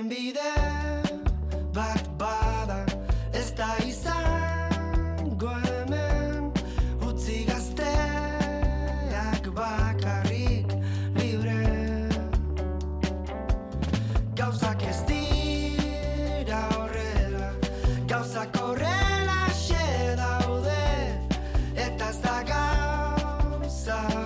irtenbide 0.00 0.52
bat 1.74 2.04
bada 2.18 2.84
ez 3.32 3.52
da 3.56 3.76
izango 3.86 5.50
hemen 5.64 6.52
utzi 7.08 7.44
gazteak 7.44 7.84
bakarrik 9.54 10.72
libre. 11.14 12.08
Gauzak 14.36 14.82
ez 14.82 15.00
dira 15.08 16.62
horrela 16.78 17.50
xe 19.52 20.16
daude 20.16 20.82
eta 21.76 22.08
ez 22.08 22.18
da 22.24 22.42
gauza 22.52 24.19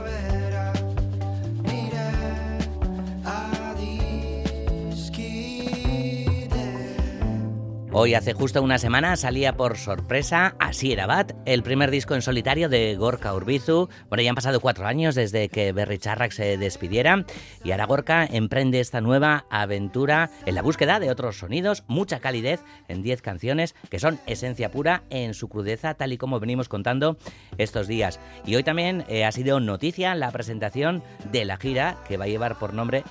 Hoy 7.96 8.14
hace 8.14 8.32
justo 8.32 8.60
una 8.60 8.78
semana 8.78 9.16
salía 9.16 9.56
por 9.56 9.78
sorpresa 9.78 10.56
Así 10.58 10.90
era 10.90 11.06
Bat, 11.06 11.30
el 11.46 11.62
primer 11.62 11.92
disco 11.92 12.16
en 12.16 12.22
solitario 12.22 12.68
de 12.68 12.96
Gorka 12.96 13.32
Urbizu. 13.32 13.88
Bueno, 14.08 14.20
ya 14.20 14.30
han 14.30 14.34
pasado 14.34 14.58
cuatro 14.58 14.84
años 14.84 15.14
desde 15.14 15.48
que 15.48 15.70
Berry 15.70 15.98
Charrack 15.98 16.32
se 16.32 16.58
despidiera 16.58 17.24
y 17.62 17.70
ahora 17.70 17.86
Gorka 17.86 18.26
emprende 18.26 18.80
esta 18.80 19.00
nueva 19.00 19.46
aventura 19.48 20.28
en 20.44 20.56
la 20.56 20.62
búsqueda 20.62 20.98
de 20.98 21.08
otros 21.08 21.38
sonidos, 21.38 21.84
mucha 21.86 22.18
calidez 22.18 22.64
en 22.88 23.04
diez 23.04 23.22
canciones 23.22 23.76
que 23.90 24.00
son 24.00 24.18
esencia 24.26 24.72
pura 24.72 25.04
en 25.10 25.32
su 25.32 25.48
crudeza, 25.48 25.94
tal 25.94 26.12
y 26.12 26.18
como 26.18 26.40
venimos 26.40 26.68
contando 26.68 27.16
estos 27.58 27.86
días. 27.86 28.18
Y 28.44 28.56
hoy 28.56 28.64
también 28.64 29.04
eh, 29.06 29.24
ha 29.24 29.30
sido 29.30 29.60
noticia 29.60 30.16
la 30.16 30.32
presentación 30.32 31.04
de 31.30 31.44
la 31.44 31.58
gira 31.58 31.96
que 32.08 32.16
va 32.16 32.24
a 32.24 32.28
llevar 32.28 32.58
por 32.58 32.74
nombre 32.74 33.04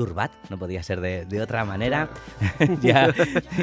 Turbat, 0.00 0.32
no 0.48 0.58
podía 0.58 0.82
ser 0.82 1.02
de, 1.02 1.42
otra 1.42 1.66
manera. 1.66 2.08
ya, 2.80 3.12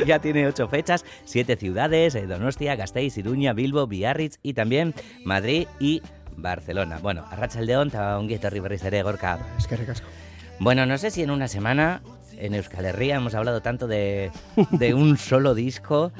ya, 0.05 0.19
tiene 0.19 0.45
ocho 0.45 0.67
fechas, 0.67 1.03
siete 1.25 1.55
ciudades, 1.55 2.13
eh, 2.13 2.27
Donostia, 2.27 2.75
Gasteiz, 2.75 3.17
Iruña, 3.17 3.53
Bilbo, 3.53 3.87
Biarritz 3.87 4.37
y 4.43 4.53
también 4.53 4.93
Madrid 5.25 5.67
y 5.79 6.03
Barcelona. 6.35 6.99
Bueno, 7.01 7.25
Arracha 7.31 7.59
el 7.59 7.65
León, 7.65 7.91
un 8.19 8.27
guito 8.27 8.51
Riverriceré, 8.51 9.01
Gorka. 9.01 9.39
Es 9.57 9.65
que 9.65 9.77
recasco. 9.77 10.05
Bueno, 10.59 10.85
no 10.85 10.99
sé 10.99 11.09
si 11.09 11.23
en 11.23 11.31
una 11.31 11.47
semana 11.47 12.03
en 12.37 12.53
Euskal 12.53 12.85
Herria 12.85 13.15
hemos 13.15 13.33
hablado 13.33 13.61
tanto 13.61 13.87
de, 13.87 14.29
de 14.73 14.93
un 14.93 15.17
solo 15.17 15.55
disco. 15.55 16.11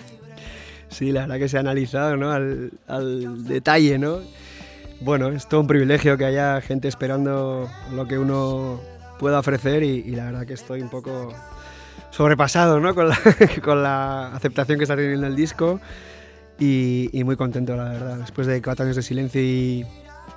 Sí, 0.90 1.12
la 1.12 1.22
verdad 1.22 1.38
que 1.38 1.48
se 1.48 1.58
ha 1.58 1.60
analizado 1.60 2.18
¿no? 2.18 2.32
al, 2.32 2.72
al 2.88 3.45
detalle, 3.45 4.00
¿no? 4.00 4.22
Bueno, 5.00 5.28
es 5.28 5.48
todo 5.48 5.62
un 5.62 5.68
privilegio 5.68 6.17
que 6.17 6.26
haya 6.26 6.60
gente 6.61 6.88
esperando 6.88 7.70
lo 7.94 8.08
que 8.08 8.17
uno 8.17 8.82
pueda 9.20 9.39
ofrecer 9.39 9.83
y, 9.83 10.04
la 10.16 10.26
verdad 10.26 10.45
que 10.45 10.54
estoy 10.54 10.82
un 10.82 10.89
poco 10.89 11.33
sobrepasado 12.11 12.80
¿no? 12.80 12.95
con, 12.95 13.10
la, 13.10 13.17
con 13.64 13.83
la 13.83 14.36
aceptación 14.36 14.78
que 14.78 14.83
está 14.83 14.95
teniendo 14.95 15.28
el 15.28 15.36
disco 15.36 15.80
y, 16.60 17.22
muy 17.23 17.36
contento, 17.36 17.76
la 17.76 17.86
verdad. 17.86 18.17
Después 18.17 18.48
de 18.48 18.61
cuatro 18.61 18.83
años 18.83 18.95
de 18.95 19.04
silencio 19.04 19.42
y 19.42 19.86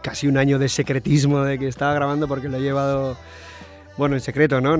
casi 0.02 0.26
un 0.26 0.36
año 0.36 0.58
de 0.58 0.68
secretismo 0.68 1.42
de 1.42 1.58
que 1.58 1.68
estaba 1.68 1.94
grabando 1.94 2.28
porque 2.28 2.48
lo 2.48 2.58
he 2.58 2.60
llevado, 2.60 3.16
bueno, 3.96 4.16
en 4.16 4.20
secreto, 4.20 4.60
¿no? 4.60 4.78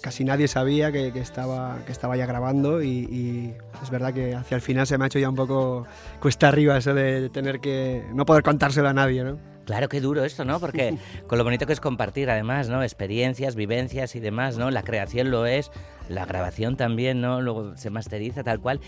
casi 0.00 0.24
nadie 0.24 0.48
sabía 0.48 0.90
que, 0.92 1.08
estaba, 1.16 1.78
que 1.86 1.92
estaba 1.92 2.16
ya 2.16 2.26
grabando 2.26 2.82
y, 2.82 3.54
es 3.82 3.90
verdad 3.90 4.12
que 4.12 4.34
hacia 4.34 4.54
el 4.54 4.62
final 4.62 4.86
se 4.86 4.98
me 4.98 5.04
ha 5.04 5.06
hecho 5.06 5.18
ya 5.18 5.28
un 5.28 5.36
poco 5.36 5.86
cuesta 6.20 6.48
arriba 6.48 6.76
eso 6.76 6.94
de 6.94 7.30
tener 7.30 7.60
que 7.60 8.04
no 8.14 8.24
poder 8.24 8.42
contárselo 8.42 8.88
a 8.88 8.94
nadie, 8.94 9.24
¿no? 9.24 9.38
Claro, 9.70 9.88
qué 9.88 10.00
duro 10.00 10.24
esto, 10.24 10.44
¿no? 10.44 10.58
Porque 10.58 10.98
con 11.28 11.38
lo 11.38 11.44
bonito 11.44 11.64
que 11.64 11.72
es 11.72 11.78
compartir, 11.78 12.28
además, 12.28 12.68
¿no? 12.68 12.82
Experiencias, 12.82 13.54
vivencias 13.54 14.16
y 14.16 14.20
demás, 14.20 14.58
¿no? 14.58 14.68
La 14.72 14.82
creación 14.82 15.30
lo 15.30 15.46
es, 15.46 15.70
la 16.08 16.26
grabación 16.26 16.76
también, 16.76 17.20
¿no? 17.20 17.40
Luego 17.40 17.76
se 17.76 17.88
masteriza 17.88 18.42
tal 18.42 18.58
cual. 18.58 18.80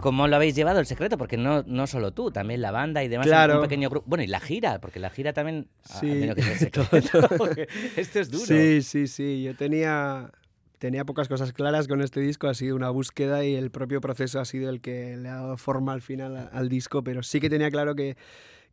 ¿Cómo 0.00 0.26
lo 0.26 0.36
habéis 0.36 0.54
llevado 0.54 0.80
el 0.80 0.86
secreto? 0.86 1.18
Porque 1.18 1.36
no, 1.36 1.62
no 1.66 1.86
solo 1.86 2.12
tú, 2.12 2.30
también 2.30 2.62
la 2.62 2.70
banda 2.70 3.04
y 3.04 3.08
demás, 3.08 3.26
claro. 3.26 3.56
un 3.56 3.62
pequeño 3.64 3.90
grupo. 3.90 4.06
Bueno, 4.08 4.24
y 4.24 4.26
la 4.26 4.40
gira, 4.40 4.80
porque 4.80 4.98
la 4.98 5.10
gira 5.10 5.34
también 5.34 5.68
sí. 5.82 6.10
esto 7.96 8.20
es 8.20 8.30
duro. 8.30 8.46
Sí, 8.46 8.80
sí, 8.80 9.06
sí. 9.06 9.42
Yo 9.42 9.54
tenía, 9.54 10.30
tenía 10.78 11.04
pocas 11.04 11.28
cosas 11.28 11.52
claras 11.52 11.86
con 11.86 12.00
este 12.00 12.20
disco, 12.20 12.48
ha 12.48 12.54
sido 12.54 12.76
una 12.76 12.88
búsqueda 12.88 13.44
y 13.44 13.56
el 13.56 13.70
propio 13.70 14.00
proceso 14.00 14.40
ha 14.40 14.46
sido 14.46 14.70
el 14.70 14.80
que 14.80 15.18
le 15.18 15.28
ha 15.28 15.34
dado 15.34 15.58
forma 15.58 15.92
al 15.92 16.00
final 16.00 16.48
al 16.50 16.70
disco, 16.70 17.04
pero 17.04 17.22
sí 17.22 17.40
que 17.40 17.50
tenía 17.50 17.70
claro 17.70 17.94
que 17.94 18.16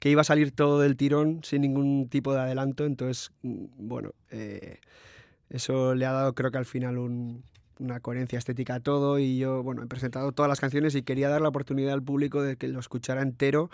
que 0.02 0.10
iba 0.10 0.22
a 0.22 0.24
salir 0.24 0.52
todo 0.52 0.80
del 0.80 0.98
tirón 0.98 1.42
sin 1.44 1.62
ningún 1.62 2.10
tipo 2.10 2.34
de 2.34 2.40
adelanto. 2.40 2.86
Entonces, 2.86 3.32
mm, 3.44 3.66
bueno, 3.78 4.16
eh, 4.32 4.80
eso 5.52 5.94
le 5.94 6.08
ha 6.08 6.12
dado 6.12 6.34
creo 6.34 6.50
que 6.50 6.58
al 6.58 6.66
final 6.66 6.98
una 6.98 8.00
coherencia 8.00 8.40
estética 8.40 8.76
a 8.76 8.80
todo 8.80 9.20
y 9.20 9.38
yo, 9.38 9.62
bueno, 9.62 9.84
he 9.84 9.86
presentado 9.86 10.32
todas 10.32 10.50
las 10.50 10.60
canciones 10.60 10.96
y 10.96 11.04
quería 11.04 11.30
dar 11.30 11.42
la 11.42 11.50
oportunidad 11.50 11.94
al 11.94 12.02
público 12.02 12.42
de 12.42 12.56
que 12.58 12.68
lo 12.68 12.80
escuchara 12.80 13.22
entero 13.22 13.70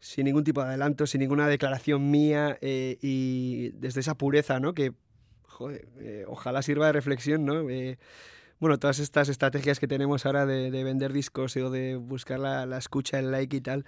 sin 0.00 0.24
ningún 0.24 0.42
tipo 0.42 0.62
de 0.62 0.68
adelanto, 0.68 1.06
sin 1.06 1.20
ninguna 1.20 1.46
declaración 1.48 2.10
mía 2.10 2.56
eh, 2.62 2.96
y 3.02 3.72
desde 3.72 4.00
esa 4.00 4.14
pureza, 4.14 4.58
¿no? 4.58 4.72
Que, 4.72 4.94
joder, 5.42 5.86
eh, 5.98 6.24
ojalá 6.28 6.62
sirva 6.62 6.86
de 6.86 6.92
reflexión, 6.92 7.44
¿no? 7.44 7.64
bueno, 8.58 8.78
todas 8.78 9.00
estas 9.00 9.28
estrategias 9.28 9.80
que 9.80 9.88
tenemos 9.88 10.24
ahora 10.24 10.46
de, 10.46 10.70
vender 10.84 11.12
discos 11.12 11.56
o 11.56 11.68
de 11.68 11.96
buscar 11.96 12.38
la, 12.38 12.64
la, 12.64 12.78
escucha, 12.78 13.18
el 13.18 13.32
like 13.32 13.56
y 13.56 13.60
tal, 13.60 13.84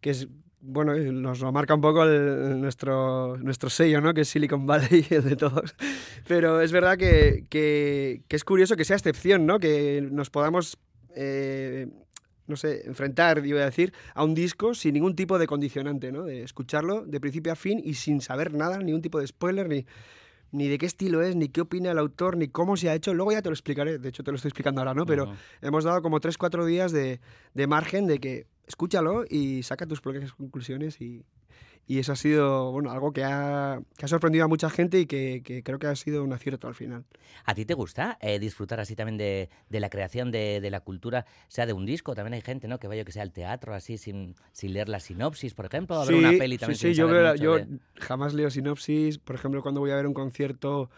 que 0.00 0.10
es 0.10 0.28
bueno, 0.66 0.96
nos 0.96 1.40
lo 1.40 1.52
marca 1.52 1.74
un 1.74 1.80
poco 1.82 2.06
nuestro, 2.06 3.36
nuestro 3.36 3.68
sello, 3.68 4.00
¿no? 4.00 4.14
Que 4.14 4.22
es 4.22 4.28
Silicon 4.28 4.66
Valley, 4.66 5.06
el 5.10 5.24
de 5.24 5.36
todos. 5.36 5.74
Pero 6.26 6.60
es 6.60 6.72
verdad 6.72 6.96
que, 6.96 7.44
que, 7.50 8.22
es 8.28 8.44
curioso 8.44 8.76
que 8.76 8.84
sea 8.84 8.96
excepción, 8.96 9.44
¿no? 9.46 9.58
Que 9.58 10.06
nos 10.10 10.30
podamos, 10.30 10.78
eh, 11.14 11.88
no 12.46 12.56
sé, 12.56 12.86
enfrentar, 12.86 13.44
iba 13.44 13.60
a 13.60 13.66
decir, 13.66 13.92
a 14.14 14.24
un 14.24 14.34
disco 14.34 14.74
sin 14.74 14.94
ningún 14.94 15.14
tipo 15.14 15.38
de 15.38 15.46
condicionante, 15.46 16.10
¿no? 16.12 16.24
De 16.24 16.42
escucharlo 16.42 17.04
de 17.04 17.20
principio 17.20 17.52
a 17.52 17.56
fin 17.56 17.80
y 17.84 17.94
sin 17.94 18.22
saber 18.22 18.54
nada, 18.54 18.78
ningún 18.78 19.02
tipo 19.02 19.20
de 19.20 19.26
spoiler, 19.26 19.68
ni, 19.68 19.84
ni 20.50 20.68
de 20.68 20.78
qué 20.78 20.86
estilo 20.86 21.20
es, 21.20 21.36
ni 21.36 21.48
qué 21.48 21.60
opina 21.60 21.90
el 21.90 21.98
autor, 21.98 22.38
ni 22.38 22.48
cómo 22.48 22.78
se 22.78 22.88
ha 22.88 22.94
hecho. 22.94 23.12
Luego 23.12 23.32
ya 23.32 23.42
te 23.42 23.50
lo 23.50 23.54
explicaré, 23.54 23.98
de 23.98 24.08
hecho 24.08 24.24
te 24.24 24.30
lo 24.30 24.36
estoy 24.36 24.48
explicando 24.48 24.80
ahora, 24.80 24.94
¿no? 24.94 25.04
Pero 25.04 25.30
hemos 25.60 25.84
dado 25.84 26.00
como 26.00 26.20
3-4 26.20 26.64
días 26.64 26.90
de, 26.90 27.20
de 27.52 27.66
margen 27.66 28.06
de 28.06 28.18
que 28.18 28.46
escúchalo 28.66 29.24
y 29.28 29.62
saca 29.62 29.86
tus 29.86 30.00
propias 30.00 30.32
conclusiones 30.32 31.00
y, 31.00 31.24
y 31.86 31.98
eso 31.98 32.12
ha 32.12 32.16
sido 32.16 32.72
bueno 32.72 32.90
algo 32.90 33.12
que 33.12 33.24
ha, 33.24 33.80
que 33.96 34.06
ha 34.06 34.08
sorprendido 34.08 34.44
a 34.44 34.48
mucha 34.48 34.70
gente 34.70 35.00
y 35.00 35.06
que, 35.06 35.42
que, 35.44 35.62
creo 35.62 35.78
que 35.78 35.86
ha 35.86 35.96
sido 35.96 36.24
un 36.24 36.32
acierto 36.32 36.66
al 36.66 36.74
final. 36.74 37.04
¿A 37.44 37.54
ti 37.54 37.66
te 37.66 37.74
gusta 37.74 38.16
eh, 38.20 38.38
disfrutar 38.38 38.80
así 38.80 38.96
también 38.96 39.18
de, 39.18 39.50
de 39.68 39.80
la 39.80 39.90
creación 39.90 40.30
de, 40.30 40.60
de, 40.60 40.70
la 40.70 40.80
cultura, 40.80 41.26
sea 41.48 41.66
de 41.66 41.74
un 41.74 41.84
disco? 41.84 42.14
También 42.14 42.34
hay 42.34 42.40
gente 42.40 42.68
¿no? 42.68 42.78
que 42.78 42.88
vaya 42.88 43.04
que 43.04 43.12
sea 43.12 43.22
al 43.22 43.32
teatro 43.32 43.74
así 43.74 43.98
sin, 43.98 44.34
sin 44.52 44.72
leer 44.72 44.88
la 44.88 45.00
sinopsis, 45.00 45.52
por 45.52 45.66
ejemplo, 45.66 45.96
a 45.96 46.06
ver 46.06 46.14
una 46.14 46.30
peli 46.30 46.56
también. 46.56 46.78
Sí, 46.78 46.88
sí, 46.88 46.94
yo, 46.94 47.34
yo 47.34 47.58
jamás 47.96 48.32
leo 48.32 48.50
sinopsis. 48.50 49.18
Por 49.18 49.36
ejemplo, 49.36 49.62
cuando 49.62 49.80
voy 49.80 49.90
a 49.90 49.96
ver 49.96 50.06
un 50.06 50.14
concierto 50.14 50.90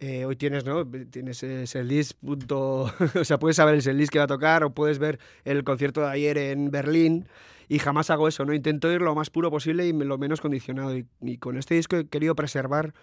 eh, 0.00 0.24
hoy 0.24 0.34
tienes, 0.34 0.64
¿no? 0.64 0.86
Tienes 0.86 1.42
ese 1.42 1.84
list, 1.84 2.12
punto, 2.24 2.90
o 3.20 3.24
sea, 3.24 3.38
puedes 3.38 3.56
saber 3.56 3.86
el 3.86 3.96
list 3.98 4.10
que 4.10 4.18
va 4.18 4.24
a 4.24 4.28
tocar 4.28 4.64
o 4.64 4.70
puedes 4.70 4.98
ver 4.98 5.18
el 5.44 5.62
concierto 5.62 6.00
de 6.00 6.08
ayer 6.08 6.38
en 6.38 6.70
Berlín 6.70 7.28
y 7.68 7.78
jamás 7.78 8.08
hago 8.08 8.26
eso, 8.26 8.46
¿no? 8.46 8.54
Intento 8.54 8.90
ir 8.90 9.02
lo 9.02 9.14
más 9.14 9.28
puro 9.28 9.50
posible 9.50 9.86
y 9.86 9.92
lo 9.92 10.16
menos 10.16 10.40
condicionado 10.40 10.96
y, 10.96 11.36
con 11.36 11.58
este 11.58 11.74
disco 11.74 11.96
he 11.96 12.06
querido 12.06 12.34
preservar 12.34 12.94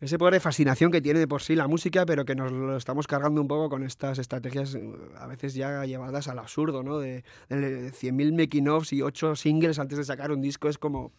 ese 0.00 0.16
poder 0.16 0.32
de 0.32 0.40
fascinación 0.40 0.90
que 0.90 1.02
tiene 1.02 1.18
de 1.18 1.28
por 1.28 1.42
sí 1.42 1.54
la 1.54 1.68
música, 1.68 2.06
pero 2.06 2.24
que 2.24 2.34
nos 2.34 2.50
lo 2.50 2.78
estamos 2.78 3.06
cargando 3.06 3.42
un 3.42 3.48
poco 3.48 3.68
con 3.68 3.84
estas 3.84 4.18
estrategias 4.18 4.74
eh, 4.74 4.82
a 5.18 5.26
veces 5.26 5.52
ya 5.52 5.84
llevadas 5.84 6.28
al 6.28 6.38
absurdo, 6.38 6.82
¿no? 6.82 6.98
De, 6.98 7.24
de 7.50 7.92
100.000 7.92 8.34
making-offs 8.34 8.94
y 8.94 9.02
8 9.02 9.36
singles 9.36 9.78
antes 9.78 9.98
de 9.98 10.04
sacar 10.04 10.32
un 10.32 10.40
disco 10.40 10.70
es 10.70 10.78
como 10.78 11.12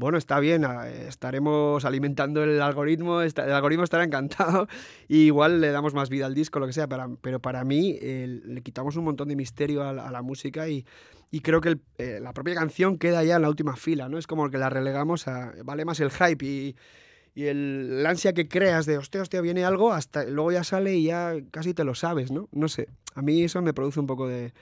bueno, 0.00 0.16
está 0.16 0.40
bien, 0.40 0.64
estaremos 1.06 1.84
alimentando 1.84 2.42
el 2.42 2.62
algoritmo, 2.62 3.20
el 3.20 3.32
algoritmo 3.38 3.84
estará 3.84 4.02
encantado 4.02 4.66
y 5.08 5.26
igual 5.26 5.60
le 5.60 5.70
damos 5.70 5.92
más 5.92 6.08
vida 6.08 6.24
al 6.24 6.34
disco, 6.34 6.58
lo 6.58 6.66
que 6.66 6.72
sea, 6.72 6.88
pero 6.88 7.40
para 7.40 7.64
mí 7.64 7.98
le 8.00 8.62
quitamos 8.62 8.96
un 8.96 9.04
montón 9.04 9.28
de 9.28 9.36
misterio 9.36 9.82
a 9.82 9.92
la, 9.92 10.22
música 10.22 10.68
y, 10.68 10.86
creo 11.42 11.60
que 11.60 11.78
eh, 11.98 12.18
la 12.20 12.32
propia 12.32 12.54
canción 12.54 12.96
queda 12.96 13.22
ya 13.24 13.36
en 13.36 13.42
la 13.42 13.50
última 13.50 13.76
fila, 13.76 14.08
¿no? 14.08 14.16
Es 14.16 14.26
como 14.26 14.48
que 14.48 14.56
la 14.56 14.70
relegamos 14.70 15.28
a, 15.28 15.52
vale 15.64 15.84
más 15.84 16.00
el 16.00 16.10
hype 16.10 16.46
y, 16.46 16.76
el, 17.34 18.02
ansia 18.06 18.32
que 18.32 18.48
creas 18.48 18.86
de, 18.86 18.96
hostia, 18.96 19.20
hostia, 19.20 19.42
viene 19.42 19.64
algo, 19.66 19.92
hasta 19.92 20.24
luego 20.24 20.50
ya 20.50 20.64
sale 20.64 20.94
y 20.94 21.04
ya 21.04 21.34
casi 21.50 21.74
te 21.74 21.84
lo 21.84 21.94
sabes, 21.94 22.32
¿no? 22.32 22.48
No 22.52 22.68
sé, 22.68 22.88
a 23.14 23.20
mí 23.20 23.44
eso 23.44 23.60
me 23.60 23.74
produce 23.74 24.00
un 24.00 24.06
poco 24.06 24.26
de 24.26 24.54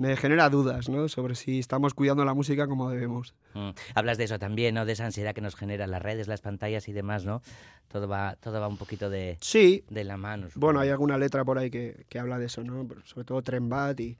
me 0.00 0.16
genera 0.16 0.48
dudas 0.48 0.88
¿no? 0.88 1.08
sobre 1.08 1.34
si 1.34 1.58
estamos 1.58 1.92
cuidando 1.92 2.24
la 2.24 2.32
música 2.32 2.66
como 2.66 2.88
debemos. 2.88 3.34
Mm. 3.52 3.70
Hablas 3.94 4.16
de 4.16 4.24
eso 4.24 4.38
también, 4.38 4.74
¿no? 4.74 4.86
de 4.86 4.92
esa 4.92 5.04
ansiedad 5.04 5.34
que 5.34 5.42
nos 5.42 5.54
generan 5.54 5.90
las 5.90 6.00
redes, 6.00 6.26
las 6.26 6.40
pantallas 6.40 6.88
y 6.88 6.92
demás, 6.92 7.26
¿no? 7.26 7.42
Todo 7.88 8.08
va, 8.08 8.36
todo 8.36 8.60
va 8.60 8.68
un 8.68 8.78
poquito 8.78 9.10
de, 9.10 9.36
sí. 9.42 9.84
de 9.90 10.04
la 10.04 10.16
mano. 10.16 10.48
Bueno, 10.54 10.80
hay 10.80 10.88
alguna 10.88 11.18
letra 11.18 11.44
por 11.44 11.58
ahí 11.58 11.70
que, 11.70 12.06
que 12.08 12.18
habla 12.18 12.38
de 12.38 12.46
eso, 12.46 12.64
¿no? 12.64 12.88
sobre 13.04 13.26
todo 13.26 13.42
Trembat 13.42 14.00
y, 14.00 14.16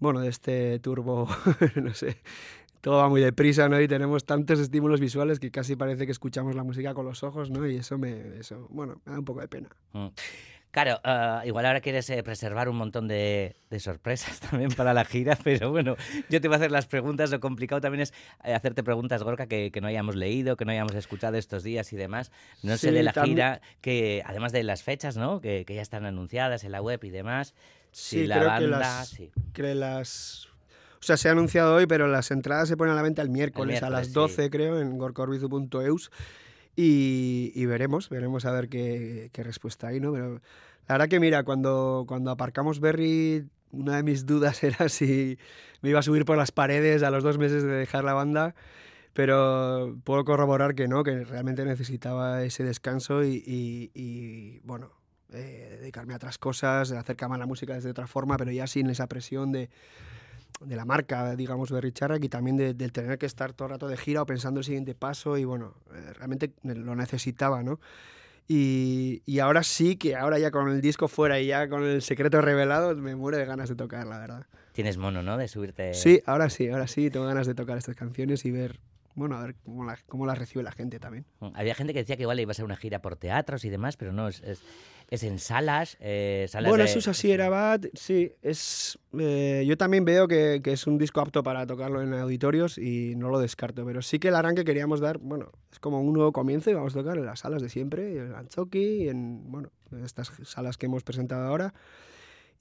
bueno, 0.00 0.18
de 0.18 0.28
este 0.28 0.80
turbo, 0.80 1.28
no 1.76 1.94
sé, 1.94 2.16
todo 2.82 2.98
va 2.98 3.08
muy 3.08 3.20
deprisa, 3.20 3.68
¿no? 3.68 3.80
Y 3.80 3.88
tenemos 3.88 4.26
tantos 4.26 4.58
estímulos 4.58 5.00
visuales 5.00 5.38
que 5.38 5.50
casi 5.50 5.76
parece 5.76 6.04
que 6.04 6.12
escuchamos 6.12 6.54
la 6.56 6.64
música 6.64 6.92
con 6.92 7.06
los 7.06 7.22
ojos, 7.22 7.48
¿no? 7.48 7.66
Y 7.66 7.76
eso 7.76 7.96
me, 7.96 8.38
eso, 8.38 8.66
bueno, 8.70 9.00
me 9.06 9.12
da 9.12 9.18
un 9.20 9.24
poco 9.24 9.40
de 9.40 9.48
pena. 9.48 9.68
Mm. 9.92 10.08
Claro, 10.72 11.00
uh, 11.04 11.46
igual 11.46 11.66
ahora 11.66 11.82
quieres 11.82 12.08
eh, 12.08 12.22
preservar 12.22 12.68
un 12.68 12.76
montón 12.76 13.06
de, 13.06 13.54
de, 13.68 13.78
sorpresas 13.78 14.40
también 14.50 14.70
para 14.70 14.94
la 14.94 15.04
gira, 15.04 15.38
pero 15.44 15.70
bueno, 15.70 15.96
yo 16.28 16.40
te 16.40 16.48
voy 16.48 16.54
a 16.54 16.56
hacer 16.56 16.72
las 16.72 16.86
preguntas. 16.86 17.30
Lo 17.30 17.40
complicado 17.40 17.80
también 17.82 18.00
es 18.00 18.14
eh, 18.42 18.54
hacerte 18.54 18.82
preguntas, 18.82 19.22
Gorka, 19.22 19.46
que, 19.46 19.70
que, 19.70 19.80
no 19.82 19.86
hayamos 19.86 20.16
leído, 20.16 20.56
que 20.56 20.64
no 20.64 20.72
hayamos 20.72 20.94
escuchado 20.94 21.36
estos 21.36 21.62
días 21.62 21.92
y 21.92 21.96
demás. 21.96 22.32
No 22.62 22.72
sí, 22.78 22.86
sé 22.86 22.92
de 22.92 23.02
la 23.02 23.12
también... 23.12 23.36
gira, 23.36 23.60
que 23.82 24.22
además 24.24 24.50
de 24.52 24.62
las 24.64 24.82
fechas, 24.82 25.16
¿no? 25.16 25.40
Que, 25.42 25.64
que, 25.66 25.74
ya 25.74 25.82
están 25.82 26.06
anunciadas 26.06 26.64
en 26.64 26.72
la 26.72 26.80
web 26.80 27.04
y 27.04 27.10
demás. 27.10 27.54
Sí, 27.92 28.20
si 28.20 28.26
la 28.26 28.36
creo 28.36 28.48
banda, 28.48 28.64
que 28.64 28.70
las, 28.70 29.08
sí. 29.08 29.30
que 29.52 29.74
las 29.74 30.51
o 31.02 31.04
sea, 31.04 31.16
se 31.16 31.28
ha 31.28 31.32
anunciado 31.32 31.74
hoy, 31.74 31.86
pero 31.86 32.06
las 32.06 32.30
entradas 32.30 32.68
se 32.68 32.76
ponen 32.76 32.92
a 32.92 32.96
la 32.96 33.02
venta 33.02 33.22
el 33.22 33.28
miércoles, 33.28 33.78
El 33.78 33.84
a 33.84 33.88
miércoles, 33.88 34.06
las 34.06 34.12
12, 34.14 34.44
sí. 34.44 34.50
creo, 34.50 34.80
en 34.80 34.98
gorcorbizu.eus. 34.98 36.12
Y, 36.76 37.50
y, 37.56 37.66
veremos, 37.66 38.08
veremos 38.08 38.44
a 38.44 38.52
ver 38.52 38.68
qué, 38.68 39.28
qué, 39.32 39.42
respuesta 39.42 39.88
hay, 39.88 39.98
¿no? 39.98 40.12
Pero 40.12 40.34
la 40.86 40.94
verdad 40.94 41.08
que, 41.08 41.18
mira, 41.18 41.42
cuando, 41.42 42.04
cuando 42.06 42.30
aparcamos 42.30 42.78
Berry, 42.78 43.44
una 43.72 43.96
de 43.96 44.04
mis 44.04 44.26
dudas 44.26 44.62
era 44.62 44.88
si 44.88 45.38
me 45.80 45.90
iba 45.90 45.98
a 45.98 46.02
subir 46.02 46.24
por 46.24 46.36
las 46.36 46.52
paredes 46.52 47.02
a 47.02 47.10
los 47.10 47.24
dos 47.24 47.36
meses 47.36 47.64
de 47.64 47.72
dejar 47.72 48.04
la 48.04 48.14
banda, 48.14 48.54
pero 49.12 49.98
puedo 50.04 50.24
corroborar 50.24 50.76
que 50.76 50.86
no, 50.86 51.02
que 51.02 51.24
realmente 51.24 51.64
necesitaba 51.64 52.44
ese 52.44 52.62
descanso 52.62 53.24
y, 53.24 53.42
y, 53.44 53.90
y 53.92 54.60
bueno, 54.60 54.92
eh, 55.32 55.78
dedicarme 55.80 56.12
a 56.12 56.16
otras 56.16 56.38
cosas, 56.38 56.92
acercarme 56.92 57.34
a 57.34 57.38
la 57.38 57.46
música 57.46 57.74
desde 57.74 57.90
otra 57.90 58.06
forma, 58.06 58.36
pero 58.36 58.52
ya 58.52 58.68
sin 58.68 58.88
esa 58.88 59.08
presión 59.08 59.50
de 59.50 59.68
de 60.64 60.76
la 60.76 60.84
marca, 60.84 61.36
digamos, 61.36 61.70
Berry 61.70 61.92
Charrac 61.92 62.22
y 62.24 62.28
también 62.28 62.56
del 62.56 62.76
de 62.76 62.88
tener 62.90 63.18
que 63.18 63.26
estar 63.26 63.52
todo 63.52 63.66
el 63.66 63.72
rato 63.72 63.88
de 63.88 63.96
gira 63.96 64.22
o 64.22 64.26
pensando 64.26 64.60
el 64.60 64.64
siguiente 64.64 64.94
paso 64.94 65.36
y 65.38 65.44
bueno, 65.44 65.74
eh, 65.94 66.12
realmente 66.14 66.52
lo 66.62 66.94
necesitaba, 66.94 67.62
¿no? 67.62 67.80
Y, 68.48 69.22
y, 69.24 69.38
ahora 69.38 69.62
sí 69.62 69.96
que 69.96 70.16
ahora 70.16 70.38
ya 70.38 70.50
con 70.50 70.68
el 70.68 70.80
disco 70.80 71.06
fuera 71.06 71.40
y 71.40 71.46
ya 71.46 71.68
con 71.68 71.84
el 71.84 72.02
secreto 72.02 72.40
revelado 72.40 72.94
me 72.96 73.14
muero 73.14 73.38
de 73.38 73.44
ganas 73.44 73.68
de 73.68 73.76
tocar, 73.76 74.06
la 74.06 74.18
verdad. 74.18 74.46
Tienes 74.72 74.96
mono, 74.96 75.22
¿no? 75.22 75.36
De 75.36 75.48
subirte... 75.48 75.94
Sí, 75.94 76.22
ahora 76.26 76.50
sí, 76.50 76.68
ahora 76.68 76.88
sí, 76.88 77.08
tengo 77.08 77.26
ganas 77.26 77.46
de 77.46 77.54
tocar 77.54 77.78
estas 77.78 77.94
canciones 77.94 78.44
y 78.44 78.50
ver, 78.50 78.80
bueno, 79.14 79.36
a 79.36 79.42
ver 79.42 79.54
cómo, 79.64 79.84
la, 79.84 79.98
cómo 80.06 80.26
las 80.26 80.38
recibe 80.38 80.62
la 80.62 80.72
gente 80.72 80.98
también. 80.98 81.24
Había 81.54 81.74
gente 81.74 81.92
que 81.92 82.00
decía 82.00 82.16
que 82.16 82.22
igual 82.22 82.40
iba 82.40 82.50
a 82.50 82.54
ser 82.54 82.64
una 82.64 82.76
gira 82.76 83.00
por 83.00 83.16
teatros 83.16 83.64
y 83.64 83.70
demás, 83.70 83.96
pero 83.96 84.12
no, 84.12 84.28
es, 84.28 84.40
es, 84.42 84.62
es 85.10 85.22
en 85.22 85.38
salas, 85.38 85.96
eh, 86.00 86.46
salas 86.48 86.70
Bueno, 86.70 86.84
de... 86.84 86.90
eso 86.90 86.98
es 86.98 87.08
así, 87.08 87.30
era 87.30 87.48
bad, 87.48 87.82
sí, 87.94 88.32
es... 88.42 88.98
Eh, 89.18 89.64
yo 89.66 89.76
también 89.76 90.04
veo 90.04 90.28
que, 90.28 90.60
que, 90.62 90.72
es 90.72 90.86
un 90.86 90.98
disco 90.98 91.20
apto 91.20 91.42
para 91.42 91.66
tocarlo 91.66 92.00
en 92.00 92.14
auditorios 92.14 92.78
y 92.78 93.14
no 93.16 93.28
lo 93.28 93.38
descarto, 93.38 93.84
pero 93.84 94.00
sí 94.02 94.18
que 94.18 94.28
el 94.28 94.34
arranque 94.34 94.64
queríamos 94.64 95.00
dar, 95.00 95.18
bueno, 95.18 95.52
es 95.70 95.78
como 95.78 96.00
un 96.00 96.14
nuevo 96.14 96.32
comienzo 96.32 96.70
y 96.70 96.74
vamos 96.74 96.94
a 96.96 97.00
tocar 97.00 97.18
en 97.18 97.26
las 97.26 97.40
salas 97.40 97.62
de 97.62 97.68
siempre, 97.68 98.16
en 98.16 98.34
Anchoqui 98.34 99.08
en, 99.08 99.50
bueno, 99.50 99.70
en 99.90 100.04
estas 100.04 100.32
salas 100.44 100.78
que 100.78 100.86
hemos 100.86 101.02
presentado 101.02 101.46
ahora 101.46 101.74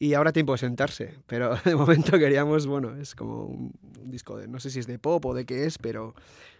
y 0.02 0.16
ahora 0.16 0.34
tiempo 0.34 0.54
de 0.54 0.58
sentarse, 0.58 1.14
pero 1.28 1.56
de 1.64 1.76
momento 1.76 2.18
queríamos, 2.18 2.66
bueno, 2.66 2.96
es 2.96 3.14
como 3.14 3.46
un, 3.46 3.72
un, 4.02 4.10
disco 4.10 4.36
de, 4.36 4.48
no 4.48 4.60
sé 4.60 4.72
si 4.72 4.80
es 4.80 4.88
de 4.88 4.98
pop 4.98 5.24
o 5.28 5.36
de 5.36 5.46
qué 5.46 5.66
es, 5.66 5.78
pero, 5.78 6.16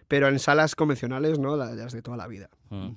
pero 0.06 0.28
en 0.28 0.38
salas 0.38 0.76
convencionales, 0.76 1.40
¿no? 1.40 1.56
Las 1.56 1.92
de 1.92 2.02
toda 2.02 2.16
la 2.16 2.28
vida. 2.28 2.48
Mm. 2.70 2.90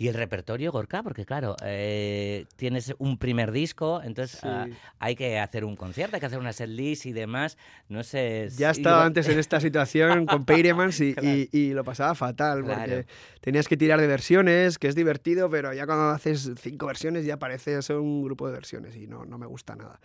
¿Y 0.00 0.08
el 0.08 0.14
repertorio, 0.14 0.72
Gorka? 0.72 1.02
Porque 1.02 1.26
claro, 1.26 1.56
eh, 1.62 2.46
tienes 2.56 2.94
un 2.96 3.18
primer 3.18 3.52
disco, 3.52 4.00
entonces 4.02 4.40
sí. 4.40 4.48
uh, 4.48 4.74
hay 4.98 5.14
que 5.14 5.38
hacer 5.38 5.62
un 5.62 5.76
concierto, 5.76 6.16
hay 6.16 6.20
que 6.20 6.26
hacer 6.26 6.38
una 6.38 6.54
setlist 6.54 7.04
y 7.04 7.12
demás, 7.12 7.58
no 7.90 8.02
sé... 8.02 8.48
Ya 8.56 8.70
estaba 8.70 9.04
antes 9.04 9.28
en 9.28 9.38
esta 9.38 9.60
situación 9.60 10.24
con 10.24 10.44
Peiremans 10.46 10.98
y, 11.02 11.12
claro. 11.12 11.28
y, 11.28 11.50
y, 11.52 11.74
lo 11.74 11.84
pasaba 11.84 12.14
fatal, 12.14 12.64
porque 12.64 12.82
claro. 12.82 13.04
tenías 13.42 13.68
que 13.68 13.76
tirar 13.76 14.00
de 14.00 14.06
versiones, 14.06 14.78
que 14.78 14.88
es 14.88 14.94
divertido, 14.94 15.50
pero 15.50 15.74
ya 15.74 15.84
cuando 15.84 16.08
haces 16.08 16.50
cinco 16.56 16.86
versiones 16.86 17.26
ya 17.26 17.38
parece 17.38 17.82
ser 17.82 17.96
un 17.96 18.24
grupo 18.24 18.46
de 18.46 18.54
versiones 18.54 18.96
y 18.96 19.06
no, 19.06 19.26
no 19.26 19.36
me 19.36 19.46
gusta 19.46 19.76
nada. 19.76 20.00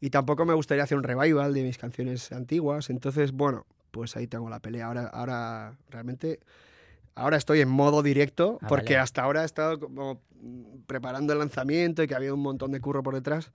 Y 0.00 0.08
tampoco 0.08 0.46
me 0.46 0.54
gustaría 0.54 0.84
hacer 0.84 0.96
un 0.96 1.04
revival 1.04 1.52
de 1.52 1.62
mis 1.62 1.76
canciones 1.76 2.32
antiguas, 2.32 2.88
entonces, 2.88 3.32
bueno, 3.32 3.66
pues 3.90 4.16
ahí 4.16 4.28
tengo 4.28 4.48
la 4.48 4.60
pelea. 4.60 4.86
Ahora, 4.86 5.08
ahora 5.08 5.76
realmente 5.90 6.40
ahora 7.16 7.36
estoy 7.36 7.60
en 7.60 7.68
modo 7.68 8.02
directo, 8.02 8.58
ah, 8.62 8.68
porque 8.68 8.94
vale. 8.94 9.02
hasta 9.02 9.22
ahora 9.22 9.42
he 9.42 9.46
estado 9.46 9.80
como 9.80 10.20
preparando 10.86 11.32
el 11.32 11.40
lanzamiento 11.40 12.02
y 12.02 12.06
que 12.06 12.14
había 12.14 12.32
un 12.32 12.40
montón 12.40 12.70
de 12.70 12.80
curro 12.80 13.02
por 13.02 13.14
detrás. 13.14 13.50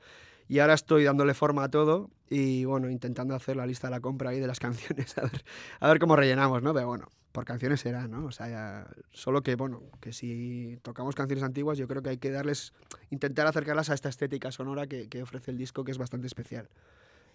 Y 0.49 0.59
ahora 0.59 0.73
estoy 0.73 1.05
dándole 1.05 1.33
forma 1.33 1.63
a 1.63 1.69
todo 1.69 2.09
y 2.29 2.65
bueno, 2.65 2.89
intentando 2.89 3.35
hacer 3.35 3.55
la 3.55 3.65
lista 3.65 3.87
de 3.87 3.91
la 3.91 4.01
compra 4.01 4.31
ahí 4.31 4.39
de 4.41 4.47
las 4.47 4.59
canciones, 4.59 5.17
a 5.17 5.21
ver, 5.21 5.45
a 5.79 5.87
ver 5.87 5.99
cómo 5.99 6.17
rellenamos, 6.17 6.61
¿no? 6.61 6.73
Pero 6.73 6.87
bueno, 6.87 7.07
por 7.31 7.45
canciones 7.45 7.79
será, 7.79 8.07
¿no? 8.07 8.25
O 8.25 8.31
sea, 8.31 8.49
ya, 8.49 8.87
solo 9.11 9.43
que 9.43 9.55
bueno, 9.55 9.81
que 10.01 10.11
si 10.11 10.77
tocamos 10.81 11.15
canciones 11.15 11.43
antiguas, 11.43 11.77
yo 11.77 11.87
creo 11.87 12.01
que 12.01 12.09
hay 12.09 12.17
que 12.17 12.31
darles, 12.31 12.73
intentar 13.11 13.47
acercarlas 13.47 13.89
a 13.89 13.93
esta 13.93 14.09
estética 14.09 14.51
sonora 14.51 14.87
que, 14.87 15.07
que 15.07 15.23
ofrece 15.23 15.51
el 15.51 15.57
disco, 15.57 15.85
que 15.85 15.91
es 15.91 15.97
bastante 15.97 16.27
especial. 16.27 16.67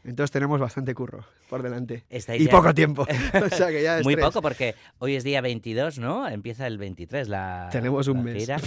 Entonces 0.05 0.31
tenemos 0.31 0.61
bastante 0.61 0.95
curro 0.95 1.25
por 1.49 1.63
delante. 1.63 2.05
Estáis 2.09 2.43
y 2.43 2.47
ya... 2.47 2.51
poco 2.51 2.73
tiempo. 2.75 3.03
o 3.45 3.49
sea 3.55 3.69
que 3.69 3.83
ya 3.83 4.01
Muy 4.03 4.17
poco 4.17 4.41
porque 4.43 4.75
hoy 4.99 5.17
es 5.17 5.25
día 5.25 5.41
22, 5.41 5.99
¿no? 5.99 6.29
Empieza 6.29 6.67
el 6.67 6.79
23 6.79 7.29
la 7.29 7.69
Tenemos 7.73 8.09
un 8.09 8.19
la 8.19 8.23
mes. 8.23 8.49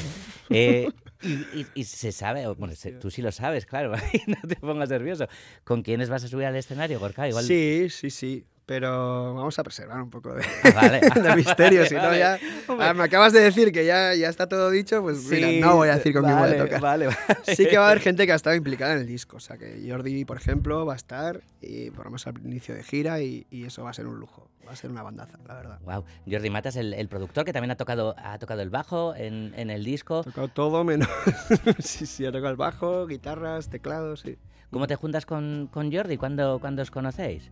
Eh, 0.51 0.89
y, 1.21 1.29
y, 1.29 1.67
y, 1.75 1.83
se 1.83 2.11
sabe, 2.11 2.47
bueno, 2.47 2.73
se, 2.73 2.93
tú 2.93 3.11
sí 3.11 3.21
lo 3.21 3.31
sabes, 3.31 3.67
claro, 3.67 3.91
no 4.27 4.47
te 4.47 4.55
pongas 4.55 4.89
nervioso. 4.89 5.27
¿Con 5.63 5.83
quiénes 5.83 6.09
vas 6.09 6.23
a 6.23 6.27
subir 6.27 6.47
al 6.47 6.55
escenario, 6.55 6.99
Gorka? 6.99 7.27
Igual... 7.27 7.45
Sí, 7.45 7.87
sí, 7.91 8.09
sí 8.09 8.47
pero 8.69 9.33
vamos 9.33 9.57
a 9.57 9.63
preservar 9.63 9.99
un 9.99 10.11
poco 10.11 10.31
de, 10.31 10.43
Ah, 10.63 10.71
vale. 10.75 10.99
de 11.23 11.35
misterio, 11.35 11.87
si 11.87 11.95
no 11.95 12.15
ya... 12.15 12.37
Ah, 12.67 12.93
me 12.93 13.01
acabas 13.01 13.33
de 13.33 13.39
decir 13.39 13.71
que 13.71 13.83
ya, 13.83 14.13
ya 14.13 14.29
está 14.29 14.47
todo 14.47 14.69
dicho, 14.69 15.01
pues 15.01 15.23
sí, 15.23 15.43
mira, 15.43 15.65
no 15.65 15.77
voy 15.77 15.89
a 15.89 15.95
decir 15.95 16.13
con 16.13 16.21
vale, 16.21 16.35
quién 16.35 16.49
voy 16.49 16.59
a 16.59 16.63
tocar. 16.65 16.79
Vale, 16.79 17.05
vale. 17.07 17.17
Sí 17.55 17.65
que 17.65 17.79
va 17.79 17.85
a 17.85 17.89
haber 17.89 17.99
gente 17.99 18.27
que 18.27 18.31
ha 18.31 18.35
estado 18.35 18.55
implicada 18.55 18.93
en 18.93 18.99
el 18.99 19.07
disco, 19.07 19.37
o 19.37 19.39
sea 19.39 19.57
que 19.57 19.83
Jordi, 19.89 20.23
por 20.23 20.37
ejemplo, 20.37 20.85
va 20.85 20.93
a 20.93 20.97
estar 20.97 21.41
y 21.61 21.89
ponemos 21.89 22.27
al 22.27 22.37
inicio 22.45 22.75
de 22.75 22.83
gira 22.83 23.19
y, 23.21 23.47
y, 23.49 23.63
eso 23.63 23.85
va 23.85 23.89
a 23.89 23.93
ser 23.93 24.05
un 24.05 24.19
lujo, 24.19 24.47
va 24.67 24.73
a 24.73 24.75
ser 24.75 24.91
una 24.91 25.01
bandaza, 25.01 25.39
la 25.47 25.55
verdad. 25.55 25.79
Wow, 25.81 26.05
Jordi 26.29 26.51
Matas, 26.51 26.75
el, 26.75 26.93
el 26.93 27.07
productor 27.07 27.45
que 27.45 27.53
también 27.53 27.71
ha 27.71 27.75
tocado, 27.75 28.13
ha 28.19 28.37
tocado 28.37 28.61
el 28.61 28.69
bajo 28.69 29.15
en, 29.15 29.51
en 29.55 29.71
el 29.71 29.83
disco. 29.83 30.19
Ha 30.19 30.23
tocado 30.25 30.47
todo 30.47 30.83
menos... 30.83 31.09
sí, 31.79 32.05
sí, 32.05 32.23
ha 32.23 32.31
tocado 32.31 32.51
el 32.51 32.57
bajo, 32.57 33.07
guitarras, 33.07 33.67
teclados, 33.71 34.19
sí. 34.19 34.37
¿Cómo 34.69 34.85
te 34.85 34.95
juntas 34.95 35.25
con, 35.25 35.67
con 35.73 35.91
Jordi? 35.91 36.17
¿Cuándo, 36.17 36.59
¿Cuándo 36.59 36.83
os 36.83 36.91
conocéis? 36.91 37.51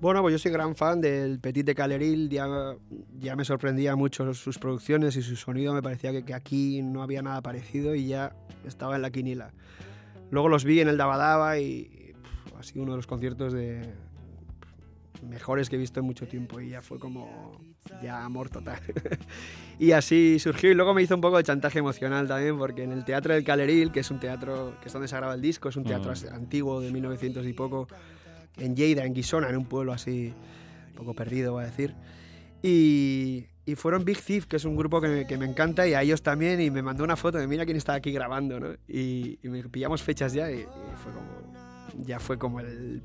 Bueno, 0.00 0.20
pues 0.20 0.32
yo 0.32 0.38
soy 0.38 0.52
gran 0.52 0.76
fan 0.76 1.00
del 1.00 1.40
Petit 1.40 1.64
de 1.64 1.74
Caleril, 1.74 2.28
ya, 2.28 2.46
ya 3.18 3.34
me 3.34 3.44
sorprendía 3.44 3.96
mucho 3.96 4.34
sus 4.34 4.58
producciones 4.58 5.16
y 5.16 5.22
su 5.22 5.36
sonido, 5.36 5.72
me 5.72 5.82
parecía 5.82 6.12
que, 6.12 6.22
que, 6.22 6.34
aquí 6.34 6.82
no 6.82 7.02
había 7.02 7.22
nada 7.22 7.40
parecido 7.40 7.94
y 7.94 8.08
ya 8.08 8.36
estaba 8.66 8.96
en 8.96 9.02
la 9.02 9.10
quinila. 9.10 9.52
Luego 10.30 10.48
los 10.48 10.64
vi 10.64 10.80
en 10.80 10.88
el 10.88 10.98
Dabadaba 10.98 11.58
y 11.58 12.12
pff, 12.22 12.56
ha 12.58 12.62
sido 12.62 12.82
uno 12.82 12.92
de 12.92 12.96
los 12.96 13.06
conciertos 13.06 13.54
de 13.54 13.94
mejores 15.22 15.68
que 15.68 15.76
he 15.76 15.78
visto 15.78 16.00
en 16.00 16.06
mucho 16.06 16.26
tiempo 16.26 16.60
y 16.60 16.70
ya 16.70 16.82
fue 16.82 16.98
como 16.98 17.58
ya 18.02 18.24
amor 18.24 18.50
total. 18.50 18.80
y 19.78 19.92
así 19.92 20.38
surgió 20.38 20.70
y 20.70 20.74
luego 20.74 20.94
me 20.94 21.02
hizo 21.02 21.14
un 21.14 21.20
poco 21.20 21.36
de 21.38 21.44
chantaje 21.44 21.78
emocional 21.78 22.28
también 22.28 22.58
porque 22.58 22.82
en 22.82 22.92
el 22.92 23.04
Teatro 23.04 23.34
del 23.34 23.44
Caleril, 23.44 23.92
que 23.92 24.00
es 24.00 24.10
un 24.10 24.20
teatro 24.20 24.74
que 24.80 24.88
es 24.88 24.92
donde 24.92 25.08
se 25.08 25.16
graba 25.16 25.34
el 25.34 25.40
disco, 25.40 25.68
es 25.68 25.76
un 25.76 25.84
teatro 25.84 26.12
mm. 26.12 26.34
antiguo 26.34 26.80
de 26.80 26.90
1900 26.92 27.46
y 27.46 27.52
poco, 27.52 27.88
en 28.58 28.76
Lleida, 28.76 29.04
en 29.04 29.14
Guisona, 29.14 29.48
en 29.48 29.56
un 29.56 29.66
pueblo 29.66 29.92
así, 29.92 30.32
un 30.88 30.94
poco 30.94 31.14
perdido, 31.14 31.52
voy 31.52 31.64
a 31.64 31.66
decir. 31.66 31.94
Y, 32.62 33.46
fueron 33.76 34.04
Big 34.04 34.20
Thief, 34.20 34.46
que 34.46 34.56
es 34.56 34.64
un 34.64 34.76
grupo 34.76 35.00
que 35.00 35.26
me, 35.36 35.44
encanta, 35.44 35.86
y 35.86 35.94
a 35.94 36.02
ellos 36.02 36.22
también, 36.22 36.60
y 36.60 36.70
me 36.70 36.82
mandó 36.82 37.04
una 37.04 37.16
foto 37.16 37.38
de 37.38 37.46
mira 37.46 37.64
quién 37.64 37.76
está 37.76 37.94
aquí 37.94 38.12
grabando, 38.12 38.60
¿no? 38.60 38.74
Y, 38.88 39.38
me 39.42 39.62
pillamos 39.64 40.02
fechas 40.02 40.32
ya, 40.32 40.50
y, 40.50 40.60
y, 40.60 40.96
fue 40.96 41.12
como, 41.12 42.04
ya 42.04 42.20
fue 42.20 42.38
como 42.38 42.60
el, 42.60 43.02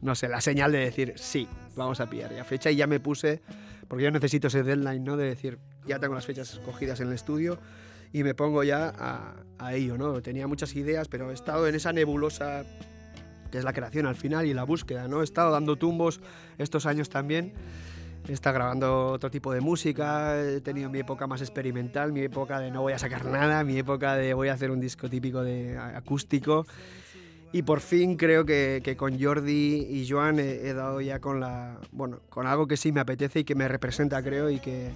no 0.00 0.14
sé, 0.14 0.28
la 0.28 0.40
señal 0.40 0.72
de 0.72 0.78
decir, 0.78 1.14
sí, 1.16 1.46
vamos 1.76 2.00
a 2.00 2.08
pillar 2.08 2.34
ya 2.34 2.44
fecha, 2.44 2.70
y 2.70 2.76
ya 2.76 2.86
me 2.86 2.98
puse, 2.98 3.42
porque 3.88 4.04
yo 4.04 4.10
necesito 4.10 4.48
ese 4.48 4.62
deadline, 4.62 5.04
¿no? 5.04 5.16
De 5.16 5.26
decir, 5.26 5.58
ya 5.86 5.98
tengo 5.98 6.14
las 6.14 6.26
fechas 6.26 6.52
escogidas 6.52 7.00
en 7.00 7.08
el 7.08 7.14
estudio, 7.14 7.58
y 8.12 8.24
me 8.24 8.34
pongo 8.34 8.64
ya 8.64 8.92
a, 8.98 9.36
a 9.58 9.74
ello, 9.74 9.96
¿no? 9.96 10.20
Tenía 10.22 10.46
muchas 10.46 10.74
ideas, 10.74 11.08
pero 11.08 11.30
he 11.30 11.34
estado 11.34 11.68
en 11.68 11.74
esa 11.74 11.92
nebulosa 11.92 12.64
que 13.50 13.58
es 13.58 13.64
la 13.64 13.72
creación 13.72 14.06
al 14.06 14.14
final 14.14 14.46
y 14.46 14.54
la 14.54 14.64
búsqueda, 14.64 15.08
¿no? 15.08 15.20
He 15.20 15.24
estado 15.24 15.50
dando 15.50 15.76
tumbos 15.76 16.20
estos 16.58 16.86
años 16.86 17.08
también, 17.08 17.52
he 18.28 18.32
estado 18.32 18.54
grabando 18.54 19.08
otro 19.08 19.30
tipo 19.30 19.52
de 19.52 19.60
música, 19.60 20.40
he 20.40 20.60
tenido 20.60 20.90
mi 20.90 21.00
época 21.00 21.26
más 21.26 21.40
experimental, 21.40 22.12
mi 22.12 22.20
época 22.20 22.60
de 22.60 22.70
no 22.70 22.82
voy 22.82 22.92
a 22.92 22.98
sacar 22.98 23.24
nada, 23.24 23.64
mi 23.64 23.78
época 23.78 24.14
de 24.16 24.34
voy 24.34 24.48
a 24.48 24.54
hacer 24.54 24.70
un 24.70 24.80
disco 24.80 25.08
típico 25.08 25.42
de 25.42 25.76
acústico 25.78 26.66
y 27.52 27.62
por 27.62 27.80
fin 27.80 28.16
creo 28.16 28.44
que, 28.44 28.80
que 28.84 28.96
con 28.96 29.20
Jordi 29.20 29.86
y 29.90 30.06
Joan 30.08 30.38
he, 30.38 30.68
he, 30.68 30.74
dado 30.74 31.00
ya 31.00 31.18
con 31.18 31.40
la, 31.40 31.78
bueno, 31.90 32.20
con 32.28 32.46
algo 32.46 32.68
que 32.68 32.76
sí 32.76 32.92
me 32.92 33.00
apetece 33.00 33.40
y 33.40 33.44
que 33.44 33.56
me 33.56 33.66
representa 33.66 34.22
creo 34.22 34.50
y 34.50 34.60
que 34.60 34.90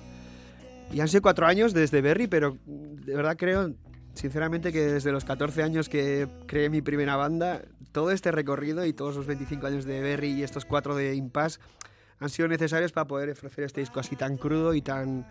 y 0.92 1.00
han 1.00 1.08
sido 1.08 1.22
cuatro 1.22 1.46
años 1.46 1.72
desde 1.74 2.00
Berry, 2.00 2.28
pero 2.28 2.56
de 2.66 3.16
verdad 3.16 3.36
creo 3.36 3.72
sinceramente 4.14 4.72
que 4.72 4.80
desde 4.80 5.12
los 5.12 5.24
14 5.24 5.62
años 5.62 5.88
que 5.88 6.28
creé 6.46 6.70
mi 6.70 6.82
primera 6.82 7.16
banda, 7.16 7.62
todo 7.92 8.10
este 8.10 8.32
recorrido 8.32 8.84
y 8.84 8.92
todos 8.92 9.16
los 9.16 9.26
25 9.26 9.66
años 9.66 9.84
de 9.84 10.00
Berry 10.00 10.32
y 10.32 10.42
estos 10.42 10.64
cuatro 10.64 10.96
de 10.96 11.14
Impasse 11.14 11.60
han 12.18 12.30
sido 12.30 12.48
necesarios 12.48 12.92
para 12.92 13.06
poder 13.06 13.30
ofrecer 13.30 13.64
este 13.64 13.80
disco 13.80 14.00
así 14.00 14.16
tan 14.16 14.36
crudo 14.36 14.74
y 14.74 14.82
tan 14.82 15.26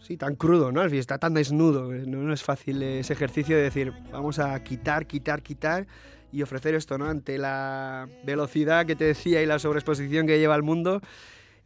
sí, 0.00 0.16
tan 0.16 0.34
crudo, 0.34 0.72
¿no? 0.72 0.84
Está 0.84 1.18
tan 1.18 1.34
desnudo, 1.34 1.92
no, 1.92 2.32
es 2.32 2.42
fácil 2.42 2.82
ese 2.82 3.12
ejercicio 3.12 3.56
de 3.56 3.62
decir, 3.62 3.92
vamos 4.10 4.38
a 4.38 4.62
quitar, 4.62 5.06
quitar, 5.06 5.42
quitar 5.42 5.86
y 6.32 6.42
ofrecer 6.42 6.74
esto, 6.74 6.98
¿no? 6.98 7.06
Ante 7.06 7.38
la 7.38 8.08
velocidad 8.24 8.86
que 8.86 8.96
te 8.96 9.04
decía 9.04 9.42
y 9.42 9.46
la 9.46 9.58
sobreexposición 9.58 10.26
que 10.26 10.38
lleva 10.38 10.56
el 10.56 10.62
mundo 10.62 11.00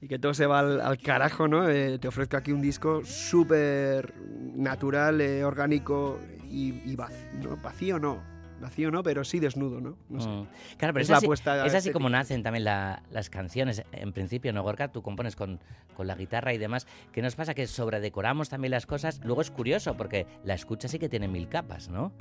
y 0.00 0.08
que 0.08 0.18
todo 0.18 0.34
se 0.34 0.46
va 0.46 0.60
al, 0.60 0.98
carajo, 0.98 1.48
¿no? 1.48 1.68
Eh, 1.68 1.98
te 1.98 2.08
ofrezco 2.08 2.36
aquí 2.36 2.52
un 2.52 2.60
disco 2.60 3.04
súper 3.04 4.14
natural, 4.54 5.20
eh, 5.20 5.44
orgánico 5.44 6.20
y, 6.50 6.94
vacío, 6.96 7.56
vacío 7.62 7.98
no, 7.98 8.22
vacío 8.60 8.90
no, 8.90 9.02
pero 9.02 9.24
sí 9.24 9.40
desnudo, 9.40 9.80
¿no? 9.80 9.98
Mm. 10.08 10.46
Claro, 10.76 10.94
pero 10.94 11.00
es, 11.00 11.10
así, 11.10 11.26
es 11.26 11.74
así 11.74 11.90
como 11.92 12.08
nacen 12.08 12.42
también 12.42 12.64
las 12.64 13.30
canciones. 13.30 13.82
En 13.92 14.12
principio, 14.12 14.52
¿no, 14.52 14.62
Gorka? 14.62 14.88
Tú 14.88 15.02
compones 15.02 15.34
con, 15.34 15.60
con, 15.96 16.06
la 16.06 16.14
guitarra 16.14 16.52
y 16.52 16.58
demás. 16.58 16.86
¿Qué 17.12 17.22
nos 17.22 17.34
pasa? 17.34 17.54
Que 17.54 17.66
sobredecoramos 17.66 18.48
también 18.48 18.70
las 18.70 18.86
cosas. 18.86 19.20
Luego 19.24 19.40
es 19.40 19.50
curioso, 19.50 19.96
porque 19.96 20.26
la 20.44 20.54
escucha 20.54 20.88
sí 20.88 20.98
que 20.98 21.08
tiene 21.08 21.28
mil 21.28 21.48
capas, 21.48 21.88
¿no? 21.88 22.12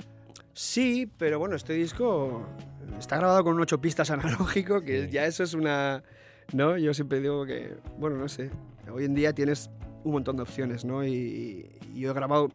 Sí, 0.52 1.10
pero 1.18 1.38
bueno, 1.38 1.56
este 1.56 1.74
disco 1.74 2.46
está 2.98 3.18
grabado 3.18 3.44
con 3.44 3.54
un 3.54 3.60
ocho 3.60 3.80
pistas 3.80 4.10
analógico, 4.10 4.80
que 4.80 5.08
ya 5.10 5.26
eso 5.26 5.44
es 5.44 5.54
una... 5.54 6.02
¿No? 6.52 6.76
Yo 6.78 6.94
siempre 6.94 7.20
digo 7.20 7.44
que, 7.44 7.76
bueno, 7.98 8.16
no 8.16 8.28
sé, 8.28 8.50
hoy 8.92 9.04
en 9.04 9.14
día 9.14 9.32
tienes 9.32 9.70
un 10.04 10.12
montón 10.12 10.36
de 10.36 10.42
opciones, 10.42 10.84
¿no? 10.84 11.04
Y, 11.04 11.68
yo 11.94 12.10
he 12.10 12.14
grabado 12.14 12.50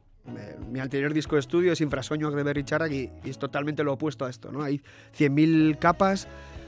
mi 0.70 0.80
anterior 0.80 1.14
disco 1.14 1.36
de 1.36 1.40
estudio 1.40 1.74
es 1.74 1.82
Infrasueños 1.82 2.34
de 2.36 2.44
Berry 2.44 2.64
Charrac 2.64 2.92
y, 2.92 3.10
es 3.24 3.40
totalmente 3.40 3.84
lo 3.84 3.94
opuesto 3.94 4.26
a 4.26 4.30
esto, 4.30 4.52
¿no? 4.52 4.64
Hay 4.64 4.82
100.000 5.18 5.80
capas 5.80 6.28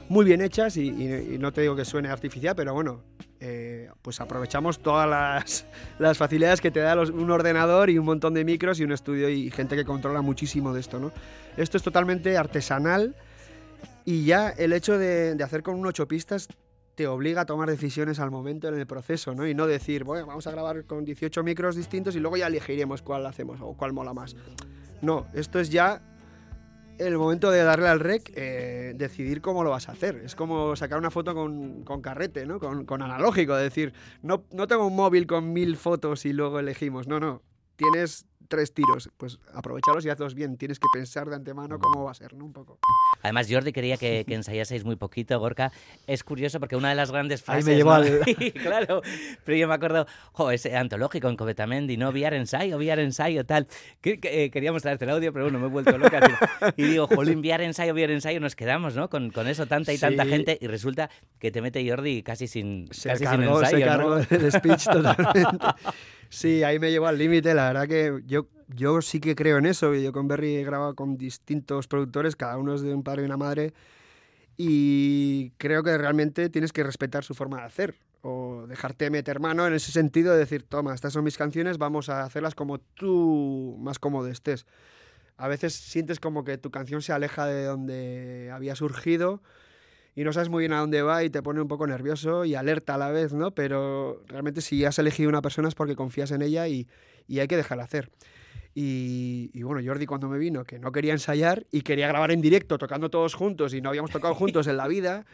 muy 0.09 0.25
bien 0.25 0.41
hechas 0.41 0.75
y, 0.75 0.91
no 1.39 1.53
te 1.53 1.61
digo 1.61 1.75
que 1.75 1.85
suene 1.85 2.09
artificial, 2.09 2.55
pero 2.55 2.73
bueno, 2.73 3.01
eh, 3.39 3.89
pues 4.01 4.19
aprovechamos 4.19 4.79
todas 4.79 5.09
las, 5.09 5.65
las, 5.99 6.17
facilidades 6.17 6.61
que 6.61 6.71
te 6.71 6.79
da 6.79 6.99
un 6.99 7.31
ordenador 7.31 7.89
y 7.89 7.97
un 7.97 8.05
montón 8.05 8.33
de 8.33 8.43
micros 8.43 8.79
y 8.79 8.83
un 8.83 8.91
estudio 8.91 9.29
y 9.29 9.49
gente 9.51 9.75
que 9.75 9.85
controla 9.85 10.21
muchísimo 10.21 10.73
de 10.73 10.79
esto, 10.81 10.99
¿no? 10.99 11.11
Esto 11.55 11.77
es 11.77 11.83
totalmente 11.83 12.37
artesanal 12.37 13.15
y 14.03 14.25
ya 14.25 14.49
el 14.49 14.73
hecho 14.73 14.97
de, 14.97 15.35
de 15.35 15.43
hacer 15.43 15.63
con 15.63 15.75
un 15.75 15.85
ocho 15.85 16.07
pistas 16.07 16.47
te 16.95 17.07
obliga 17.07 17.41
a 17.41 17.45
tomar 17.45 17.69
decisiones 17.69 18.19
al 18.19 18.31
momento 18.31 18.67
en 18.67 18.75
el 18.75 18.85
proceso, 18.85 19.33
¿no? 19.33 19.47
Y 19.47 19.55
no 19.55 19.67
decir, 19.67 20.03
bueno, 20.03 20.25
vamos 20.27 20.45
a 20.47 20.51
grabar 20.51 20.85
con 20.85 21.05
18 21.05 21.43
micros 21.43 21.75
distintos 21.75 22.15
y 22.15 22.19
luego 22.19 22.37
ya 22.37 22.47
elegiremos 22.47 23.01
cuál 23.01 23.25
hacemos 23.25 23.59
o 23.61 23.73
cuál 23.73 23.93
mola 23.93 24.13
más. 24.13 24.35
No, 25.01 25.27
esto 25.33 25.59
es 25.59 25.69
ya 25.69 26.01
el 26.99 27.17
momento 27.17 27.49
de 27.51 27.63
darle 27.63 27.87
al 27.87 27.99
rec, 27.99 28.31
eh, 28.35 28.93
decidir 28.95 29.41
cómo 29.41 29.63
lo 29.63 29.71
vas 29.71 29.89
a 29.89 29.93
hacer. 29.93 30.17
Es 30.23 30.35
como 30.35 30.75
sacar 30.75 30.99
una 30.99 31.09
foto 31.09 31.33
con, 31.33 31.83
carrete, 32.01 32.45
¿no? 32.45 32.59
Con, 32.59 32.85
con 32.85 33.01
analógico, 33.01 33.55
decir, 33.55 33.93
no, 34.21 34.45
no 34.51 34.67
tengo 34.67 34.85
un 34.85 34.95
móvil 34.95 35.25
con 35.25 35.51
mil 35.51 35.75
fotos 35.77 36.25
y 36.25 36.33
luego 36.33 36.59
elegimos. 36.59 37.07
No, 37.07 37.19
no. 37.19 37.41
Tienes 37.75 38.27
tres 38.47 38.73
tiros, 38.73 39.09
pues 39.17 39.39
aprovechalos 39.53 40.05
y 40.05 40.09
hazlos 40.09 40.35
bien. 40.35 40.57
Tienes 40.57 40.79
que 40.79 40.87
pensar 40.93 41.29
de 41.29 41.35
antemano 41.35 41.79
cómo 41.79 42.03
va 42.03 42.11
a 42.11 42.13
ser, 42.13 42.33
¿no? 42.33 42.45
Un 42.45 42.53
poco. 42.53 42.79
Además, 43.21 43.47
Jordi 43.49 43.71
quería 43.71 43.97
que, 43.97 44.23
que 44.27 44.35
ensayaseis 44.35 44.83
muy 44.83 44.95
poquito, 44.95 45.39
Gorka. 45.39 45.71
Es 46.07 46.23
curioso 46.23 46.59
porque 46.59 46.75
una 46.75 46.89
de 46.89 46.95
las 46.95 47.11
grandes 47.11 47.41
frases... 47.41 47.65
Ahí 47.65 47.71
me 47.71 47.77
llevó 47.77 47.93
al... 47.93 48.19
claro, 48.61 49.01
pero 49.43 49.57
yo 49.57 49.67
me 49.67 49.73
acuerdo, 49.73 50.05
jo, 50.33 50.51
ese 50.51 50.75
antológico 50.75 51.29
en 51.29 51.35
Covetamendi, 51.35 51.97
¿no? 51.97 52.11
Viar 52.11 52.33
ensayo, 52.33 52.77
viar 52.77 52.99
ensayo, 52.99 53.45
tal. 53.45 53.67
Que, 54.01 54.19
eh, 54.23 54.49
queríamos 54.51 54.81
traerte 54.81 55.05
el 55.05 55.11
audio, 55.11 55.31
pero 55.33 55.45
bueno, 55.45 55.59
me 55.59 55.67
he 55.67 55.69
vuelto 55.69 55.97
loca. 55.97 56.19
y 56.77 56.83
digo, 56.83 57.07
jolín, 57.07 57.41
viar 57.41 57.61
ensayo, 57.61 57.93
viar 57.93 58.11
ensayo, 58.11 58.39
nos 58.39 58.55
quedamos, 58.55 58.95
¿no? 58.95 59.09
Con, 59.09 59.31
con 59.31 59.47
eso, 59.47 59.65
tanta 59.65 59.93
y 59.93 59.97
tanta 59.97 60.25
gente, 60.25 60.57
y 60.59 60.67
resulta 60.67 61.09
que 61.39 61.51
te 61.51 61.61
mete 61.61 61.87
Jordi 61.87 62.23
casi 62.23 62.47
sin, 62.47 62.87
se 62.91 63.09
casi 63.09 63.23
cargó, 63.23 63.65
sin 63.65 63.65
ensayo, 63.65 63.77
se 63.77 63.83
cargó 63.83 64.17
el 64.17 64.51
speech 64.51 64.83
totalmente. 64.91 65.65
Sí, 66.33 66.63
ahí 66.63 66.79
me 66.79 66.89
llevó 66.89 67.05
al 67.05 67.19
límite. 67.19 67.53
La 67.53 67.67
verdad 67.67 67.87
que 67.87 68.23
yo, 68.25 68.47
yo 68.67 69.03
sí 69.03 69.19
que 69.19 69.35
creo 69.35 69.59
en 69.59 69.67
eso. 69.67 69.93
Yo 69.93 70.11
con 70.11 70.27
Berry 70.27 70.55
he 70.55 70.63
grabado 70.63 70.95
con 70.95 71.15
distintos 71.15 71.87
productores, 71.87 72.35
cada 72.35 72.57
uno 72.57 72.73
es 72.73 72.81
de 72.81 72.91
un 72.91 73.03
padre 73.03 73.21
y 73.21 73.25
una 73.25 73.37
madre. 73.37 73.71
Y 74.57 75.51
creo 75.57 75.83
que 75.83 75.95
realmente 75.95 76.49
tienes 76.49 76.73
que 76.73 76.83
respetar 76.83 77.23
su 77.23 77.35
forma 77.35 77.57
de 77.57 77.63
hacer. 77.65 77.95
O 78.23 78.65
dejarte 78.67 79.11
meter 79.11 79.39
mano 79.39 79.67
en 79.67 79.75
ese 79.75 79.91
sentido 79.91 80.33
de 80.33 80.39
decir, 80.39 80.63
toma, 80.63 80.95
estas 80.95 81.13
son 81.13 81.23
mis 81.23 81.37
canciones, 81.37 81.77
vamos 81.77 82.09
a 82.09 82.23
hacerlas 82.23 82.55
como 82.55 82.79
tú 82.79 83.77
más 83.79 83.99
cómodo 83.99 84.27
estés. 84.27 84.65
A 85.37 85.47
veces 85.47 85.75
sientes 85.75 86.19
como 86.19 86.43
que 86.43 86.57
tu 86.57 86.71
canción 86.71 87.03
se 87.03 87.13
aleja 87.13 87.45
de 87.45 87.65
donde 87.65 88.49
había 88.51 88.75
surgido 88.75 89.43
y 90.15 90.23
no 90.23 90.33
sabes 90.33 90.49
muy 90.49 90.61
bien 90.61 90.73
a 90.73 90.79
dónde 90.79 91.01
va 91.01 91.23
y 91.23 91.29
te 91.29 91.41
pone 91.41 91.61
un 91.61 91.67
poco 91.67 91.87
nervioso 91.87 92.45
y 92.45 92.55
alerta 92.55 92.95
a 92.95 92.97
la 92.97 93.11
vez, 93.11 93.33
¿no? 93.33 93.51
Pero 93.51 94.23
realmente 94.27 94.61
si 94.61 94.85
has 94.85 94.99
elegido 94.99 95.29
una 95.29 95.41
persona 95.41 95.67
es 95.67 95.75
porque 95.75 95.95
confías 95.95 96.31
en 96.31 96.41
ella 96.41 96.67
y, 96.67 96.87
y 97.27 97.39
hay 97.39 97.47
que 97.47 97.57
dejarla 97.57 97.83
hacer. 97.83 98.09
Y, 98.75 99.51
y, 99.53 99.61
bueno, 99.63 99.81
Jordi 99.85 100.05
cuando 100.05 100.27
me 100.27 100.37
vino, 100.37 100.63
que 100.63 100.79
no 100.79 100.91
quería 100.91 101.13
ensayar 101.13 101.65
y 101.71 101.81
quería 101.81 102.07
grabar 102.07 102.31
en 102.31 102.41
directo, 102.41 102.77
tocando 102.77 103.09
todos 103.09 103.35
juntos 103.35 103.73
y 103.73 103.81
no 103.81 103.89
habíamos 103.89 104.11
tocado 104.11 104.33
juntos 104.33 104.67
en 104.67 104.77
la 104.77 104.87
vida, 104.87 105.25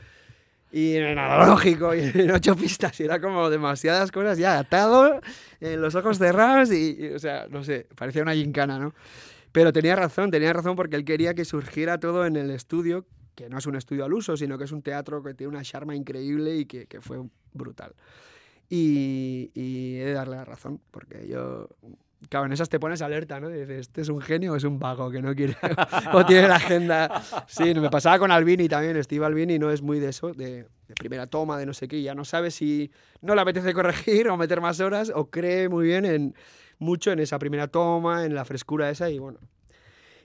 y 0.72 0.96
en 0.96 1.18
analógico 1.18 1.96
y 1.96 2.00
en 2.14 2.32
ocho 2.32 2.56
pistas, 2.56 3.00
y 3.00 3.04
era 3.04 3.20
como 3.20 3.50
demasiadas 3.50 4.12
cosas 4.12 4.38
ya 4.38 4.60
atado, 4.60 5.20
en 5.60 5.82
los 5.82 5.96
ojos 5.96 6.18
cerrados 6.18 6.72
y, 6.72 7.10
o 7.16 7.20
sea, 7.20 7.48
no 7.50 7.64
sé, 7.64 7.88
parecía 7.96 8.22
una 8.22 8.34
gincana, 8.34 8.78
¿no? 8.78 8.94
Pero 9.52 9.74
tenía 9.74 9.96
razón, 9.96 10.30
tenía 10.30 10.54
razón 10.54 10.76
porque 10.76 10.96
él 10.96 11.06
quería 11.06 11.34
que 11.34 11.44
surgiera 11.44 12.00
todo 12.00 12.26
en 12.26 12.36
el 12.36 12.52
estudio, 12.52 13.06
que 13.40 13.48
no 13.48 13.58
es 13.58 13.66
un 13.66 13.76
estudio 13.78 14.04
al 14.04 14.14
uso, 14.14 14.36
sino 14.36 14.58
que 14.58 14.66
es 14.66 14.72
un 14.74 14.82
teatro 14.82 15.24
que 15.24 15.34
tiene 15.34 15.54
una 15.54 15.64
charma 15.64 15.96
increíble 15.96 16.58
y 16.58 16.66
que, 16.66 16.88
que 16.88 17.00
fue 17.00 17.22
brutal. 17.54 17.96
Y, 18.70 19.50
y, 19.54 19.96
he 19.96 20.06
de 20.08 20.14
darle 20.14 20.36
la 20.36 20.44
razón, 20.44 20.82
porque 20.92 21.26
yo... 21.26 21.70
Claro, 22.28 22.48
en 22.48 22.52
esas 22.52 22.68
te 22.68 22.82
pones 22.82 23.02
alerta, 23.02 23.40
¿no? 23.40 23.48
dices, 23.48 23.80
¿este 23.80 24.02
es 24.02 24.10
un 24.10 24.20
genio 24.20 24.52
o 24.52 24.56
es 24.58 24.66
un 24.66 24.78
vago 24.78 25.10
que 25.10 25.22
no 25.22 25.34
quiere 25.34 25.56
o 26.14 26.26
tiene 26.26 26.50
la 26.50 26.58
agenda? 26.58 27.24
Sí, 27.48 27.74
me 27.74 27.90
pasaba 27.90 28.20
con 28.20 28.30
Albini 28.30 28.68
también, 28.68 29.02
Steve 29.02 29.26
Albini 29.26 29.58
no 29.58 29.72
es 29.72 29.82
muy 29.82 30.00
de 30.00 30.10
eso, 30.10 30.34
de, 30.34 30.68
de 30.90 30.96
primera 30.96 31.28
toma, 31.28 31.58
de 31.58 31.66
no 31.66 31.74
sé 31.74 31.88
qué, 31.88 32.02
ya 32.02 32.14
no 32.14 32.26
sabe 32.26 32.52
si 32.52 32.92
no 33.22 33.36
le 33.36 33.42
apetece 33.42 33.74
corregir 33.74 34.28
o 34.28 34.36
meter 34.36 34.60
más 34.60 34.82
horas 34.82 35.14
o 35.16 35.30
cree 35.30 35.70
muy 35.70 35.88
bien 35.88 36.04
en 36.04 36.36
mucho 36.78 37.14
en 37.14 37.20
esa 37.20 37.40
primera 37.40 37.70
toma, 37.70 38.26
en 38.26 38.36
la 38.36 38.44
frescura 38.44 38.90
esa 38.90 39.10
y 39.10 39.18
bueno. 39.18 39.40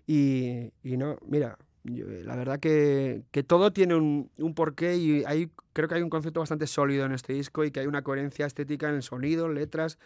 Y, 0.04 0.73
y 0.83 0.97
no, 0.97 1.16
mira, 1.25 1.56
la 1.85 2.37
verdad 2.37 2.61
que, 2.61 3.25
todo 3.47 3.73
tiene 3.73 3.95
un, 3.95 4.55
porqué 4.55 4.97
y 4.97 5.25
hay, 5.25 5.50
creo 5.73 5.88
que 5.88 5.97
hay 5.97 6.03
un 6.03 6.11
concepto 6.11 6.41
bastante 6.41 6.67
sólido 6.67 7.05
en 7.05 7.12
este 7.12 7.33
disco 7.33 7.64
y 7.64 7.71
que 7.71 7.81
hay 7.81 7.87
una 7.87 8.03
coherencia 8.03 8.47
estética 8.47 8.88
en 8.88 8.97
el 8.97 9.03
sonido, 9.03 9.49
letras, 9.49 9.99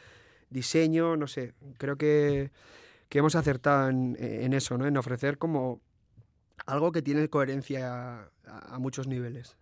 diseño, 0.50 1.16
no 1.16 1.26
sé, 1.26 1.54
creo 1.78 1.97
que, 1.97 2.50
que 3.08 3.18
hemos 3.18 3.37
acertado 3.37 3.90
en, 3.90 4.52
eso, 4.52 4.76
¿no? 4.76 4.87
en 4.87 4.97
ofrecer 4.97 5.38
como 5.38 5.80
algo 6.66 6.92
que 6.92 7.02
tiene 7.02 7.28
coherencia 7.28 8.28
a 8.44 8.78
muchos 8.78 9.06
niveles 9.06 9.56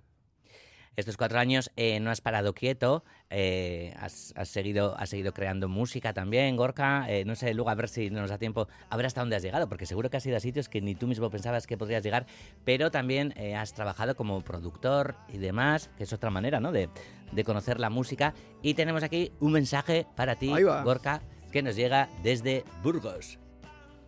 estos 0.96 1.16
cuatro 1.16 1.38
años 1.38 1.70
eh, 1.76 2.00
no 2.00 2.10
has 2.10 2.20
parado 2.20 2.54
quieto, 2.54 3.04
eh, 3.28 3.94
has, 3.98 4.32
has, 4.36 4.48
seguido, 4.48 4.96
has 4.98 5.10
seguido 5.10 5.32
creando 5.32 5.68
música 5.68 6.12
también, 6.12 6.56
Gorka. 6.56 7.04
Eh, 7.08 7.24
no 7.24 7.34
sé, 7.34 7.52
luego 7.54 7.70
a 7.70 7.74
ver 7.74 7.88
si 7.88 8.10
nos 8.10 8.30
da 8.30 8.38
tiempo 8.38 8.66
a 8.88 8.96
ver 8.96 9.06
hasta 9.06 9.20
dónde 9.20 9.36
has 9.36 9.42
llegado, 9.42 9.68
porque 9.68 9.84
seguro 9.84 10.08
que 10.08 10.16
has 10.16 10.26
ido 10.26 10.36
a 10.36 10.40
sitios 10.40 10.68
que 10.68 10.80
ni 10.80 10.94
tú 10.94 11.06
mismo 11.06 11.30
pensabas 11.30 11.66
que 11.66 11.76
podrías 11.76 12.02
llegar, 12.02 12.26
pero 12.64 12.90
también 12.90 13.34
eh, 13.36 13.54
has 13.54 13.74
trabajado 13.74 14.16
como 14.16 14.40
productor 14.40 15.16
y 15.32 15.38
demás, 15.38 15.90
que 15.98 16.04
es 16.04 16.12
otra 16.12 16.30
manera 16.30 16.60
¿no? 16.60 16.72
de, 16.72 16.88
de 17.30 17.44
conocer 17.44 17.78
la 17.78 17.90
música. 17.90 18.34
Y 18.62 18.74
tenemos 18.74 19.02
aquí 19.02 19.32
un 19.38 19.52
mensaje 19.52 20.06
para 20.16 20.36
ti, 20.36 20.50
Gorka, 20.84 21.20
que 21.52 21.62
nos 21.62 21.76
llega 21.76 22.08
desde 22.22 22.64
Burgos. 22.82 23.38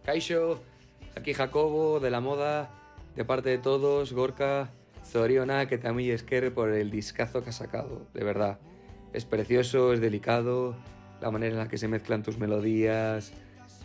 Kaisho, 0.05 0.63
aquí 1.15 1.35
Jacobo 1.35 2.01
de 2.01 2.11
la 2.11 2.21
moda, 2.21 2.71
de 3.15 3.25
parte 3.27 3.51
de 3.51 3.59
todos, 3.59 4.13
Gorka. 4.15 4.71
Zoriona, 5.09 5.67
que 5.67 5.79
también 5.79 6.15
es 6.15 6.23
que 6.23 6.51
por 6.51 6.71
el 6.71 6.91
discazo 6.91 7.43
que 7.43 7.51
ha 7.51 7.53
sacado, 7.53 8.07
de 8.15 8.25
verdad. 8.25 8.59
Es 9.13 9.25
precioso, 9.25 9.93
es 9.93 10.01
delicado, 10.01 10.77
la 11.21 11.31
manera 11.31 11.53
en 11.53 11.59
la 11.59 11.69
que 11.69 11.79
se 11.79 11.89
mezclan 11.89 12.23
tus 12.23 12.39
melodías 12.39 13.33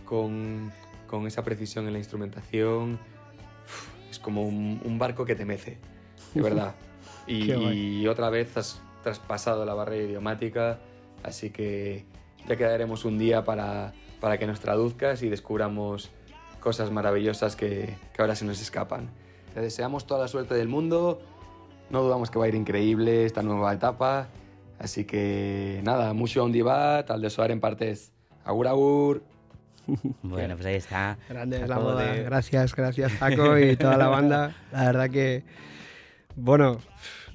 con, 0.05 0.71
con 1.07 1.25
esa 1.27 1.43
precisión 1.43 1.87
en 1.87 1.93
la 1.93 1.99
instrumentación. 1.99 2.99
es 4.11 4.19
como 4.19 4.43
un, 4.43 4.81
un, 4.83 4.99
barco 4.99 5.25
que 5.25 5.35
te 5.35 5.45
mece, 5.45 5.77
de 6.33 6.41
verdad. 6.41 6.75
Y, 7.25 7.51
y, 7.53 8.07
otra 8.07 8.29
vez 8.29 8.57
has 8.57 8.81
traspasado 9.01 9.65
la 9.65 9.73
barrera 9.73 10.03
idiomática, 10.03 10.79
así 11.23 11.51
que 11.51 12.05
ya 12.47 12.57
quedaremos 12.57 13.05
un 13.05 13.17
día 13.17 13.45
para, 13.45 13.93
para 14.19 14.37
que 14.37 14.45
nos 14.45 14.59
traduzcas 14.59 15.23
y 15.23 15.29
descubramos 15.29 16.11
cosas 16.59 16.91
maravillosas 16.91 17.55
que, 17.55 17.95
que 18.13 18.21
ahora 18.21 18.35
se 18.35 18.45
nos 18.45 18.61
escapan. 18.61 19.09
Te 19.53 19.61
deseamos 19.61 20.07
toda 20.07 20.21
la 20.21 20.27
suerte 20.27 20.55
del 20.55 20.67
mundo. 20.67 21.21
No 21.89 22.01
dudamos 22.01 22.31
que 22.31 22.39
va 22.39 22.45
a 22.45 22.47
ir 22.47 22.55
increíble 22.55 23.25
esta 23.25 23.43
nueva 23.43 23.73
etapa. 23.73 24.27
Así 24.79 25.05
que 25.05 25.81
nada, 25.83 26.13
mucho 26.13 26.43
ondibat, 26.43 27.09
al 27.11 27.21
de 27.21 27.29
soar 27.29 27.51
en 27.51 27.59
partes. 27.59 28.11
Agur, 28.43 28.67
agur. 28.67 29.23
Bueno, 30.23 30.55
pues 30.55 30.65
ahí 30.65 30.75
está. 30.75 31.17
Grande 31.29 31.67
la 31.67 31.77
moda. 31.77 32.15
Gracias, 32.15 32.73
gracias 32.73 33.11
Paco 33.19 33.57
y 33.57 33.75
toda 33.75 33.97
la 33.97 34.07
banda. 34.07 34.55
La 34.71 34.85
verdad 34.85 35.09
que, 35.09 35.43
bueno, 36.35 36.77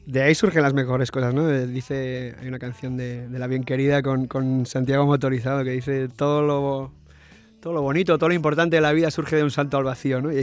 de 0.06 0.22
ahí 0.22 0.34
surgen 0.34 0.62
las 0.62 0.72
mejores 0.72 1.10
cosas, 1.10 1.34
¿no? 1.34 1.46
Dice, 1.46 2.34
hay 2.40 2.48
una 2.48 2.58
canción 2.58 2.96
de, 2.96 3.28
La 3.30 3.46
Bien 3.46 3.64
Querida 3.64 4.02
con, 4.02 4.26
con, 4.26 4.64
Santiago 4.64 5.04
Motorizado 5.04 5.62
que 5.62 5.70
dice 5.70 6.08
todo 6.08 6.42
lo, 6.42 6.92
todo 7.60 7.72
lo 7.72 7.82
bonito, 7.82 8.18
todo 8.18 8.28
lo 8.28 8.34
importante 8.34 8.76
de 8.76 8.82
la 8.82 8.92
vida 8.92 9.10
surge 9.10 9.36
de 9.36 9.42
un 9.42 9.50
salto 9.50 9.76
al 9.76 9.84
vacío, 9.84 10.20
¿no? 10.20 10.30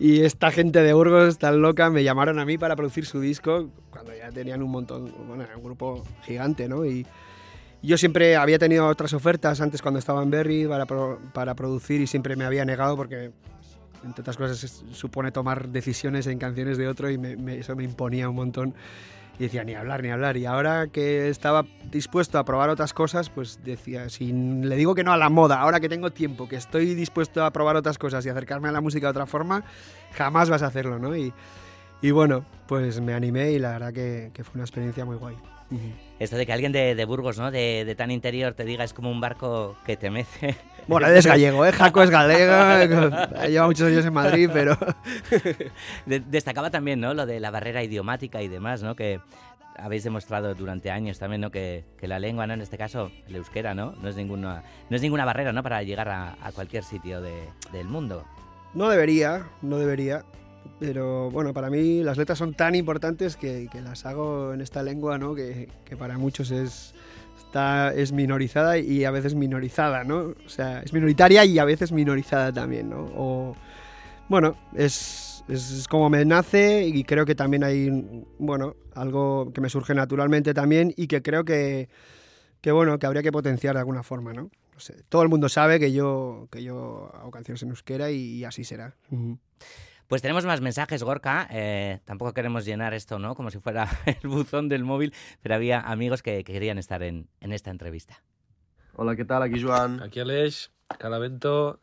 Y, 0.00 0.20
esta 0.20 0.52
gente 0.52 0.80
de 0.80 0.92
Burgos 0.92 1.38
tan 1.38 1.60
loca 1.60 1.90
me 1.90 2.04
llamaron 2.04 2.38
a 2.38 2.44
mí 2.44 2.56
para 2.56 2.76
producir 2.76 3.04
su 3.04 3.18
disco 3.18 3.68
cuando 3.90 4.14
ya 4.14 4.30
tenían 4.30 4.62
un 4.62 4.70
montón, 4.70 5.12
bueno, 5.26 5.44
un 5.56 5.62
grupo 5.64 6.04
gigante, 6.22 6.68
¿no? 6.68 6.86
Y 6.86 7.04
yo 7.82 7.98
siempre 7.98 8.36
había 8.36 8.60
tenido 8.60 8.86
otras 8.86 9.12
ofertas 9.12 9.60
antes 9.60 9.82
cuando 9.82 9.98
estaba 9.98 10.22
en 10.22 10.30
Berry 10.30 10.68
para, 10.68 10.86
para 10.86 11.54
producir 11.56 12.00
y 12.00 12.06
siempre 12.06 12.36
me 12.36 12.44
había 12.44 12.64
negado 12.64 12.96
porque 12.96 13.32
entre 14.04 14.22
otras 14.22 14.36
cosas, 14.36 14.84
supone 14.92 15.32
tomar 15.32 15.68
decisiones 15.68 16.26
en 16.28 16.38
canciones 16.38 16.78
de 16.78 16.86
otro 16.86 17.10
y 17.10 17.18
eso 17.58 17.74
me 17.74 17.84
imponía 17.84 18.28
un 18.28 18.36
montón. 18.36 18.74
Y 19.38 19.44
decía, 19.44 19.62
ni 19.64 19.74
hablar, 19.74 20.02
ni 20.02 20.10
hablar. 20.10 20.36
Y 20.36 20.46
ahora 20.46 20.88
que 20.88 21.28
estaba 21.28 21.64
dispuesto 21.90 22.38
a 22.38 22.44
probar 22.44 22.70
otras 22.70 22.92
cosas, 22.92 23.30
pues 23.30 23.60
decía, 23.64 24.08
si 24.08 24.32
le 24.32 24.74
digo 24.76 24.94
que 24.94 25.04
no 25.04 25.12
a 25.12 25.16
la 25.16 25.28
moda, 25.28 25.60
ahora 25.60 25.78
que 25.78 25.88
tengo 25.88 26.10
tiempo, 26.10 26.48
que 26.48 26.56
estoy 26.56 26.94
dispuesto 26.94 27.44
a 27.44 27.52
probar 27.52 27.76
otras 27.76 27.98
cosas 27.98 28.26
y 28.26 28.28
acercarme 28.28 28.68
a 28.68 28.72
la 28.72 28.80
música 28.80 29.06
de 29.06 29.10
otra 29.10 29.26
forma, 29.26 29.62
jamás 30.12 30.50
vas 30.50 30.62
a 30.62 30.66
hacerlo, 30.66 30.98
¿no? 30.98 31.16
Y, 31.16 31.32
y 32.02 32.10
bueno, 32.10 32.44
pues 32.66 33.00
me 33.00 33.14
animé 33.14 33.52
y 33.52 33.58
la 33.58 33.72
verdad 33.72 33.92
que, 33.92 34.30
que 34.34 34.42
fue 34.42 34.54
una 34.54 34.64
experiencia 34.64 35.04
muy 35.04 35.16
guay. 35.16 35.36
Esto 36.18 36.36
de 36.36 36.46
que 36.46 36.52
alguien 36.52 36.72
de, 36.72 37.04
Burgos, 37.04 37.38
¿no? 37.38 37.50
De, 37.50 37.84
de, 37.84 37.94
tan 37.94 38.10
interior 38.10 38.54
te 38.54 38.64
diga 38.64 38.84
es 38.84 38.94
como 38.94 39.10
un 39.10 39.20
barco 39.20 39.76
que 39.84 39.96
te 39.96 40.10
mece. 40.10 40.56
Bueno, 40.88 41.06
él 41.06 41.16
es 41.16 41.26
gallego, 41.26 41.66
¿eh? 41.66 41.72
Jaco 41.72 42.02
es 42.02 42.08
galego, 42.08 43.10
lleva 43.46 43.66
muchos 43.66 43.88
años 43.88 44.06
en 44.06 44.14
Madrid, 44.14 44.48
pero... 44.50 44.76
destacaba 46.06 46.70
también, 46.70 46.98
¿no? 46.98 47.12
Lo 47.12 47.26
de 47.26 47.40
la 47.40 47.50
barrera 47.50 47.82
idiomática 47.82 48.40
y 48.40 48.48
demás, 48.48 48.82
¿no? 48.82 48.96
Que 48.96 49.20
habéis 49.76 50.04
demostrado 50.04 50.54
durante 50.54 50.90
años 50.90 51.18
también, 51.18 51.42
¿no? 51.42 51.50
Que, 51.50 51.84
que 51.98 52.08
la 52.08 52.18
lengua, 52.18 52.46
¿no? 52.46 52.54
En 52.54 52.62
este 52.62 52.78
caso, 52.78 53.10
el 53.26 53.36
euskera, 53.36 53.74
¿no? 53.74 53.92
No 54.02 54.08
es 54.08 54.16
ninguna, 54.16 54.64
no 54.88 54.96
es 54.96 55.02
ninguna 55.02 55.26
barrera, 55.26 55.52
¿no? 55.52 55.62
Para 55.62 55.82
llegar 55.82 56.08
a, 56.08 56.36
cualquier 56.54 56.82
sitio 56.84 57.20
del 57.20 57.84
mundo. 57.86 58.24
No 58.72 58.88
debería, 58.88 59.46
no 59.60 59.76
debería. 59.76 60.24
Pero 60.80 61.30
bueno, 61.30 61.52
para 61.52 61.70
mí 61.70 62.02
las 62.02 62.16
letras 62.16 62.38
son 62.38 62.54
tan 62.54 62.74
importantes 62.74 63.36
que, 63.36 63.68
que 63.70 63.80
las 63.80 64.06
hago 64.06 64.54
en 64.54 64.62
esta 64.62 64.82
lengua, 64.82 65.18
¿no? 65.18 65.34
Que, 65.34 65.68
que 65.84 65.96
para 65.96 66.16
muchos 66.16 66.50
es 66.50 66.94
es 67.94 68.12
minorizada 68.12 68.78
y 68.78 69.04
a 69.04 69.10
veces 69.10 69.34
minorizada, 69.34 70.04
¿no? 70.04 70.34
O 70.44 70.48
sea, 70.48 70.80
es 70.80 70.92
minoritaria 70.92 71.44
y 71.44 71.58
a 71.58 71.64
veces 71.64 71.92
minorizada 71.92 72.52
también, 72.52 72.90
¿no? 72.90 73.10
O, 73.16 73.56
bueno, 74.28 74.56
es, 74.74 75.44
es 75.48 75.86
como 75.88 76.10
me 76.10 76.24
nace 76.24 76.86
y 76.86 77.04
creo 77.04 77.24
que 77.24 77.34
también 77.34 77.64
hay, 77.64 78.24
bueno, 78.38 78.76
algo 78.94 79.52
que 79.52 79.60
me 79.60 79.70
surge 79.70 79.94
naturalmente 79.94 80.54
también 80.54 80.92
y 80.96 81.06
que 81.06 81.22
creo 81.22 81.44
que, 81.44 81.88
que 82.60 82.72
bueno, 82.72 82.98
que 82.98 83.06
habría 83.06 83.22
que 83.22 83.32
potenciar 83.32 83.74
de 83.74 83.80
alguna 83.80 84.02
forma, 84.02 84.32
¿no? 84.32 84.50
todo 85.08 85.22
el 85.22 85.28
mundo 85.28 85.48
sabe 85.48 85.80
que 85.80 85.92
yo, 85.92 86.48
que 86.50 86.62
yo 86.62 87.10
hago 87.14 87.30
canciones 87.30 87.62
en 87.62 87.70
euskera 87.70 88.10
y, 88.10 88.44
así 88.44 88.64
será. 88.64 88.94
Pues 90.08 90.22
tenemos 90.22 90.46
más 90.46 90.62
mensajes, 90.62 91.02
Gorka. 91.02 91.46
Eh, 91.50 92.00
tampoco 92.06 92.32
queremos 92.32 92.64
llenar 92.64 92.94
esto, 92.94 93.18
¿no? 93.18 93.34
Como 93.34 93.50
si 93.50 93.58
fuera 93.58 93.86
el 94.06 94.28
buzón 94.28 94.70
del 94.70 94.82
móvil, 94.82 95.12
pero 95.42 95.54
había 95.54 95.80
amigos 95.80 96.22
que, 96.22 96.42
querían 96.44 96.78
estar 96.78 97.02
en, 97.02 97.28
esta 97.40 97.70
entrevista. 97.70 98.22
Hola, 98.94 99.16
¿qué 99.16 99.26
tal? 99.26 99.42
Aquí 99.42 99.62
Joan. 99.62 100.02
Aquí 100.02 100.18
Aleix, 100.18 100.72
Calavento. 100.98 101.82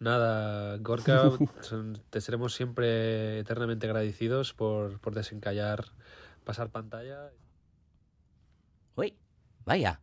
Nada, 0.00 0.78
Gorka, 0.78 1.30
te 2.10 2.20
seremos 2.20 2.54
siempre 2.54 3.38
eternamente 3.38 3.86
agradecidos 3.86 4.52
por, 4.52 4.98
por 4.98 5.14
desencallar, 5.14 5.84
pasar 6.42 6.70
pantalla. 6.70 7.30
Uy, 8.96 9.16
vaya. 9.64 10.00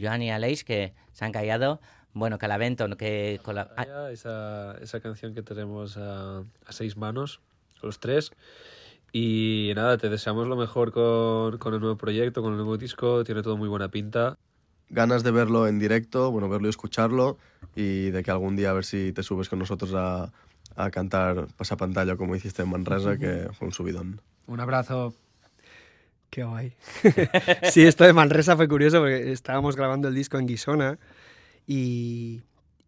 Joan 0.00 0.22
y 0.22 0.30
Aleix 0.30 0.62
que 0.62 0.94
se 1.12 1.24
han 1.24 1.32
callado 1.32 1.80
bueno, 2.12 2.38
Calavento, 2.38 2.88
que... 2.96 3.40
Con 3.42 3.58
ah. 3.58 3.68
esa, 4.10 4.76
esa, 4.80 5.00
canción 5.00 5.34
que 5.34 5.42
tenemos 5.42 5.96
a, 5.96 6.42
seis 6.68 6.96
manos, 6.96 7.40
los 7.82 8.00
tres. 8.00 8.32
Y 9.12 9.72
nada, 9.74 9.98
te 9.98 10.08
deseamos 10.08 10.46
lo 10.46 10.56
mejor 10.56 10.92
con, 10.92 11.58
con, 11.58 11.74
el 11.74 11.80
nuevo 11.80 11.96
proyecto, 11.96 12.42
con 12.42 12.52
el 12.52 12.56
nuevo 12.56 12.76
disco, 12.76 13.24
tiene 13.24 13.42
todo 13.42 13.56
muy 13.56 13.68
buena 13.68 13.88
pinta. 13.88 14.36
Ganas 14.88 15.22
de 15.22 15.30
verlo 15.30 15.68
en 15.68 15.78
directo, 15.78 16.30
bueno, 16.30 16.48
verlo 16.48 16.66
y 16.66 16.70
escucharlo, 16.70 17.38
y 17.76 18.10
de 18.10 18.22
que 18.22 18.30
algún 18.30 18.56
día 18.56 18.70
a 18.70 18.72
ver 18.72 18.84
si 18.84 19.12
te 19.12 19.22
subes 19.22 19.48
con 19.48 19.60
nosotros 19.60 19.92
a, 19.94 20.32
a 20.76 20.90
cantar 20.90 21.46
pasapantalla 21.56 22.16
como 22.16 22.34
hiciste 22.34 22.62
en 22.62 22.70
Manresa, 22.70 23.16
que 23.16 23.48
fue 23.52 23.68
un 23.68 23.72
subidón. 23.72 24.20
Un 24.46 24.60
abrazo. 24.60 25.14
Qué 26.30 26.44
guay. 26.44 26.72
sí, 27.70 27.82
esto 27.82 28.04
de 28.04 28.12
Manresa 28.12 28.56
fue 28.56 28.68
curioso 28.68 28.98
porque 28.98 29.32
estábamos 29.32 29.76
grabando 29.76 30.08
el 30.08 30.14
disco 30.14 30.38
en 30.38 30.46
Guisona 30.46 30.98
y, 31.66 32.42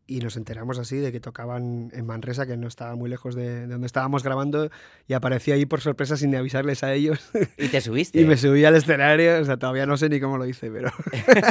nos 0.09 0.37
enteramos 0.37 0.79
así 0.79 0.97
de 0.97 1.11
que 1.11 1.21
tocaban 1.21 1.91
en 1.95 2.05
Manresa, 2.05 2.47
que 2.47 2.57
no 2.59 2.69
estaba 2.69 2.95
muy 2.97 3.09
lejos 3.09 3.35
de, 3.35 3.67
donde 3.67 3.87
estábamos 3.87 4.23
grabando, 4.23 4.71
y 5.09 5.15
aparecí 5.15 5.53
ahí 5.53 5.65
por 5.65 5.81
sorpresa 5.81 6.19
sin 6.19 6.37
avisarles 6.37 6.83
a 6.83 6.93
ellos. 6.93 7.31
¿Y 7.57 7.69
te 7.69 7.81
subiste? 7.81 8.21
y 8.21 8.27
me 8.27 8.37
subí 8.37 8.65
al 8.65 8.77
escenario, 8.77 9.41
o 9.41 9.45
sea, 9.45 9.57
todavía 9.57 9.87
no 9.87 9.97
sé 9.97 10.11
ni 10.11 10.21
cómo 10.21 10.37
lo 10.37 10.47
hice, 10.47 10.71
pero 10.71 10.91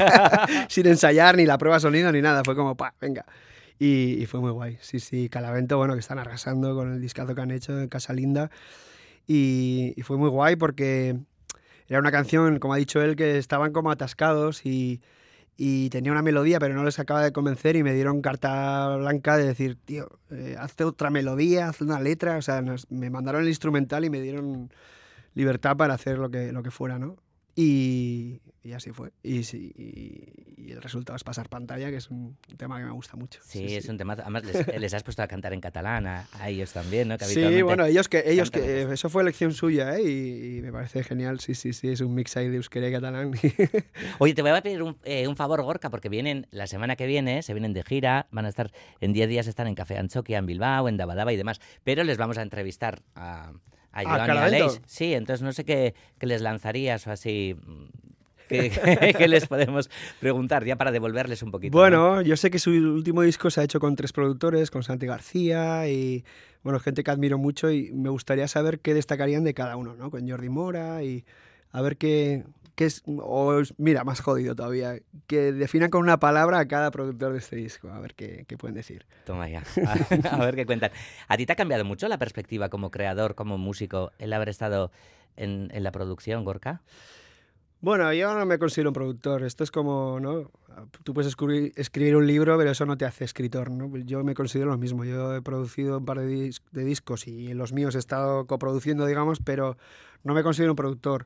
sin 0.70 0.86
ensayar 0.86 1.38
ni 1.38 1.46
la 1.46 1.58
prueba 1.58 1.78
de 1.78 1.82
sonido 1.82 2.12
ni 2.12 2.22
nada, 2.22 2.44
fue 2.44 2.56
como, 2.56 2.78
pa, 2.78 2.94
venga. 3.02 3.26
Y, 3.84 4.28
fue 4.28 4.40
muy 4.40 4.52
guay. 4.52 4.78
Sí, 4.80 5.00
sí, 5.00 5.28
Calavento, 5.28 5.76
bueno, 5.78 5.96
que 5.96 6.02
están 6.02 6.20
arrasando 6.20 6.76
con 6.76 6.94
el 6.94 7.02
discazo 7.02 7.34
que 7.34 7.42
han 7.42 7.50
hecho 7.50 7.82
en 7.82 7.88
Casa 7.88 8.14
Linda. 8.14 8.52
Y, 9.26 9.96
y 9.98 10.04
fue 10.04 10.18
muy 10.18 10.30
guay 10.30 10.56
porque 10.56 11.18
era 11.88 12.00
una 12.00 12.12
canción, 12.12 12.60
como 12.60 12.76
ha 12.76 12.78
dicho 12.78 13.02
él, 13.02 13.16
que 13.16 13.40
estaban 13.40 13.74
como 13.74 13.90
atascados 13.90 14.68
y 14.68 15.02
y 15.63 15.91
tenía 15.91 16.12
una 16.12 16.24
melodía, 16.24 16.60
pero 16.60 16.74
no 16.74 16.84
les 16.84 16.97
acaba 16.97 17.21
de 17.21 17.32
convencer 17.32 17.76
y 17.76 17.84
me 17.84 17.93
dieron 17.93 18.24
carta 18.24 18.95
blanca 18.95 19.38
de 19.38 19.45
decir, 19.45 19.78
tío, 19.86 20.10
eh, 20.32 20.56
hazte 20.58 20.84
otra 20.84 21.12
melodía, 21.12 21.69
haz 21.69 21.82
una 21.82 22.00
letra, 22.00 22.38
o 22.38 22.41
sea, 22.41 22.63
me 22.89 23.12
mandaron 23.12 23.43
el 23.43 23.47
instrumental 23.47 24.04
y 24.04 24.10
me 24.10 24.21
dieron 24.21 24.74
libertad 25.36 25.78
para 25.78 25.93
hacer 25.93 26.17
lo 26.17 26.32
que, 26.32 26.52
lo 26.52 26.63
que 26.63 26.71
fuera, 26.71 26.97
¿no? 26.97 27.15
Y, 27.56 28.42
y 28.64 28.74
así 28.74 28.92
fue. 28.92 29.12
Y, 29.24 29.40
y, 29.40 30.72
el 30.72 30.82
resultado 30.82 31.18
es 31.18 31.24
pasar 31.24 31.50
pantalla, 31.50 31.90
que 31.90 31.98
es 31.98 32.10
un 32.10 32.38
tema 32.58 32.78
que 32.80 32.86
me 32.86 32.92
gusta 32.92 33.18
mucho. 33.18 33.42
Sí, 33.44 33.76
es 33.76 33.90
un 33.90 33.98
tema. 33.98 34.14
Además, 34.14 34.44
les, 34.80 34.94
has 34.94 35.04
puesto 35.04 35.22
a 35.22 35.28
cantar 35.28 35.54
en 35.54 35.60
catalán 35.60 36.08
a, 36.08 36.28
ellos 36.48 36.72
también, 36.72 37.10
¿no? 37.10 37.18
sí, 37.20 37.62
bueno, 37.62 37.86
ellos 37.86 38.08
que. 38.08 38.24
ellos 38.26 38.52
que 38.52 38.84
Eso 38.84 39.10
fue 39.10 39.24
elección 39.24 39.54
suya, 39.54 39.98
¿eh? 39.98 40.04
Y, 40.04 40.62
me 40.62 40.72
parece 40.72 41.04
genial. 41.04 41.40
Sí, 41.40 41.56
sí, 41.56 41.74
sí, 41.74 41.90
es 41.90 42.02
un 42.02 42.14
mix 42.14 42.38
ahí 42.38 42.50
de 42.50 42.56
euskera 42.56 42.88
y 42.88 42.92
catalán. 42.92 43.32
Oye, 44.20 44.34
te 44.34 44.42
voy 44.42 44.52
a 44.52 44.62
pedir 44.62 44.82
un, 44.82 44.98
eh, 45.04 45.28
un, 45.28 45.36
favor, 45.36 45.62
Gorka, 45.64 45.90
porque 45.90 46.08
vienen 46.08 46.48
la 46.52 46.68
semana 46.68 46.96
que 46.96 47.08
viene, 47.08 47.44
se 47.44 47.54
vienen 47.54 47.74
de 47.74 47.84
gira, 47.84 48.28
van 48.32 48.46
a 48.46 48.50
estar. 48.50 48.72
En 49.02 49.12
10 49.12 49.28
días 49.28 49.48
están 49.48 49.68
en 49.68 49.76
Café 49.76 49.98
Anchoquia, 49.98 50.38
en 50.38 50.46
Bilbao, 50.46 50.88
en 50.88 50.98
Dabadaba 50.98 51.34
y 51.34 51.38
demás. 51.38 51.60
Pero 51.84 52.04
les 52.04 52.18
vamos 52.18 52.38
a 52.38 52.44
entrevistar 52.44 53.02
a 53.16 53.52
a 53.91 54.04
Joan 54.04 54.54
y 54.54 54.60
Sí, 54.86 55.13
entonces 55.13 55.43
no 55.43 55.54
sé 55.54 55.65
qué, 55.65 55.93
qué, 56.17 56.25
les 56.27 56.41
lanzarías 56.41 57.06
o 57.08 57.12
así. 57.12 57.56
¿Qué, 58.51 59.27
les 59.30 59.47
podemos 59.47 59.89
preguntar 60.19 60.65
ya 60.65 60.75
para 60.75 60.91
devolverles 60.91 61.41
un 61.41 61.51
poquito? 61.51 61.77
Bueno, 61.77 62.21
yo 62.21 62.36
sé 62.36 62.51
que 62.51 62.60
su 62.60 62.71
último 62.71 63.21
disco 63.21 63.49
se 63.49 63.62
ha 63.62 63.63
hecho 63.63 63.80
con 63.80 63.95
tres 63.95 64.12
productores, 64.12 64.69
con 64.69 64.84
Santi 64.84 65.06
García 65.06 65.88
y 65.88 66.25
bueno, 66.62 66.80
gente 66.82 67.04
que 67.04 67.12
admiro 67.12 67.38
mucho 67.38 67.71
y 67.71 67.91
me 67.93 68.10
gustaría 68.10 68.49
saber 68.49 68.80
qué 68.80 68.93
destacarían 68.93 69.45
de 69.45 69.54
cada 69.54 69.77
uno, 69.77 69.95
¿no? 69.95 70.12
Con 70.12 70.30
Jordi 70.30 70.49
Mora 70.49 71.01
y 71.01 71.23
a 71.71 71.82
ver 71.82 71.95
qué, 71.95 72.43
es, 72.78 73.04
o 73.06 73.62
mira, 73.78 74.04
más 74.04 74.22
jodido 74.22 74.56
todavía, 74.56 75.00
que 75.28 75.52
definan 75.52 75.90
con 75.90 76.02
una 76.02 76.20
palabra 76.20 76.60
a 76.60 76.68
cada 76.68 76.92
productor 76.92 77.34
de 77.34 77.40
este 77.40 77.56
disco, 77.56 77.90
a 77.90 78.00
ver 78.00 78.16
qué, 78.16 78.46
pueden 78.58 78.76
decir. 78.76 79.06
Toma 79.26 79.50
ya, 79.50 79.64
a, 80.32 80.38
ver 80.38 80.56
qué 80.56 80.66
cuentan. 80.66 80.92
¿A 81.28 81.38
ti 81.38 81.46
te 81.46 81.54
ha 81.54 81.56
cambiado 81.56 81.86
mucho 81.86 82.08
la 82.08 82.18
perspectiva 82.18 82.70
como 82.70 82.92
creador, 82.92 83.36
como 83.36 83.58
músico, 83.58 84.12
el 84.20 84.34
haber 84.34 84.50
estado 84.50 84.92
en, 85.36 85.70
en 85.72 85.84
la 85.84 85.92
producción, 85.92 86.44
Gorka? 86.44 86.82
Bueno, 87.82 88.14
yo 88.14 88.38
no 88.38 88.46
me 88.46 88.60
considero 88.60 88.92
un 88.92 88.94
productor. 88.94 89.44
Esto 89.44 89.64
es 89.64 89.72
como, 89.72 90.20
¿no? 90.20 90.52
Tú 91.04 91.16
puedes 91.16 91.28
escribir, 91.28 91.74
escribir, 91.76 92.16
un 92.16 92.28
libro, 92.28 92.56
pero 92.56 92.70
eso 92.70 92.86
no 92.86 92.96
te 92.96 93.06
hace 93.06 93.26
escritor, 93.26 93.72
¿no? 93.72 93.98
Yo 93.98 94.24
me 94.24 94.36
considero 94.36 94.70
lo 94.70 94.78
mismo. 94.78 95.04
Yo 95.04 95.36
he 95.36 95.42
producido 95.42 95.98
un 95.98 96.06
par 96.06 96.20
de, 96.20 96.54
de 96.72 96.84
discos 96.86 97.28
y 97.28 97.50
en 97.50 97.58
los 97.58 97.74
míos 97.74 97.96
he 97.96 97.98
estado 97.98 98.46
coproduciendo, 98.46 99.08
digamos, 99.08 99.40
pero 99.44 99.78
no 100.24 100.36
me 100.36 100.44
considero 100.44 100.74
un 100.74 100.76
productor. 100.76 101.26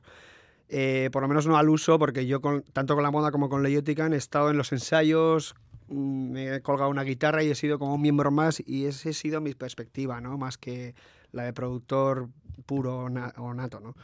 Eh, 0.68 1.10
por 1.12 1.22
lo 1.22 1.28
menos 1.28 1.46
no 1.46 1.56
al 1.56 1.68
uso, 1.68 1.98
porque 1.98 2.26
yo 2.26 2.40
con, 2.40 2.62
tanto 2.62 2.94
con 2.94 3.04
la 3.04 3.10
moda 3.10 3.30
como 3.30 3.48
con 3.48 3.62
Leyotican 3.62 4.12
he 4.12 4.16
estado 4.16 4.50
en 4.50 4.56
los 4.56 4.72
ensayos, 4.72 5.54
mm, 5.88 6.30
me 6.30 6.54
he 6.56 6.60
colgado 6.60 6.90
una 6.90 7.04
guitarra 7.04 7.42
y 7.44 7.50
he 7.50 7.54
sido 7.54 7.78
como 7.78 7.94
un 7.94 8.02
miembro 8.02 8.30
más 8.30 8.62
y 8.66 8.86
esa 8.86 9.10
ha 9.10 9.12
sido 9.12 9.40
mi 9.40 9.54
perspectiva, 9.54 10.20
¿no? 10.20 10.36
Más 10.38 10.58
que 10.58 10.94
la 11.32 11.44
de 11.44 11.52
productor 11.52 12.28
puro 12.66 13.04
o 13.04 13.54
nato, 13.54 13.80
¿no? 13.80 13.94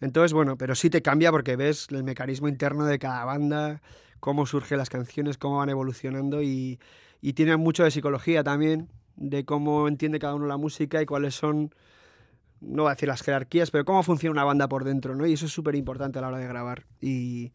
Entonces, 0.00 0.32
bueno, 0.32 0.56
pero 0.56 0.74
sí 0.74 0.90
te 0.90 1.02
cambia 1.02 1.30
porque 1.30 1.54
ves 1.54 1.86
el 1.90 2.02
mecanismo 2.02 2.48
interno 2.48 2.84
de 2.86 2.98
cada 2.98 3.24
banda, 3.24 3.82
cómo 4.18 4.46
surgen 4.46 4.78
las 4.78 4.90
canciones, 4.90 5.38
cómo 5.38 5.58
van 5.58 5.68
evolucionando 5.68 6.42
y, 6.42 6.80
y 7.20 7.34
tiene 7.34 7.56
mucho 7.56 7.84
de 7.84 7.92
psicología 7.92 8.42
también, 8.42 8.88
de 9.14 9.44
cómo 9.44 9.86
entiende 9.86 10.18
cada 10.18 10.34
uno 10.34 10.46
la 10.46 10.56
música 10.56 11.00
y 11.00 11.06
cuáles 11.06 11.36
son 11.36 11.72
no 12.62 12.82
voy 12.84 12.90
a 12.90 12.94
decir 12.94 13.08
las 13.08 13.22
jerarquías, 13.22 13.70
pero 13.70 13.84
cómo 13.84 14.02
funciona 14.02 14.32
una 14.32 14.44
banda 14.44 14.68
por 14.68 14.84
dentro, 14.84 15.14
¿no? 15.14 15.26
Y 15.26 15.34
eso 15.34 15.46
es 15.46 15.52
súper 15.52 15.74
importante 15.74 16.18
a 16.18 16.22
la 16.22 16.28
hora 16.28 16.38
de 16.38 16.46
grabar. 16.46 16.86
Y, 17.00 17.52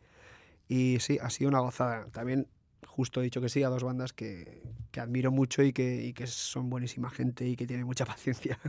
y 0.68 1.00
sí, 1.00 1.18
ha 1.22 1.30
sido 1.30 1.50
una 1.50 1.60
gozada. 1.60 2.08
También 2.12 2.48
justo 2.86 3.22
he 3.22 3.24
dicho 3.24 3.42
que 3.42 3.50
sí 3.50 3.64
a 3.64 3.70
dos 3.70 3.84
bandas 3.84 4.12
que, 4.12 4.64
que 4.92 5.00
admiro 5.00 5.32
mucho 5.32 5.62
y 5.62 5.72
que, 5.72 6.04
y 6.04 6.14
que, 6.14 6.26
son 6.28 6.70
buenísima 6.70 7.10
gente 7.10 7.48
y 7.48 7.56
que 7.56 7.68
tienen 7.68 7.86
mucha 7.86 8.06
paciencia. 8.14 8.60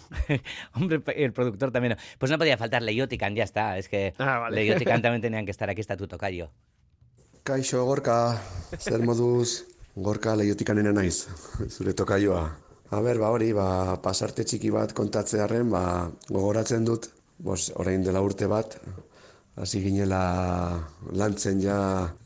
Hombre, 0.74 1.02
el 1.16 1.32
productor 1.32 1.72
también. 1.72 1.96
Pues 2.18 2.30
no 2.30 2.38
podía 2.38 2.56
faltar 2.56 2.82
Leiotican, 2.82 3.34
ya 3.34 3.44
está. 3.44 3.78
Es 3.78 3.88
que 3.88 4.14
ah, 4.18 4.38
vale. 4.38 4.56
Leiotican 4.56 5.02
también 5.02 5.22
tenían 5.22 5.44
que 5.44 5.50
estar. 5.50 5.68
Aquí 5.70 5.80
está 5.80 5.96
tu 5.96 6.06
tocayo. 6.06 6.50
Kaixo, 7.42 7.84
Gorka, 7.84 8.40
zer 8.78 9.02
moduz, 9.02 9.66
Gorka 9.94 10.34
Leioticanena 10.34 10.92
naiz, 10.92 11.28
zure 11.68 11.92
tokaioa. 11.92 12.63
A 12.94 13.00
ber, 13.02 13.18
ba 13.18 13.32
hori, 13.34 13.48
ba, 13.56 13.96
pasarte 14.02 14.44
txiki 14.46 14.70
bat 14.70 14.92
kontatzearen, 14.94 15.70
ba, 15.72 15.82
gogoratzen 16.28 16.84
dut, 16.86 17.08
bos, 17.42 17.72
orain 17.82 18.04
dela 18.06 18.20
urte 18.22 18.46
bat, 18.46 18.76
hasi 19.58 19.80
ginela 19.82 20.20
lantzen 21.20 21.62
ja 21.64 21.78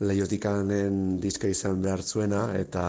lehotikanen 0.05 1.17
diska 1.23 1.49
izan 1.49 1.81
behar 1.81 2.03
zuena, 2.05 2.43
eta 2.59 2.83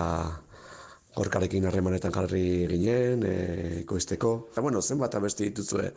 gorkarekin 1.16 1.71
harremanetan 1.71 2.12
jarri 2.19 2.45
ginen, 2.69 3.25
e, 3.25 3.38
ikoizteko. 3.81 4.35
Eta, 4.53 4.66
bueno, 4.66 4.85
zenbat 4.85 5.16
abesti 5.16 5.49
dituzue, 5.49 5.88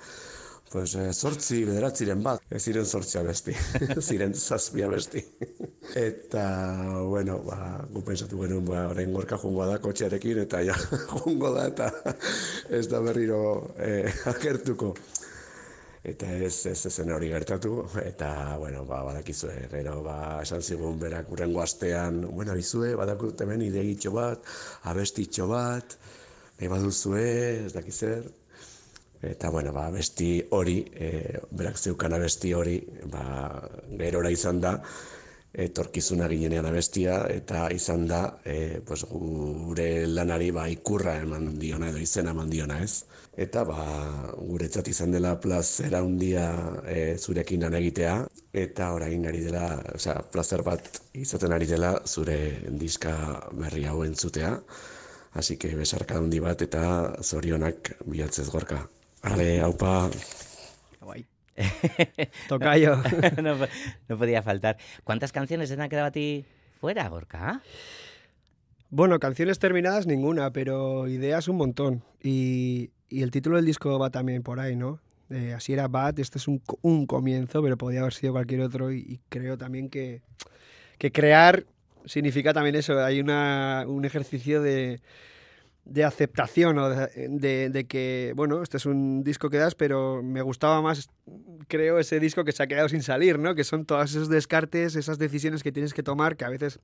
pues, 0.73 0.95
e, 0.97 1.07
zortzi 1.13 1.61
bederatziren 1.67 2.23
bat, 2.25 2.41
ez 2.49 2.63
ziren 2.65 2.85
zortzi 2.85 3.19
abesti, 3.19 3.53
ziren 4.07 4.33
zazpi 4.33 4.81
abesti. 4.81 5.21
eta, 6.07 6.45
bueno, 7.05 7.37
ba, 7.45 7.57
gu 7.93 8.01
pensatu 8.07 8.41
genuen, 8.41 8.65
ba, 8.65 8.87
orain 8.91 9.13
gorka 9.13 9.37
jungoa 9.37 9.69
da 9.69 9.77
kotxearekin, 9.83 10.41
eta 10.47 10.63
ja, 10.65 10.77
jungo 11.13 11.53
da, 11.53 11.67
eta 11.69 11.91
ez 12.73 12.87
da 12.89 13.03
berriro 13.05 13.43
e, 13.77 14.01
akertuko 14.33 14.95
eta 16.03 16.27
ez 16.35 16.65
ez 16.67 16.89
zen 16.89 17.13
hori 17.15 17.29
gertatu 17.31 17.85
eta 18.01 18.57
bueno 18.59 18.83
ba 18.85 19.03
badakizue 19.07 19.69
gero 19.71 20.01
ba 20.03 20.41
esan 20.41 20.61
zigun 20.61 20.99
berak 20.99 21.31
urrengo 21.31 21.61
astean 21.63 22.19
bueno 22.27 22.53
bizue 22.59 22.89
badakut 22.99 23.39
hemen 23.39 23.61
idegitxo 23.69 24.11
bat 24.11 24.43
abestitxo 24.91 25.47
bat 25.47 25.95
nahi 26.59 26.67
baduzue 26.67 27.23
ez 27.67 27.71
dakiz 27.73 27.95
zer 27.95 28.27
eta 29.31 29.49
bueno 29.49 29.71
ba 29.73 29.87
abesti 29.87 30.43
hori 30.51 30.79
e, 30.93 31.39
berak 31.51 31.77
zeukan 31.77 32.13
abesti 32.13 32.53
hori 32.53 32.77
ba 33.11 33.23
gerora 33.97 34.31
izan 34.31 34.59
da 34.61 34.79
etorkizuna 35.53 36.27
ginenean 36.27 36.65
abestia 36.65 37.19
eta 37.29 37.67
izan 37.73 38.07
da 38.09 38.21
e, 38.43 38.81
pues, 38.85 39.03
gure 39.05 40.07
lanari 40.09 40.49
ba, 40.51 40.65
ikurra 40.69 41.19
eman 41.21 41.59
diona 41.61 41.91
edo 41.91 42.01
izena 42.01 42.33
eman 42.33 42.49
diona 42.49 42.79
ez. 42.81 43.03
Eta 43.37 43.63
ba, 43.65 43.83
guretzat 44.37 44.89
izan 44.89 45.13
dela 45.13 45.35
plazera 45.41 46.01
handia 46.01 46.47
e, 46.89 47.15
zurekin 47.17 47.65
lan 47.65 47.77
egitea 47.77 48.15
eta 48.63 48.89
orain 48.97 49.29
ari 49.29 49.45
dela, 49.45 49.67
osea, 49.93 50.17
plazer 50.33 50.65
bat 50.65 50.89
izaten 51.13 51.53
ari 51.53 51.69
dela 51.69 51.93
zure 52.05 52.39
diska 52.81 53.15
berri 53.53 53.85
hau 53.85 54.01
entzutea. 54.03 54.57
Así 55.33 55.57
que 55.57 55.75
besarka 55.75 56.17
handi 56.17 56.39
bat 56.39 56.61
eta 56.61 56.83
zorionak 57.21 57.95
bilatzez 58.05 58.49
gorka. 58.49 58.83
Ale, 59.23 59.61
haupa! 59.61 60.09
Guai. 60.99 61.25
Tocayo. 62.49 62.97
no, 63.41 63.55
no, 64.09 64.17
podía 64.17 64.41
faltar. 64.41 64.77
¿Cuántas 65.05 65.31
canciones 65.31 65.69
se 65.69 65.77
te 65.77 65.81
han 65.81 65.89
quedado 65.89 66.07
a 66.07 66.11
ti 66.11 66.45
fuera, 66.81 67.07
Gorka? 67.07 67.61
Bueno, 68.89 69.19
canciones 69.19 69.59
terminadas 69.59 70.07
ninguna, 70.07 70.51
pero 70.51 71.07
ideas 71.07 71.47
un 71.47 71.55
montón. 71.55 72.03
Y, 72.21 72.91
y 73.07 73.23
el 73.23 73.31
título 73.31 73.55
del 73.55 73.65
disco 73.65 73.97
va 73.97 74.09
también 74.09 74.43
por 74.43 74.59
ahí, 74.59 74.75
¿no? 74.75 74.99
Eh, 75.29 75.53
así 75.53 75.71
era 75.71 75.87
Bad, 75.87 76.19
este 76.19 76.37
es 76.37 76.49
un, 76.49 76.61
un, 76.81 77.07
comienzo, 77.07 77.63
pero 77.63 77.77
podía 77.77 78.01
haber 78.01 78.13
sido 78.13 78.33
cualquier 78.33 78.59
otro. 78.59 78.91
Y, 78.91 78.99
y 78.99 79.19
creo 79.29 79.57
también 79.57 79.89
que, 79.89 80.21
que, 80.97 81.13
crear 81.13 81.65
significa 82.05 82.53
también 82.53 82.75
eso. 82.75 83.01
Hay 83.01 83.21
una, 83.21 83.85
un 83.87 84.03
ejercicio 84.03 84.61
de 84.61 84.99
de 85.85 86.05
aceptación 86.05 86.77
o 86.77 86.89
de, 86.89 87.69
de, 87.69 87.87
que, 87.87 88.33
bueno, 88.35 88.63
este 88.63 88.77
es 88.77 88.85
un 88.85 89.23
disco 89.23 89.49
que 89.49 89.57
das, 89.57 89.75
pero 89.75 90.23
me 90.23 90.41
gustaba 90.41 90.81
más, 90.81 91.09
creo, 91.67 91.99
ese 91.99 92.19
disco 92.19 92.45
que 92.45 92.53
se 92.53 92.63
ha 92.63 92.67
quedado 92.67 92.87
sin 92.87 93.03
salir, 93.03 93.37
¿no? 93.37 93.53
Que 93.53 93.63
son 93.63 93.85
todos 93.85 94.11
esos 94.11 94.29
descartes, 94.29 94.95
esas 94.95 95.17
decisiones 95.19 95.61
que 95.61 95.71
tienes 95.71 95.93
que 95.93 96.01
tomar, 96.01 96.37
que 96.37 96.45
a 96.45 96.49
veces 96.49 96.79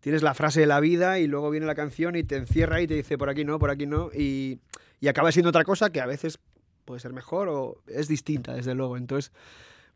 tienes 0.00 0.22
la 0.22 0.34
frase 0.34 0.60
de 0.60 0.66
la 0.66 0.80
vida 0.80 1.18
y 1.18 1.26
luego 1.26 1.50
viene 1.50 1.66
la 1.66 1.74
canción 1.74 2.14
y 2.14 2.24
te 2.24 2.36
encierra 2.36 2.82
y 2.82 2.86
te 2.86 2.94
dice 2.94 3.16
por 3.16 3.30
aquí 3.30 3.44
no, 3.44 3.58
por 3.58 3.70
aquí 3.70 3.86
no, 3.86 4.10
y, 4.12 4.60
y 5.00 5.08
acaba 5.08 5.32
siendo 5.32 5.48
otra 5.48 5.64
cosa 5.64 5.90
que 5.90 6.02
a 6.02 6.06
veces 6.06 6.38
puede 6.84 7.00
ser 7.00 7.14
mejor 7.14 7.48
o 7.48 7.82
es 7.86 8.06
distinta, 8.06 8.54
desde 8.54 8.74
luego. 8.74 8.98
Entonces, 8.98 9.32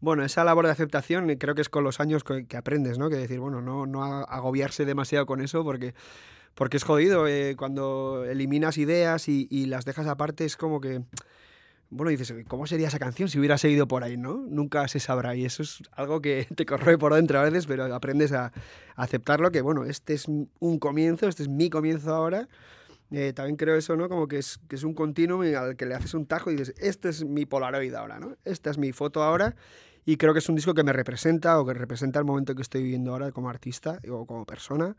bueno, 0.00 0.24
esa 0.24 0.44
labor 0.44 0.64
de 0.64 0.72
aceptación 0.72 1.28
creo 1.36 1.54
que 1.54 1.60
es 1.60 1.68
con 1.68 1.84
los 1.84 2.00
años 2.00 2.24
que, 2.24 2.46
que 2.46 2.56
aprendes, 2.56 2.98
¿no? 2.98 3.10
Que 3.10 3.16
decir, 3.16 3.38
bueno, 3.38 3.60
no, 3.60 3.86
no 3.86 4.02
agobiarse 4.02 4.86
demasiado 4.86 5.26
con 5.26 5.42
eso 5.42 5.62
porque 5.62 5.94
porque 6.54 6.76
es 6.76 6.84
jodido 6.84 7.26
eh, 7.26 7.54
cuando 7.56 8.24
eliminas 8.24 8.78
ideas 8.78 9.28
y, 9.28 9.46
y, 9.50 9.66
las 9.66 9.84
dejas 9.84 10.06
aparte, 10.06 10.44
es 10.44 10.56
como 10.56 10.80
que, 10.80 11.02
bueno, 11.90 12.10
dices, 12.10 12.32
¿cómo 12.48 12.66
sería 12.66 12.88
esa 12.88 12.98
canción 12.98 13.28
si 13.28 13.38
hubiera 13.38 13.58
seguido 13.58 13.88
por 13.88 14.04
ahí, 14.04 14.16
no? 14.16 14.44
Nunca 14.48 14.86
se 14.88 15.00
sabrá 15.00 15.34
y 15.34 15.44
eso 15.44 15.62
es 15.62 15.82
algo 15.92 16.20
que 16.20 16.46
te 16.54 16.66
corre 16.66 16.98
por 16.98 17.14
dentro 17.14 17.38
a 17.40 17.44
veces, 17.44 17.66
pero 17.66 17.92
aprendes 17.94 18.32
a, 18.32 18.46
a 18.46 18.52
aceptarlo, 18.96 19.50
que 19.50 19.62
bueno, 19.62 19.84
este 19.84 20.14
es 20.14 20.26
un 20.28 20.78
comienzo, 20.78 21.28
este 21.28 21.42
es 21.42 21.48
mi 21.48 21.70
comienzo 21.70 22.14
ahora. 22.14 22.48
Eh, 23.10 23.32
también 23.32 23.56
creo 23.56 23.74
eso, 23.74 23.96
¿no? 23.96 24.08
Como 24.08 24.28
que 24.28 24.38
es, 24.38 24.60
que 24.68 24.76
es 24.76 24.84
un 24.84 24.94
continuum 24.94 25.42
al 25.56 25.76
que 25.76 25.84
le 25.84 25.94
haces 25.94 26.14
un 26.14 26.26
tajo 26.26 26.50
y 26.50 26.56
dices, 26.56 26.74
este 26.78 27.08
es 27.08 27.24
mi 27.24 27.44
Polaroid 27.44 27.92
ahora, 27.94 28.20
¿no? 28.20 28.36
Esta 28.44 28.70
es 28.70 28.78
mi 28.78 28.92
foto 28.92 29.22
ahora 29.22 29.56
y 30.04 30.16
creo 30.16 30.32
que 30.32 30.38
es 30.38 30.48
un 30.48 30.54
disco 30.54 30.74
que 30.74 30.84
me 30.84 30.92
representa 30.92 31.58
o 31.60 31.66
que 31.66 31.74
representa 31.74 32.20
el 32.20 32.24
momento 32.24 32.54
que 32.54 32.62
estoy 32.62 32.82
viviendo 32.82 33.10
ahora 33.10 33.32
como 33.32 33.50
artista 33.50 34.00
o 34.10 34.26
como 34.26 34.44
persona. 34.46 34.96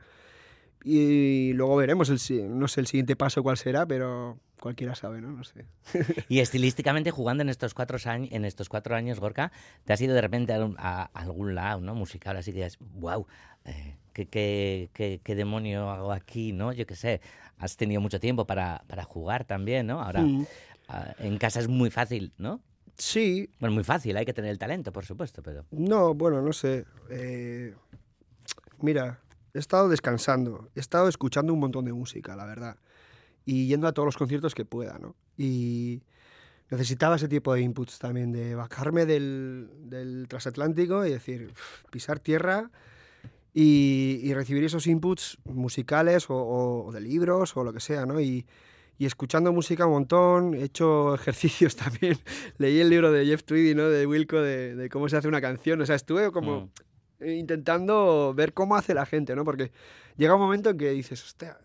Y 0.83 1.53
luego 1.53 1.75
veremos, 1.75 2.09
el, 2.09 2.59
no 2.59 2.67
sé 2.67 2.81
el 2.81 2.87
siguiente 2.87 3.15
paso 3.15 3.43
cuál 3.43 3.57
será, 3.57 3.85
pero 3.85 4.39
cualquiera 4.59 4.95
sabe, 4.95 5.21
¿no? 5.21 5.31
No 5.31 5.43
sé. 5.43 5.65
y 6.29 6.39
estilísticamente, 6.39 7.11
jugando 7.11 7.41
en 7.43 7.49
estos 7.49 7.73
cuatro 7.73 7.97
años, 8.05 8.29
en 8.31 8.45
estos 8.45 8.69
cuatro 8.69 8.95
años, 8.95 9.19
Gorka, 9.19 9.51
te 9.85 9.93
has 9.93 10.01
ido 10.01 10.13
de 10.13 10.21
repente 10.21 10.53
a, 10.53 10.69
a, 10.77 11.03
algún 11.13 11.55
lado, 11.55 11.81
¿no? 11.81 11.93
Musical, 11.95 12.37
así 12.37 12.53
que 12.53 12.67
wow, 12.79 13.27
eh, 13.65 13.97
¿qué, 14.13 14.25
qué, 14.27 14.89
qué, 14.93 15.19
qué, 15.23 15.35
demonio 15.35 15.89
hago 15.89 16.11
aquí, 16.11 16.53
no? 16.53 16.71
Yo 16.73 16.85
qué 16.85 16.95
sé, 16.95 17.21
has 17.57 17.77
tenido 17.77 18.01
mucho 18.01 18.19
tiempo 18.19 18.45
para, 18.45 18.83
para 18.87 19.03
jugar 19.03 19.45
también, 19.45 19.87
¿no? 19.87 20.01
Ahora, 20.01 20.21
mm. 20.21 20.41
uh, 20.41 20.45
en 21.19 21.37
casa 21.37 21.59
es 21.59 21.67
muy 21.67 21.89
fácil, 21.89 22.33
¿no? 22.37 22.61
Sí. 22.97 23.49
Bueno, 23.59 23.73
muy 23.73 23.83
fácil, 23.83 24.15
hay 24.17 24.25
que 24.25 24.33
tener 24.33 24.51
el 24.51 24.59
talento, 24.59 24.91
por 24.91 25.05
supuesto, 25.05 25.41
pero... 25.41 25.65
No, 25.71 26.13
bueno, 26.13 26.41
no 26.41 26.53
sé. 26.53 26.85
Eh, 27.09 27.73
mira, 28.79 29.19
he 29.53 29.59
estado 29.59 29.89
descansando, 29.89 30.69
he 30.75 30.79
estado 30.79 31.07
escuchando 31.07 31.53
un 31.53 31.59
montón 31.59 31.85
de 31.85 31.93
música, 31.93 32.35
la 32.35 32.45
verdad, 32.45 32.77
y 33.45 33.67
yendo 33.67 33.87
a 33.87 33.93
todos 33.93 34.05
los 34.05 34.17
conciertos 34.17 34.55
que 34.55 34.65
pueda, 34.65 34.97
¿no? 34.99 35.15
Y 35.37 36.03
necesitaba 36.69 37.17
ese 37.17 37.27
tipo 37.27 37.53
de 37.53 37.61
inputs 37.61 37.99
también, 37.99 38.31
de 38.31 38.55
bajarme 38.55 39.05
del, 39.05 39.69
del 39.83 40.27
transatlántico 40.27 41.05
y 41.05 41.11
decir, 41.11 41.53
pisar 41.91 42.19
tierra 42.19 42.71
y, 43.53 44.21
y, 44.23 44.33
recibir 44.33 44.63
esos 44.63 44.87
inputs 44.87 45.37
musicales 45.43 46.27
o, 46.29 46.89
de 46.93 47.01
libros 47.01 47.57
o 47.57 47.63
lo 47.63 47.73
que 47.73 47.81
sea, 47.81 48.05
¿no? 48.05 48.21
Y, 48.21 48.45
y 48.97 49.05
escuchando 49.05 49.51
música 49.51 49.85
un 49.85 49.93
montón, 49.93 50.53
he 50.53 50.63
hecho 50.63 51.15
ejercicios 51.15 51.75
también. 51.75 52.17
Leí 52.57 52.79
el 52.79 52.89
libro 52.89 53.11
de 53.11 53.25
Jeff 53.25 53.43
Tweedy, 53.43 53.75
¿no? 53.75 53.89
De 53.89 54.07
Wilco, 54.07 54.39
de, 54.39 54.75
de, 54.75 54.89
cómo 54.89 55.09
se 55.09 55.17
hace 55.17 55.27
una 55.27 55.41
canción. 55.41 55.81
O 55.81 55.85
sea, 55.85 55.95
estuve 55.95 56.31
como... 56.31 56.61
Mm 56.61 56.69
intentando 57.25 58.33
ver 58.35 58.53
cómo 58.53 58.75
hace 58.75 58.93
la 58.93 59.05
gente, 59.05 59.35
¿no? 59.35 59.45
Porque 59.45 59.71
llega 60.17 60.35
un 60.35 60.41
momento 60.41 60.71
en 60.71 60.77
que 60.77 60.91
dices, 60.91 61.23
hostia, 61.23 61.57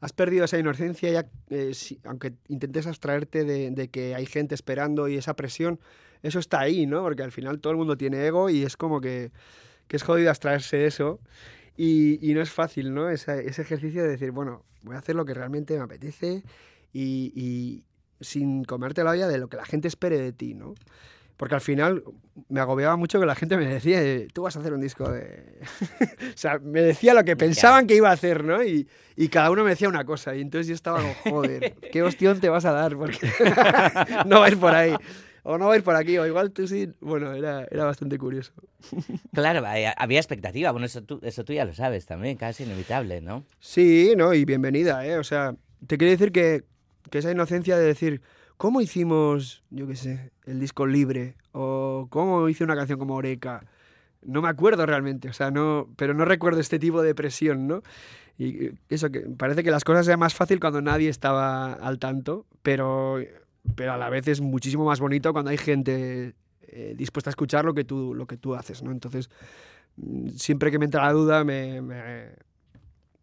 has 0.00 0.12
perdido 0.12 0.44
esa 0.44 0.58
inocencia, 0.58 1.10
ya, 1.10 1.26
eh, 1.50 1.74
si, 1.74 2.00
aunque 2.04 2.34
intentes 2.48 2.86
abstraerte 2.86 3.44
de, 3.44 3.88
que 3.88 4.14
hay 4.14 4.26
gente 4.26 4.54
esperando 4.54 5.08
y 5.08 5.16
esa 5.16 5.34
presión, 5.34 5.78
eso 6.22 6.38
está 6.38 6.60
ahí, 6.60 6.86
¿no? 6.86 7.02
Porque 7.02 7.22
al 7.22 7.32
final 7.32 7.60
todo 7.60 7.72
el 7.72 7.76
mundo 7.76 7.96
tiene 7.96 8.26
ego 8.26 8.50
y 8.50 8.62
es 8.62 8.76
como 8.76 9.00
que, 9.00 9.30
es 9.88 10.02
jodido 10.02 10.30
abstraerse 10.30 10.86
eso. 10.86 11.20
Y, 11.76 12.18
no 12.34 12.42
es 12.42 12.50
fácil, 12.50 12.94
¿no? 12.94 13.08
Ese, 13.10 13.46
ejercicio 13.46 14.02
de 14.02 14.10
decir, 14.10 14.30
bueno, 14.32 14.64
voy 14.82 14.96
a 14.96 14.98
hacer 14.98 15.16
lo 15.16 15.24
que 15.24 15.34
realmente 15.34 15.76
me 15.76 15.84
apetece 15.84 16.42
y, 16.92 17.32
y 17.34 17.84
sin 18.20 18.64
comerte 18.64 19.02
la 19.02 19.12
olla 19.12 19.28
de 19.28 19.38
lo 19.38 19.48
que 19.48 19.56
la 19.56 19.64
gente 19.64 19.88
espere 19.88 20.18
de 20.18 20.32
ti, 20.32 20.54
¿no? 20.54 20.74
Porque 21.40 21.54
al 21.54 21.62
final 21.62 22.04
me 22.50 22.60
agobiaba 22.60 22.96
mucho 22.96 23.18
que 23.18 23.24
la 23.24 23.34
gente 23.34 23.56
me 23.56 23.64
decía, 23.64 23.98
tú 24.30 24.42
vas 24.42 24.56
a 24.56 24.60
hacer 24.60 24.74
un 24.74 24.80
disco 24.82 25.10
de... 25.10 25.42
o 26.34 26.36
sea, 26.36 26.58
me 26.58 26.82
decía 26.82 27.14
lo 27.14 27.24
que 27.24 27.34
pensaban 27.34 27.86
que 27.86 27.94
iba 27.94 28.10
a 28.10 28.12
hacer, 28.12 28.44
¿no? 28.44 28.62
Y, 28.62 28.86
y, 29.16 29.28
cada 29.30 29.50
uno 29.50 29.64
me 29.64 29.70
decía 29.70 29.88
una 29.88 30.04
cosa. 30.04 30.36
Y 30.36 30.42
entonces 30.42 30.66
yo 30.66 30.74
estaba 30.74 30.98
como, 30.98 31.14
joder, 31.36 31.76
¿qué 31.92 32.02
hostión 32.02 32.40
te 32.40 32.50
vas 32.50 32.66
a 32.66 32.72
dar? 32.72 32.94
Porque 32.94 33.26
no 34.26 34.40
va 34.40 34.44
a 34.44 34.48
ir 34.50 34.58
por 34.58 34.74
ahí. 34.74 34.94
O 35.42 35.56
no 35.56 35.68
va 35.68 35.72
a 35.72 35.76
ir 35.78 35.82
por 35.82 35.96
aquí, 35.96 36.18
o 36.18 36.26
igual 36.26 36.50
tú 36.50 36.68
sí. 36.68 36.92
Bueno, 37.00 37.32
era, 37.32 37.66
era 37.70 37.86
bastante 37.86 38.18
curioso. 38.18 38.52
claro, 39.32 39.64
había 39.96 40.18
expectativa. 40.18 40.72
Bueno, 40.72 40.84
eso 40.84 41.02
tú, 41.02 41.20
eso 41.22 41.42
tú 41.42 41.54
ya 41.54 41.64
lo 41.64 41.72
sabes 41.72 42.04
también, 42.04 42.36
casi 42.36 42.64
inevitable, 42.64 43.22
¿no? 43.22 43.46
Sí, 43.60 44.12
no, 44.14 44.34
y 44.34 44.44
bienvenida, 44.44 45.06
¿eh? 45.06 45.16
O 45.16 45.24
sea, 45.24 45.56
te 45.86 45.96
quiero 45.96 46.10
decir 46.10 46.32
que, 46.32 46.64
que 47.10 47.16
esa 47.16 47.30
inocencia 47.30 47.78
de 47.78 47.86
decir 47.86 48.20
¿cómo 48.60 48.82
hicimos, 48.82 49.62
yo 49.70 49.86
qué 49.86 49.96
sé, 49.96 50.32
el 50.44 50.60
disco 50.60 50.86
libre? 50.86 51.34
¿O 51.52 52.08
cómo 52.10 52.46
hice 52.46 52.62
una 52.62 52.76
canción 52.76 52.98
como 52.98 53.14
Oreca? 53.14 53.64
No 54.20 54.42
me 54.42 54.50
acuerdo 54.50 54.84
realmente, 54.84 55.30
o 55.30 55.32
sea, 55.32 55.50
no, 55.50 55.88
pero 55.96 56.12
no 56.12 56.26
recuerdo 56.26 56.60
este 56.60 56.78
tipo 56.78 57.00
de 57.00 57.14
presión, 57.14 57.66
¿no? 57.66 57.82
Y 58.36 58.72
eso, 58.90 59.10
que 59.10 59.20
parece 59.20 59.64
que 59.64 59.70
las 59.70 59.82
cosas 59.82 60.04
sean 60.04 60.18
más 60.18 60.34
fácil 60.34 60.60
cuando 60.60 60.82
nadie 60.82 61.08
estaba 61.08 61.72
al 61.72 61.98
tanto, 61.98 62.44
pero, 62.60 63.16
pero 63.76 63.94
a 63.94 63.96
la 63.96 64.10
vez 64.10 64.28
es 64.28 64.42
muchísimo 64.42 64.84
más 64.84 65.00
bonito 65.00 65.32
cuando 65.32 65.50
hay 65.50 65.56
gente 65.56 66.34
eh, 66.60 66.94
dispuesta 66.98 67.30
a 67.30 67.32
escuchar 67.32 67.64
lo 67.64 67.72
que 67.72 67.84
tú, 67.84 68.14
lo 68.14 68.26
que 68.26 68.36
tú 68.36 68.54
haces, 68.54 68.82
¿no? 68.82 68.92
Entonces, 68.92 69.30
mm, 69.96 70.28
siempre 70.36 70.70
que 70.70 70.78
me 70.78 70.84
entra 70.84 71.06
la 71.06 71.12
duda, 71.14 71.44
me, 71.44 71.80
me, 71.80 72.34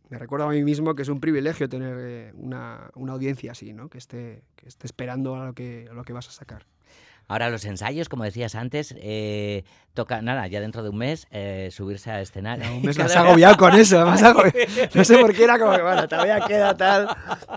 me 0.09 0.17
recuerdo 0.17 0.47
a 0.47 0.49
mí 0.49 0.63
mismo 0.63 0.95
que 0.95 1.01
es 1.01 1.09
un 1.09 1.19
privilegio 1.19 1.67
tener 1.67 1.97
eh, 1.99 2.31
una, 2.35 2.89
una, 2.95 3.13
audiencia 3.13 3.51
así, 3.51 3.73
¿no? 3.73 3.89
Que 3.89 3.97
esté, 3.97 4.43
que 4.55 4.67
esté 4.67 4.87
esperando 4.87 5.35
a 5.35 5.47
lo 5.47 5.53
que, 5.53 5.87
a 5.89 5.93
lo 5.93 6.03
que 6.03 6.13
vas 6.13 6.27
a 6.29 6.31
sacar. 6.31 6.65
Ahora 7.27 7.49
los 7.49 7.65
ensayos, 7.65 8.09
como 8.09 8.23
decías 8.23 8.55
antes, 8.55 8.95
eh, 8.97 9.63
toca, 9.97 10.21
nada, 10.21 10.45
ya 10.47 10.61
dentro 10.61 10.83
de 10.83 10.89
un 10.89 10.97
mes 10.97 11.27
eh, 11.31 11.69
subirse 11.71 12.11
a 12.11 12.21
escenario. 12.21 12.65
No, 12.65 12.77
un 12.77 12.83
mes 12.83 12.97
me 12.99 13.03
has 13.03 13.15
agobiado 13.15 13.57
con 13.57 13.73
eso, 13.73 14.05
me 14.05 14.11
has 14.11 14.23
agobiado. 14.23 14.57
no 14.93 15.03
sé 15.03 15.17
por 15.17 15.33
qué 15.33 15.43
era 15.43 15.57
como 15.57 15.75
que, 15.75 15.81
bueno, 15.81 16.07
todavía 16.07 16.39
queda 16.41 16.77
tal, 16.77 17.09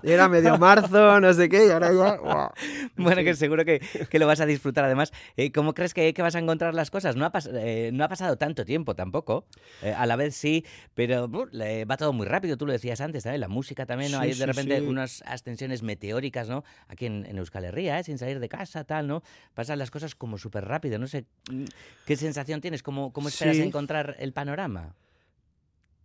era 0.03 0.29
medio 0.29 0.57
marzo, 0.59 1.21
no 1.21 1.33
sé 1.35 1.49
qué, 1.49 1.67
y 1.67 1.71
ahora 1.71 1.93
ya... 1.93 2.17
Wow. 2.17 2.51
Bueno, 2.97 3.23
que 3.23 3.35
seguro 3.35 3.65
que, 3.65 3.81
que, 3.81 4.19
lo 4.19 4.27
vas 4.27 4.41
a 4.41 4.47
disfrutar 4.47 4.85
además. 4.85 5.13
Eh, 5.37 5.53
¿Cómo 5.53 5.75
crees 5.75 5.95
que, 5.95 6.13
que, 6.13 6.23
vas 6.23 6.35
a 6.35 6.39
encontrar 6.39 6.75
las 6.75 6.91
cosas? 6.91 7.17
No 7.17 7.25
ha, 7.25 7.31
pas 7.31 7.49
eh, 7.53 7.91
no 7.93 8.05
ha 8.05 8.09
pasado 8.09 8.37
tanto 8.37 8.65
tiempo 8.65 8.95
tampoco, 8.95 9.47
eh, 9.83 9.93
a 9.93 10.07
la 10.07 10.17
vez 10.17 10.35
sí, 10.35 10.65
pero 10.95 11.29
va 11.31 11.97
todo 11.97 12.13
muy 12.13 12.27
rápido, 12.27 12.57
tú 12.57 12.67
lo 12.67 12.73
decías 12.73 13.01
antes, 13.01 13.25
también 13.25 13.41
la 13.41 13.49
música 13.49 13.87
también, 13.87 14.13
¿no? 14.13 14.19
Sí, 14.19 14.25
Hay 14.25 14.29
de 14.31 14.35
sí, 14.35 14.45
repente 14.45 14.79
sí. 14.79 14.87
unas 14.87 15.23
ascensiones 15.27 15.83
meteóricas, 15.83 16.49
¿no? 16.49 16.65
Aquí 16.89 17.07
en, 17.07 17.27
en 17.27 17.39
Euskal 17.39 17.65
Herria, 17.65 18.03
sin 18.03 18.19
salir 18.19 18.41
de 18.41 18.49
casa, 18.49 18.85
tal, 18.85 19.07
¿no? 19.07 19.23
Pasan 19.61 19.79
las 19.79 19.91
cosas 19.91 20.15
como 20.15 20.39
súper 20.39 20.65
rápido, 20.65 20.99
no 20.99 21.07
sé, 21.07 21.27
mm, 21.51 21.65
¿qué 22.07 22.17
sensación 22.17 22.63
tienes? 22.63 22.83
¿Cómo, 22.83 23.13
cómo 23.13 23.29
esperas 23.29 23.57
Sí. 23.59 23.63
encontrar 23.63 24.17
el 24.19 24.33
panorama? 24.33 24.95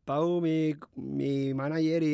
Pau, 0.03 0.41
mi, 0.41 0.75
mi 0.97 1.53
manager 1.53 2.03
y, 2.03 2.07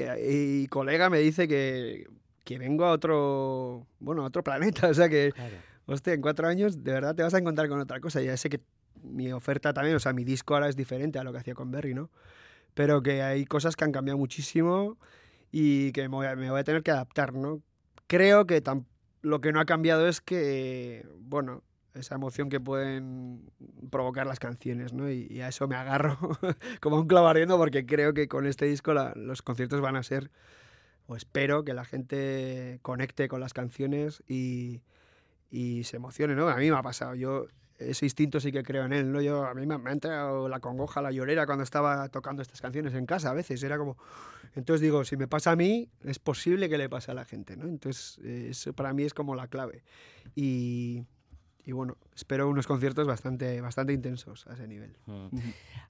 y- 0.00 0.62
y 0.62 0.66
colega, 0.68 1.10
me 1.10 1.18
dice 1.18 1.46
que, 1.46 2.06
que 2.44 2.56
vengo 2.58 2.86
a 2.86 2.92
otro, 2.92 3.86
bueno, 4.00 4.22
a 4.22 4.26
otro 4.28 4.42
planeta, 4.42 4.88
o 4.88 4.94
sea 4.94 5.10
que... 5.10 5.32
Claro. 5.34 5.56
Hostia, 5.84 6.14
en 6.14 6.22
cuatro 6.22 6.48
años 6.48 6.82
de 6.82 6.92
verdad 6.92 7.14
te 7.14 7.22
vas 7.22 7.34
a 7.34 7.38
encontrar 7.38 7.68
con 7.68 7.78
otra 7.78 8.00
cosa. 8.00 8.22
Ya 8.22 8.34
sé 8.38 8.48
que 8.48 8.60
mi 9.04 9.30
oferta 9.32 9.74
también, 9.74 9.96
o 9.96 10.00
sea, 10.00 10.14
mi 10.14 10.24
disco 10.24 10.54
ahora 10.54 10.70
es 10.70 10.76
diferente 10.76 11.18
a 11.18 11.24
lo 11.24 11.30
que 11.30 11.38
hacía 11.40 11.54
con 11.54 11.70
Berry, 11.70 11.92
¿no? 11.92 12.08
Pero 12.72 13.02
que 13.02 13.20
hay 13.22 13.44
cosas 13.44 13.76
que 13.76 13.84
han 13.84 13.92
cambiado 13.92 14.16
muchísimo 14.18 14.96
y 15.52 15.92
que 15.92 16.00
me 16.08 16.08
voy 16.16 16.26
a, 16.26 16.34
me 16.36 16.50
voy 16.50 16.58
a 16.58 16.64
tener 16.64 16.82
que 16.82 16.90
adaptar, 16.90 17.34
¿no? 17.34 17.60
Creo 18.08 18.46
que 18.46 18.64
tam- 18.64 18.86
lo 19.26 19.40
que 19.40 19.52
no 19.52 19.60
ha 19.60 19.64
cambiado 19.66 20.06
es 20.08 20.20
que, 20.20 21.06
bueno, 21.18 21.62
esa 21.94 22.14
emoción 22.14 22.48
que 22.48 22.60
pueden 22.60 23.50
provocar 23.90 24.26
las 24.26 24.38
canciones, 24.38 24.92
¿no? 24.92 25.10
Y, 25.10 25.26
y 25.30 25.40
a 25.40 25.48
eso 25.48 25.66
me 25.66 25.76
agarro 25.76 26.18
como 26.80 26.96
un 27.00 27.06
clavo 27.08 27.26
ardiendo 27.28 27.56
porque 27.58 27.86
creo 27.86 28.14
que 28.14 28.28
con 28.28 28.46
este 28.46 28.66
disco 28.66 28.94
la- 28.94 29.12
los 29.16 29.42
conciertos 29.42 29.80
van 29.80 29.96
a 29.96 30.02
ser, 30.02 30.30
o 31.06 31.16
espero 31.16 31.64
que 31.64 31.74
la 31.74 31.84
gente 31.84 32.78
conecte 32.82 33.28
con 33.28 33.40
las 33.40 33.54
canciones 33.54 34.22
y, 34.28 34.82
y 35.50 35.84
se 35.84 35.96
emocione, 35.96 36.34
¿no? 36.34 36.48
A 36.48 36.56
mí 36.56 36.70
me 36.70 36.76
ha 36.76 36.82
pasado, 36.82 37.14
yo 37.14 37.46
ese 37.78 38.06
instinto 38.06 38.40
sí 38.40 38.52
que 38.52 38.62
creo 38.62 38.84
en 38.84 38.92
él, 38.92 39.12
¿no? 39.12 39.20
Yo, 39.20 39.44
a 39.44 39.54
mí 39.54 39.66
me, 39.66 39.78
me 39.78 39.90
ha 39.90 39.92
entrado 39.92 40.48
la 40.48 40.60
congoja, 40.60 41.02
la 41.02 41.12
llorera 41.12 41.46
cuando 41.46 41.64
estaba 41.64 42.08
tocando 42.08 42.42
estas 42.42 42.60
canciones 42.60 42.94
en 42.94 43.06
casa 43.06 43.30
a 43.30 43.34
veces, 43.34 43.62
era 43.62 43.78
como... 43.78 43.96
Entonces 44.54 44.80
digo, 44.80 45.04
si 45.04 45.16
me 45.16 45.28
pasa 45.28 45.50
a 45.50 45.56
mí, 45.56 45.88
es 46.04 46.18
posible 46.18 46.68
que 46.68 46.78
le 46.78 46.88
pase 46.88 47.10
a 47.10 47.14
la 47.14 47.24
gente, 47.24 47.56
¿no? 47.56 47.68
Entonces, 47.68 48.18
eh, 48.24 48.48
eso 48.50 48.72
para 48.72 48.94
mí 48.94 49.02
es 49.02 49.12
como 49.12 49.34
la 49.34 49.48
clave. 49.48 49.82
Y, 50.34 51.04
y 51.66 51.72
bueno, 51.72 51.98
espero 52.14 52.48
unos 52.48 52.66
conciertos 52.66 53.06
bastante, 53.06 53.60
bastante 53.60 53.92
intensos 53.92 54.46
a 54.46 54.54
ese 54.54 54.66
nivel. 54.66 54.96
Mm. 55.06 55.26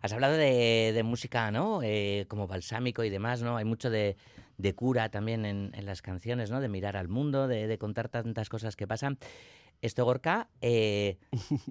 Has 0.00 0.12
hablado 0.12 0.34
de, 0.34 0.92
de 0.94 1.02
música, 1.02 1.50
¿no? 1.50 1.80
Eh, 1.82 2.24
como 2.28 2.48
balsámico 2.48 3.04
y 3.04 3.10
demás, 3.10 3.42
¿no? 3.42 3.56
Hay 3.56 3.64
mucho 3.64 3.90
de, 3.90 4.16
de 4.58 4.74
cura 4.74 5.10
también 5.10 5.44
en, 5.44 5.70
en, 5.74 5.86
las 5.86 6.02
canciones, 6.02 6.50
¿no? 6.50 6.60
De 6.60 6.68
mirar 6.68 6.96
al 6.96 7.08
mundo, 7.08 7.46
de, 7.46 7.66
de, 7.66 7.78
contar 7.78 8.08
tantas 8.08 8.48
cosas 8.48 8.74
que 8.74 8.86
pasan. 8.86 9.18
¿Esto, 9.82 10.04
Gorka, 10.04 10.48
eh, 10.60 11.18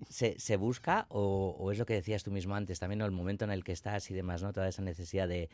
se, 0.10 0.58
busca 0.58 1.06
o, 1.10 1.72
es 1.72 1.80
lo 1.80 1.86
que 1.86 1.96
decías 1.96 2.24
tú 2.24 2.32
mismo 2.32 2.56
antes, 2.56 2.80
también 2.80 3.00
¿no? 3.00 3.06
el 3.06 3.12
momento 3.12 3.46
en 3.46 3.52
el 3.52 3.64
que 3.64 3.72
estás 3.72 4.10
y 4.12 4.14
demás, 4.14 4.44
¿no? 4.44 4.54
Toda 4.54 4.68
esa 4.68 4.82
necesidad 4.82 5.28
de, 5.28 5.50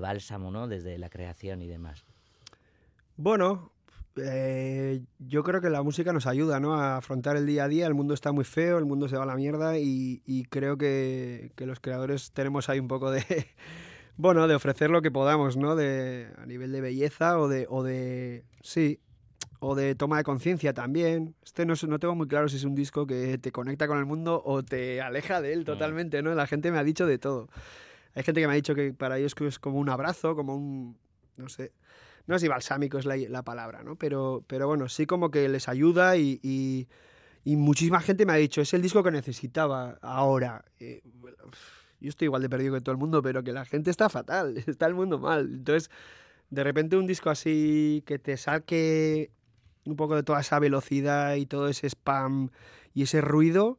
bálsamo, 0.00 0.50
¿no? 0.50 0.68
Desde 0.68 0.98
la 0.98 1.08
creación 1.08 1.62
y 1.62 1.68
demás. 1.68 2.04
Bueno, 3.16 3.72
eh, 4.16 5.02
yo 5.18 5.42
creo 5.42 5.60
que 5.60 5.70
la 5.70 5.82
música 5.82 6.12
nos 6.12 6.26
ayuda 6.26 6.60
¿no? 6.60 6.74
a 6.74 6.96
afrontar 6.96 7.36
el 7.36 7.46
día 7.46 7.64
a 7.64 7.68
día. 7.68 7.86
El 7.86 7.94
mundo 7.94 8.14
está 8.14 8.32
muy 8.32 8.44
feo, 8.44 8.78
el 8.78 8.84
mundo 8.84 9.08
se 9.08 9.16
va 9.16 9.22
a 9.22 9.26
la 9.26 9.36
mierda 9.36 9.78
y, 9.78 10.22
y 10.26 10.44
creo 10.44 10.76
que, 10.76 11.52
que, 11.56 11.66
los 11.66 11.80
creadores 11.80 12.32
tenemos 12.32 12.68
ahí 12.68 12.80
un 12.80 12.88
poco 12.88 13.10
de, 13.10 13.24
bueno, 14.16 14.48
de 14.48 14.54
ofrecer 14.54 14.90
lo 14.90 15.02
que 15.02 15.10
podamos, 15.10 15.56
¿no? 15.56 15.76
De, 15.76 16.28
a 16.36 16.46
nivel 16.46 16.72
de 16.72 16.80
belleza 16.80 17.38
o 17.38 17.48
de, 17.48 17.66
o 17.70 17.82
de, 17.82 18.44
sí, 18.60 19.00
o 19.64 19.76
de 19.76 19.94
toma 19.94 20.16
de 20.16 20.24
conciencia 20.24 20.74
también. 20.74 21.36
Este 21.44 21.64
no, 21.64 21.74
no, 21.86 21.98
tengo 22.00 22.16
muy 22.16 22.26
claro 22.26 22.48
si 22.48 22.56
es 22.56 22.64
un 22.64 22.74
disco 22.74 23.06
que 23.06 23.38
te 23.38 23.52
conecta 23.52 23.86
con 23.86 23.96
el 23.96 24.04
mundo 24.04 24.42
o 24.44 24.64
te 24.64 25.00
aleja 25.00 25.40
de 25.40 25.52
él 25.52 25.64
totalmente, 25.64 26.20
¿no? 26.20 26.34
La 26.34 26.48
gente 26.48 26.72
me 26.72 26.78
ha 26.78 26.84
dicho 26.84 27.06
de 27.06 27.18
todo. 27.18 27.48
Hay 28.14 28.24
gente 28.24 28.40
que 28.40 28.48
me 28.48 28.54
ha 28.54 28.56
dicho 28.56 28.74
que 28.74 28.92
para 28.92 29.18
ellos 29.18 29.34
es 29.40 29.60
como 29.60 29.78
un 29.78 29.88
abrazo, 29.88 30.34
como 30.34 30.56
un, 30.56 30.98
no 31.36 31.48
sé, 31.48 31.70
no 32.26 32.34
sé 32.34 32.46
si 32.46 32.48
balsámico 32.48 32.98
es 32.98 33.06
la, 33.06 33.16
la, 33.16 33.44
palabra, 33.44 33.84
¿no? 33.84 33.94
Pero, 33.94 34.44
pero 34.48 34.66
bueno, 34.66 34.88
sí 34.88 35.06
como 35.06 35.30
que 35.30 35.48
les 35.48 35.68
ayuda 35.68 36.16
y, 36.16 36.40
y, 36.42 36.88
y, 37.44 37.54
muchísima 37.54 38.00
gente 38.00 38.26
me 38.26 38.32
ha 38.32 38.36
dicho, 38.36 38.60
es 38.60 38.74
el 38.74 38.82
disco 38.82 39.04
que 39.04 39.12
necesitaba 39.12 39.96
ahora. 40.02 40.64
Eh, 40.80 41.02
yo 42.00 42.08
estoy 42.08 42.26
igual 42.26 42.42
de 42.42 42.48
perdido 42.48 42.74
que 42.74 42.80
todo 42.80 42.94
el 42.94 42.98
mundo, 42.98 43.22
pero 43.22 43.44
que 43.44 43.52
la 43.52 43.64
gente 43.64 43.92
está 43.92 44.08
fatal, 44.08 44.56
está 44.66 44.86
el 44.86 44.94
mundo 44.94 45.20
mal. 45.20 45.48
Entonces, 45.52 45.88
de 46.50 46.64
repente 46.64 46.96
un 46.96 47.06
disco 47.06 47.30
así 47.30 48.02
que 48.04 48.18
te 48.18 48.36
saque 48.36 49.30
un 49.84 49.96
poco 49.96 50.16
de 50.16 50.22
toda 50.22 50.40
esa 50.40 50.58
velocidad 50.58 51.34
y 51.34 51.46
todo 51.46 51.68
ese 51.68 51.88
spam 51.88 52.50
y 52.94 53.02
ese 53.02 53.20
ruido, 53.20 53.78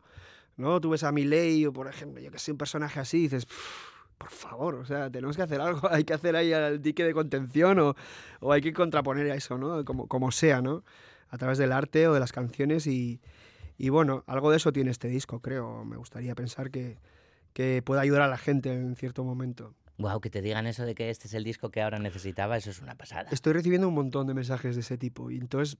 ¿no? 0.57 0.79
Tú 0.81 0.89
ves 0.89 1.03
a 1.03 1.11
Miley 1.11 1.65
o, 1.65 1.73
por 1.73 1.87
ejemplo, 1.87 2.21
yo 2.21 2.31
que 2.31 2.39
sé, 2.39 2.51
un 2.51 2.57
personaje 2.57 2.99
así 2.99 3.17
y 3.17 3.21
dices 3.23 3.47
por 4.23 4.31
favor, 4.31 4.75
o 4.75 4.85
sea, 4.85 5.09
tenemos 5.09 5.35
que 5.35 5.43
hacer 5.43 5.59
algo, 5.59 5.81
hay 5.91 6.05
que 6.05 6.13
hacer 6.13 6.35
ahí 6.35 6.53
al 6.53 6.81
dique 6.81 7.03
de 7.03 7.13
contención 7.13 7.79
o, 7.79 7.95
o 8.39 8.53
hay 8.53 8.61
que 8.61 8.71
contraponer 8.71 9.29
a 9.31 9.35
eso, 9.35 9.57
¿no? 9.57 9.83
Como, 9.83 10.07
como, 10.07 10.31
sea, 10.31 10.61
¿no? 10.61 10.83
A 11.29 11.37
través 11.37 11.57
del 11.57 11.71
arte 11.71 12.07
o 12.07 12.13
de 12.13 12.19
las 12.21 12.31
canciones 12.31 12.87
y, 12.87 13.19
y, 13.77 13.89
bueno, 13.89 14.23
algo 14.27 14.51
de 14.51 14.57
eso 14.57 14.71
tiene 14.71 14.91
este 14.91 15.07
disco, 15.09 15.41
creo. 15.41 15.83
Me 15.83 15.97
gustaría 15.97 16.35
pensar 16.35 16.71
que, 16.71 16.99
que 17.53 17.81
puede 17.83 18.01
ayudar 18.01 18.21
a 18.21 18.27
la 18.27 18.37
gente 18.37 18.71
en 18.71 18.95
cierto 18.95 19.23
momento. 19.23 19.73
Wow, 19.97 20.21
que 20.21 20.29
te 20.29 20.41
digan 20.41 20.67
eso 20.67 20.85
de 20.85 20.95
que 20.95 21.09
este 21.09 21.27
es 21.27 21.33
el 21.33 21.43
disco 21.43 21.69
que 21.69 21.81
ahora 21.81 21.99
necesitaba, 21.99 22.55
eso 22.57 22.69
es 22.69 22.81
una 22.81 22.95
pasada. 22.95 23.29
Estoy 23.31 23.53
recibiendo 23.53 23.87
un 23.87 23.93
montón 23.93 24.27
de 24.27 24.33
mensajes 24.33 24.75
de 24.75 24.81
ese 24.81 24.97
tipo 24.97 25.31
y 25.31 25.37
entonces 25.37 25.77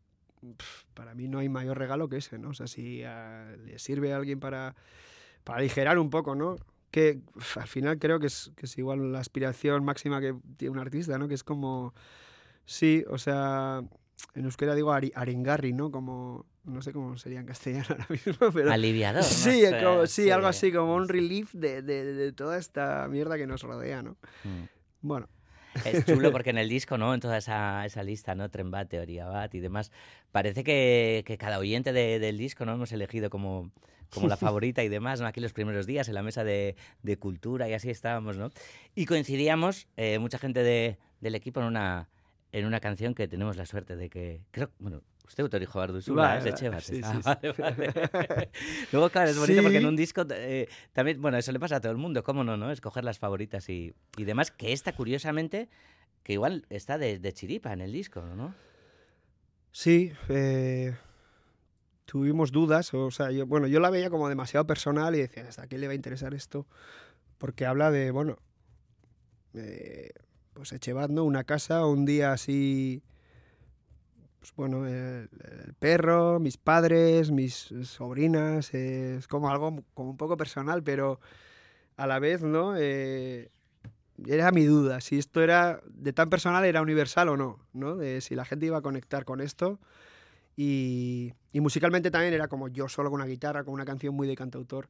para 0.94 1.16
mí 1.16 1.28
no 1.28 1.40
hay 1.40 1.50
mayor 1.50 1.78
regalo 1.78 2.10
que 2.10 2.18
ese, 2.18 2.38
¿no? 2.38 2.50
O 2.50 2.54
sea, 2.54 2.68
si 2.68 3.04
uh, 3.04 3.58
le 3.66 3.80
sirve 3.80 4.14
a 4.14 4.18
alguien 4.18 4.40
para, 4.40 4.76
para 5.44 5.60
aligerar 5.60 5.98
un 6.00 6.10
poco, 6.10 6.36
¿no? 6.36 6.58
que 6.94 7.22
uf, 7.36 7.58
al 7.58 7.68
final 7.68 7.98
creo 7.98 8.20
que 8.20 8.28
es, 8.28 8.52
que 8.56 8.68
es 8.68 8.78
igual 8.78 9.12
la 9.12 9.20
aspiración 9.20 9.84
máxima 9.84 10.22
que 10.22 10.36
tiene 10.58 10.74
un 10.74 10.80
artista, 10.80 11.18
¿no? 11.18 11.28
Que 11.28 11.34
es 11.34 11.44
como, 11.44 11.96
sí, 12.66 13.04
o 13.10 13.18
sea, 13.18 13.82
en 14.36 14.46
euskera 14.46 14.76
digo 14.76 14.92
ari, 14.92 15.12
aringarri, 15.16 15.74
¿no? 15.74 15.90
Como, 15.90 16.46
no 16.66 16.84
sé 16.84 16.94
cómo 16.94 17.18
sería 17.18 17.40
en 17.40 17.48
castellano 17.48 17.88
ahora 17.90 18.06
mismo, 18.10 18.52
pero... 18.54 18.72
Aliviador, 18.72 19.24
Sí, 19.24 19.64
no 19.64 19.70
sé, 19.70 19.84
como, 19.84 20.06
sí, 20.06 20.24
sí, 20.24 20.30
algo 20.30 20.46
así, 20.46 20.72
como 20.72 20.94
un 20.94 21.10
relief 21.10 21.52
de, 21.54 21.82
de, 21.82 22.14
de, 22.14 22.32
toda 22.32 22.60
esta 22.60 23.08
mierda 23.10 23.38
que 23.38 23.48
nos 23.48 23.64
rodea, 23.64 24.04
¿no? 24.04 24.12
Mm. 24.44 24.64
Bueno. 25.02 25.28
Es 25.86 26.06
chulo 26.06 26.32
porque 26.32 26.52
en 26.52 26.58
el 26.58 26.70
disco, 26.70 26.98
¿no? 26.98 27.14
En 27.14 27.20
toda 27.20 27.38
esa, 27.38 27.86
esa 27.86 28.04
lista, 28.04 28.36
¿no? 28.36 28.50
Trembat, 28.50 28.90
Teoría 28.90 29.26
Bat 29.26 29.54
y 29.56 29.60
demás, 29.60 29.92
parece 30.32 30.64
que, 30.64 31.24
que 31.26 31.38
cada 31.38 31.60
oyente 31.60 31.94
de, 31.94 32.20
del 32.20 32.38
disco, 32.38 32.66
¿no? 32.66 32.74
Hemos 32.74 32.92
elegido 32.92 33.30
como, 33.30 33.72
como 34.14 34.28
la 34.28 34.38
favorita 34.38 34.84
y 34.84 34.90
demás, 34.90 35.22
¿no? 35.22 35.28
Aquí 35.28 35.42
los 35.42 35.54
primeros 35.54 35.86
días 35.86 36.08
en 36.08 36.16
la 36.16 36.24
mesa 36.24 36.44
de, 36.44 36.76
de 37.02 37.18
cultura 37.18 37.68
y 37.70 37.74
así 37.74 37.90
estábamos, 37.90 38.38
¿no? 38.38 38.52
Y 38.96 39.06
coincidíamos, 39.06 39.88
eh, 39.98 40.20
mucha 40.20 40.38
gente 40.38 40.64
de, 40.64 40.98
del 41.22 41.36
equipo 41.36 41.60
en 41.60 41.68
una, 41.68 42.10
en 42.52 42.66
una 42.66 42.80
canción 42.80 43.16
que 43.16 43.28
tenemos 43.28 43.58
la 43.58 43.66
suerte 43.66 43.96
de 43.96 44.10
que, 44.10 44.42
creo, 44.52 44.72
bueno, 44.80 45.02
usted 45.26 45.44
Arduzula, 45.80 46.22
vale, 46.22 46.50
es 46.50 46.60
de 46.60 46.82
sí, 46.82 47.02
sí, 47.02 47.22
vale, 47.24 47.54
vale. 47.58 47.94
Luego, 48.92 49.10
claro, 49.10 49.30
es 49.32 49.38
bonito 49.38 49.60
Sí. 49.60 49.64
porque 49.64 49.78
en 49.78 49.86
un 49.86 49.96
disco 49.96 50.26
eh, 50.32 50.68
también, 50.92 51.22
bueno, 51.22 51.38
eso 51.38 51.52
le 51.52 51.60
pasa 51.60 51.78
a 51.78 51.82
todo 51.82 51.92
el 51.92 51.98
mundo, 51.98 52.24
¿cómo 52.24 52.44
no, 52.44 52.58
no? 52.58 52.72
Escoger 52.72 53.04
las 53.04 53.20
favoritas 53.20 53.68
y, 53.70 53.94
y 54.18 54.24
demás, 54.26 54.52
que 54.52 54.74
esta, 54.74 54.94
curiosamente, 54.94 55.70
que 56.24 56.34
igual 56.34 56.66
está 56.70 56.98
de, 56.98 57.20
de 57.20 57.34
chiripa 57.34 57.74
en 57.74 57.82
el 57.82 57.92
disco, 57.92 58.22
¿no? 58.22 58.54
Sí, 59.72 60.14
eh, 60.30 60.96
tuvimos 62.06 62.52
dudas, 62.52 62.94
o 62.94 63.10
sea, 63.10 63.32
yo, 63.32 63.48
bueno, 63.48 63.66
yo 63.68 63.80
la 63.80 63.90
veía 63.90 64.10
como 64.10 64.30
demasiado 64.30 64.68
personal 64.68 65.16
y 65.16 65.20
decía, 65.20 65.48
¿hasta 65.48 65.68
qué 65.68 65.78
le 65.78 65.88
va 65.88 65.94
a 65.94 65.96
interesar 65.96 66.34
esto? 66.34 66.68
Porque 67.40 67.66
habla 67.66 67.90
de, 67.90 68.12
bueno, 68.12 68.38
eh, 69.56 70.12
pues 70.54 70.72
Echevad, 70.74 71.10
¿no? 71.10 71.24
Una 71.24 71.44
casa, 71.44 71.86
un 71.88 72.06
día 72.06 72.32
así, 72.34 73.02
pues 74.44 74.54
bueno, 74.58 74.86
el, 74.86 75.30
el 75.66 75.74
perro, 75.80 76.38
mis 76.38 76.58
padres, 76.58 77.32
mis 77.32 77.74
sobrinas, 77.84 78.74
eh, 78.74 79.16
es 79.16 79.26
como 79.30 79.50
algo 79.50 79.86
como 79.94 80.10
un 80.10 80.18
poco 80.18 80.36
personal, 80.36 80.84
pero 80.84 81.22
a 81.96 82.08
la 82.08 82.20
vez, 82.20 82.44
¿no? 82.44 82.76
Eh, 82.76 83.52
era 84.28 84.52
mi 84.52 84.66
duda, 84.66 85.00
si 85.00 85.18
esto 85.18 85.42
era 85.42 85.80
de 85.88 86.12
tan 86.12 86.30
personal 86.30 86.66
era 86.66 86.82
universal 86.82 87.30
o 87.30 87.38
no, 87.38 87.58
¿no? 87.72 87.96
De 87.96 88.20
si 88.20 88.36
la 88.36 88.44
gente 88.44 88.66
iba 88.66 88.80
a 88.80 88.82
conectar 88.82 89.24
con 89.24 89.40
esto. 89.40 89.80
Y, 90.58 91.32
y 91.54 91.62
musicalmente 91.62 92.12
también 92.12 92.34
era 92.34 92.50
como 92.50 92.68
yo 92.68 92.90
solo 92.90 93.10
con 93.10 93.22
una 93.22 93.30
guitarra, 93.30 93.64
con 93.64 93.74
una 93.74 93.86
canción 93.86 94.14
muy 94.14 94.28
de 94.28 94.36
cantautor 94.36 94.90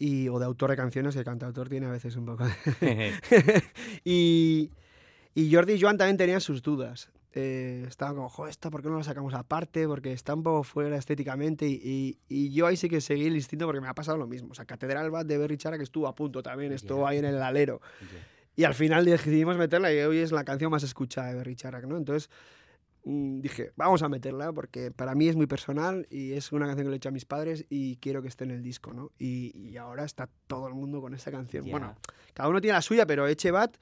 y, 0.00 0.28
o 0.28 0.40
de 0.40 0.46
autor 0.46 0.70
de 0.70 0.76
canciones, 0.76 1.14
el 1.14 1.24
cantautor 1.24 1.68
tiene 1.68 1.86
a 1.86 1.90
veces 1.90 2.16
un 2.16 2.26
poco 2.26 2.44
de... 2.80 3.12
y, 4.04 4.72
y 5.32 5.54
Jordi 5.54 5.74
y 5.74 5.80
Joan 5.80 5.96
también 5.96 6.16
tenían 6.16 6.40
sus 6.40 6.60
dudas. 6.60 7.08
Eh, 7.32 7.84
estaban 7.86 8.16
como, 8.16 8.28
jo, 8.28 8.48
esto, 8.48 8.70
¿por 8.70 8.82
qué 8.82 8.88
no 8.88 8.96
lo 8.96 9.04
sacamos 9.04 9.34
aparte? 9.34 9.86
Porque 9.86 10.12
está 10.12 10.34
un 10.34 10.42
poco 10.42 10.64
fuera 10.64 10.96
estéticamente. 10.96 11.66
Y, 11.66 11.80
y, 11.82 12.18
y 12.28 12.52
yo 12.52 12.66
ahí 12.66 12.76
sí 12.76 12.88
que 12.88 13.00
seguí 13.00 13.26
el 13.26 13.36
instinto 13.36 13.66
porque 13.66 13.80
me 13.80 13.88
ha 13.88 13.94
pasado 13.94 14.18
lo 14.18 14.26
mismo. 14.26 14.50
O 14.50 14.54
sea, 14.54 14.64
Catedral 14.64 15.10
Bad 15.10 15.26
de 15.26 15.38
Berry 15.38 15.56
Chara, 15.56 15.76
que 15.76 15.84
estuvo 15.84 16.08
a 16.08 16.14
punto 16.14 16.42
también, 16.42 16.72
estuvo 16.72 17.06
ahí 17.06 17.18
en 17.18 17.26
el 17.26 17.40
alero. 17.40 17.80
Y 18.56 18.64
al 18.64 18.74
final 18.74 19.04
decidimos 19.04 19.56
meterla 19.56 19.92
y 19.92 19.98
hoy 20.00 20.18
es 20.18 20.32
la 20.32 20.44
canción 20.44 20.70
más 20.70 20.82
escuchada 20.82 21.28
de 21.28 21.36
Berry 21.36 21.54
Chara, 21.54 21.80
¿no? 21.82 21.96
Entonces 21.96 22.28
mm, 23.04 23.40
dije, 23.40 23.72
vamos 23.76 24.02
a 24.02 24.08
meterla 24.08 24.52
porque 24.52 24.90
para 24.90 25.14
mí 25.14 25.28
es 25.28 25.36
muy 25.36 25.46
personal 25.46 26.08
y 26.10 26.32
es 26.32 26.50
una 26.50 26.66
canción 26.66 26.86
que 26.86 26.90
le 26.90 26.96
he 26.96 26.98
hecho 26.98 27.10
a 27.10 27.12
mis 27.12 27.24
padres 27.24 27.64
y 27.70 27.96
quiero 27.98 28.22
que 28.22 28.28
esté 28.28 28.44
en 28.44 28.50
el 28.50 28.62
disco, 28.62 28.92
¿no? 28.92 29.12
Y, 29.18 29.56
y 29.56 29.76
ahora 29.76 30.04
está 30.04 30.28
todo 30.48 30.66
el 30.66 30.74
mundo 30.74 31.00
con 31.00 31.14
esta 31.14 31.30
canción. 31.30 31.70
Bueno, 31.70 31.94
cada 32.34 32.48
uno 32.48 32.60
tiene 32.60 32.74
la 32.74 32.82
suya, 32.82 33.06
pero 33.06 33.28
Echebat 33.28 33.76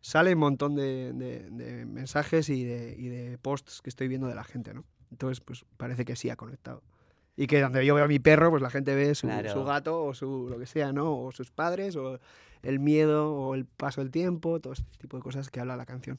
sale 0.00 0.32
un 0.34 0.40
montón 0.40 0.74
de, 0.76 1.12
de- 1.12 1.50
de 1.50 1.84
mensajes 1.86 2.48
y 2.48 2.64
de, 2.64 2.94
y 2.98 3.08
de 3.08 3.38
posts 3.38 3.80
que 3.82 3.90
estoy 3.90 4.08
viendo 4.08 4.26
de 4.28 4.34
la 4.34 4.44
gente, 4.44 4.72
¿no? 4.74 4.84
Entonces, 5.10 5.40
pues 5.40 5.64
parece 5.76 6.04
que 6.04 6.16
sí 6.16 6.30
ha 6.30 6.36
conectado. 6.36 6.82
Y 7.36 7.46
que 7.46 7.60
donde 7.60 7.84
yo 7.86 7.94
veo 7.94 8.04
a 8.04 8.08
mi 8.08 8.18
perro, 8.18 8.50
pues 8.50 8.62
la 8.62 8.70
gente 8.70 8.94
ve 8.94 9.14
su, 9.14 9.26
Claro. 9.26 9.50
su 9.52 9.64
gato 9.64 10.04
o 10.04 10.14
su 10.14 10.46
lo 10.50 10.58
que 10.58 10.66
sea, 10.66 10.92
¿no? 10.92 11.16
O 11.16 11.32
sus 11.32 11.50
padres, 11.50 11.96
o 11.96 12.18
el 12.62 12.78
miedo, 12.80 13.32
o 13.34 13.54
el 13.54 13.64
paso 13.64 14.00
del 14.02 14.10
tiempo, 14.10 14.60
todo 14.60 14.72
este 14.74 14.84
tipo 14.98 15.16
de 15.16 15.22
cosas 15.22 15.48
que 15.50 15.60
habla 15.60 15.76
la 15.76 15.86
canción. 15.86 16.18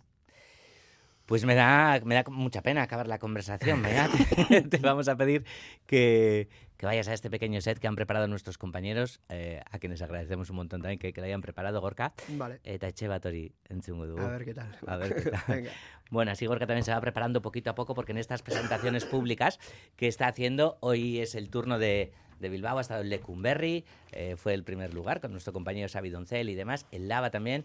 Pues 1.25 1.45
me 1.45 1.55
da, 1.55 1.99
me 2.03 2.15
da 2.15 2.23
mucha 2.29 2.61
pena 2.61 2.81
acabar 2.81 3.07
la 3.07 3.19
conversación. 3.19 3.81
Venga, 3.81 4.09
te, 4.49 4.61
te 4.69 4.77
vamos 4.79 5.07
a 5.07 5.15
pedir 5.15 5.45
que, 5.85 6.49
que 6.81 6.87
vayas 6.87 7.07
a 7.09 7.13
este 7.13 7.29
pequeño 7.29 7.61
set 7.61 7.77
que 7.77 7.87
han 7.87 7.95
preparado 7.95 8.27
nuestros 8.27 8.57
compañeros, 8.57 9.19
eh, 9.29 9.61
a 9.69 9.77
quienes 9.77 10.01
agradecemos 10.01 10.49
un 10.49 10.55
montón 10.55 10.81
también 10.81 10.97
que, 10.97 11.13
que 11.13 11.21
lo 11.21 11.27
hayan 11.27 11.39
preparado, 11.39 11.79
Gorka. 11.79 12.11
Vale. 12.29 12.57
Eta 12.65 12.89
etxe 12.89 13.05
bat 13.05 13.27
hori 13.29 13.43
entzungo 13.69 14.07
dugu. 14.09 14.25
A 14.25 14.31
ver 14.33 14.45
qué 14.45 14.55
tal. 14.55 14.73
A 14.87 14.97
ver 14.97 15.13
qué 15.13 15.29
tal. 15.29 15.43
Venga. 15.47 15.69
Bueno, 16.09 16.31
así 16.31 16.47
Gorka 16.47 16.65
también 16.65 16.83
se 16.83 16.89
va 16.89 16.99
preparando 16.99 17.43
poquito 17.43 17.69
a 17.69 17.75
poco 17.75 17.93
porque 17.93 18.13
en 18.13 18.17
estas 18.17 18.41
presentaciones 18.41 19.05
públicas 19.05 19.59
que 19.95 20.07
está 20.07 20.25
haciendo, 20.25 20.79
hoy 20.79 21.19
es 21.19 21.35
el 21.35 21.51
turno 21.51 21.77
de, 21.77 22.13
de 22.39 22.49
Bilbao, 22.49 22.79
ha 22.79 22.81
estado 22.81 23.01
en 23.03 23.09
Lecumberri, 23.09 23.85
eh, 24.11 24.35
fue 24.35 24.55
el 24.55 24.63
primer 24.63 24.91
lugar 24.91 25.21
con 25.21 25.33
nuestro 25.33 25.53
compañero 25.53 25.87
Xavi 25.87 26.09
Doncel 26.09 26.49
y 26.49 26.55
demás, 26.55 26.87
el 26.89 27.07
Lava 27.07 27.29
también 27.29 27.63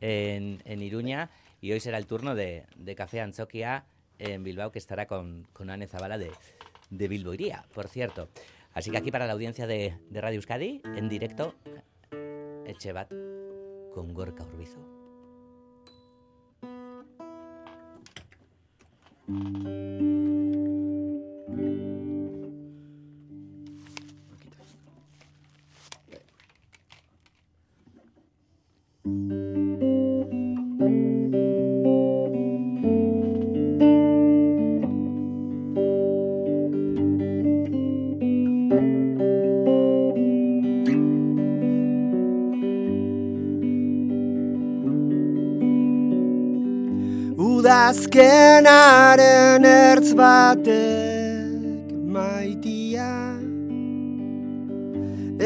en, 0.00 0.60
en 0.64 0.82
Iruña 0.82 1.30
y 1.60 1.70
hoy 1.70 1.78
será 1.78 1.98
el 1.98 2.06
turno 2.06 2.34
de, 2.34 2.66
de 2.74 2.96
Café 2.96 3.20
Anzokia 3.20 3.84
en 4.18 4.42
Bilbao 4.42 4.72
que 4.72 4.80
estará 4.80 5.06
con, 5.06 5.46
con 5.52 5.70
Ane 5.70 5.86
Zabala 5.86 6.18
de, 6.18 6.32
de 6.90 7.08
Bilbo 7.08 7.32
Iría, 7.32 7.64
por 7.72 7.86
cierto. 7.88 8.28
Así 8.76 8.90
que 8.90 8.98
aquí 8.98 9.10
para 9.10 9.26
la 9.26 9.32
audiencia 9.32 9.66
de, 9.66 9.96
de 10.10 10.20
Radio 10.20 10.36
Euskadi, 10.36 10.82
en 10.84 11.08
directo, 11.08 11.54
Echevat 12.66 13.10
con 13.94 14.12
Gorka 14.12 14.44
Urbizu. 14.44 14.76
Udazkenaren 48.16 49.64
ertz 49.68 50.16
batek 50.16 51.84
maitia. 52.14 53.12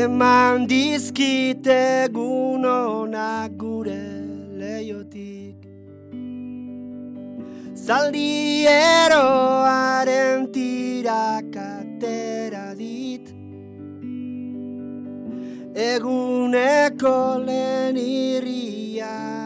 Eman 0.02 0.68
dizkite 0.70 1.78
egun 2.04 2.64
onak 2.64 3.50
gure 3.58 4.06
leiotik 4.60 5.58
Zaldieroaren 7.74 10.40
tirak 10.54 11.56
atera 11.56 12.68
dit. 12.78 13.26
Eguneko 15.74 17.18
lehen 17.48 17.96
irria 17.96 19.39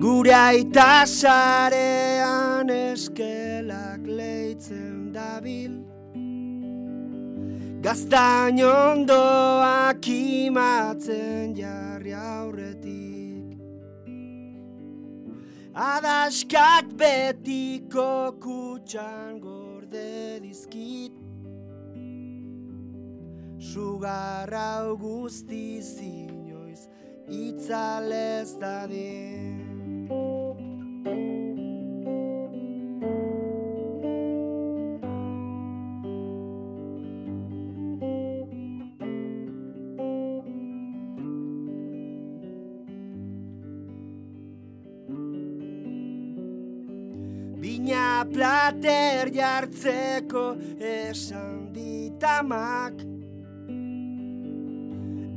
Gure 0.00 0.34
aita 0.34 1.06
sarean 1.06 2.68
eskelak 2.70 4.06
leitzen 4.06 5.12
dabil. 5.14 5.74
Gaztain 7.82 8.60
ondoak 8.66 10.08
imatzen 10.12 11.54
jarri 11.56 12.12
aurretik. 12.12 13.58
Adaskak 15.74 16.92
betiko 16.98 18.36
kutxan 18.40 19.40
gorde 19.40 20.40
dizkit. 20.42 21.12
Sugarra 23.58 24.70
guztiz 25.00 25.98
inoiz 26.00 26.35
itzalez 27.28 28.54
dadin 28.60 29.56
Bina 47.60 48.24
plater 48.32 49.30
jartzeko 49.34 50.56
esan 50.78 51.72
ditamak 51.74 53.15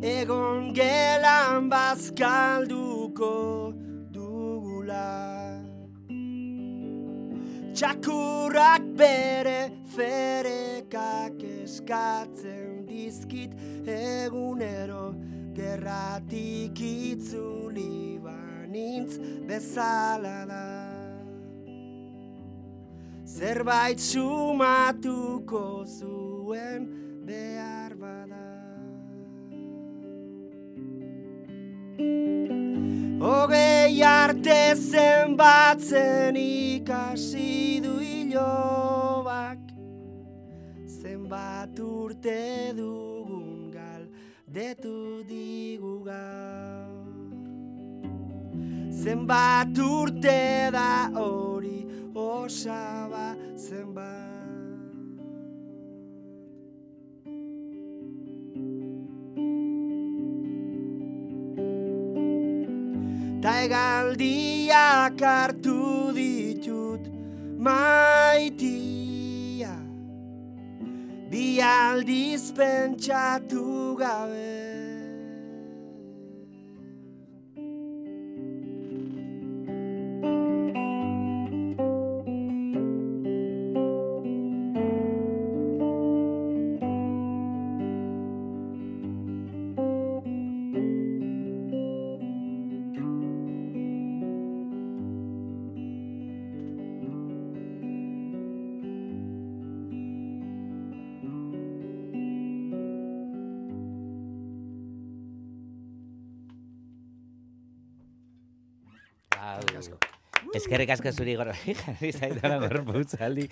Egon 0.01 0.71
gelan 0.71 1.67
bazkalduko 1.67 3.73
dugula. 4.15 5.59
Txakurrak 7.75 8.85
bere 8.95 9.67
ferekak 9.91 11.43
eskatzen 11.43 12.85
dizkit 12.87 13.51
egunero. 13.83 15.11
Gerratik 15.51 16.79
itzuli 16.79 18.15
banintz 18.23 19.19
bezala 19.49 20.37
da. 20.47 20.67
Zerbait 23.27 23.99
sumatuko 23.99 25.83
zuen 25.83 26.87
behar 27.27 27.99
bada 27.99 28.48
Hogei 33.19 34.01
arte 34.03 34.75
zenbatzen 34.75 36.35
ikasi 36.35 37.81
du 37.83 37.99
ilobak. 37.99 39.59
Zenbat 40.87 41.79
urte 41.79 42.71
dugun 42.77 43.71
galdetu 43.75 45.23
digu 45.27 46.03
gaur. 46.07 47.35
Zenbat 49.03 49.77
urte 49.77 50.71
da 50.71 51.11
hori 51.19 51.85
osaba 52.15 53.35
zenbat 53.55 54.38
Ta 63.49 63.65
egaldiak 63.65 65.21
hartu 65.25 66.13
ditut 66.13 67.03
maitia. 67.65 68.69
Bi 71.31 71.57
aldiz 71.57 72.53
pentsatu 72.53 73.97
gabe 73.97 74.68
Eskerrik 110.69 110.91
asko 110.93 111.11
zuri 111.17 111.33
gorra, 111.33 111.55
jarri 111.81 112.11
zaitara 112.13 112.59
gorputzaldi 112.61 113.47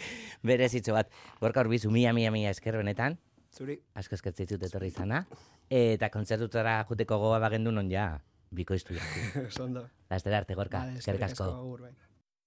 berezitxo 0.46 0.94
bat. 0.94 1.10
Gorka 1.42 1.64
urbizu, 1.66 1.90
mia, 1.90 2.12
mia, 2.14 2.30
mia 2.30 2.52
esker 2.54 2.78
benetan, 2.78 3.18
Zuri. 3.58 3.80
asko 3.98 4.14
eskertzitzut 4.20 4.62
etorri 4.68 4.92
izana, 4.94 5.24
eta 5.74 6.12
kontzertutara 6.14 6.76
juteko 6.86 7.18
goa 7.24 7.40
bagendu 7.42 7.74
non 7.74 7.90
ja, 7.90 8.20
bikoiztu 8.54 8.94
jaku. 9.00 9.48
Zondo. 9.58 9.88
Lastera 10.14 10.44
arte, 10.44 10.54
Gorka, 10.54 10.84
Vale, 10.86 11.02
eskerrik 11.02 11.26
asko. 11.32 11.50
agur, 11.58 11.88
bai. 11.88 11.96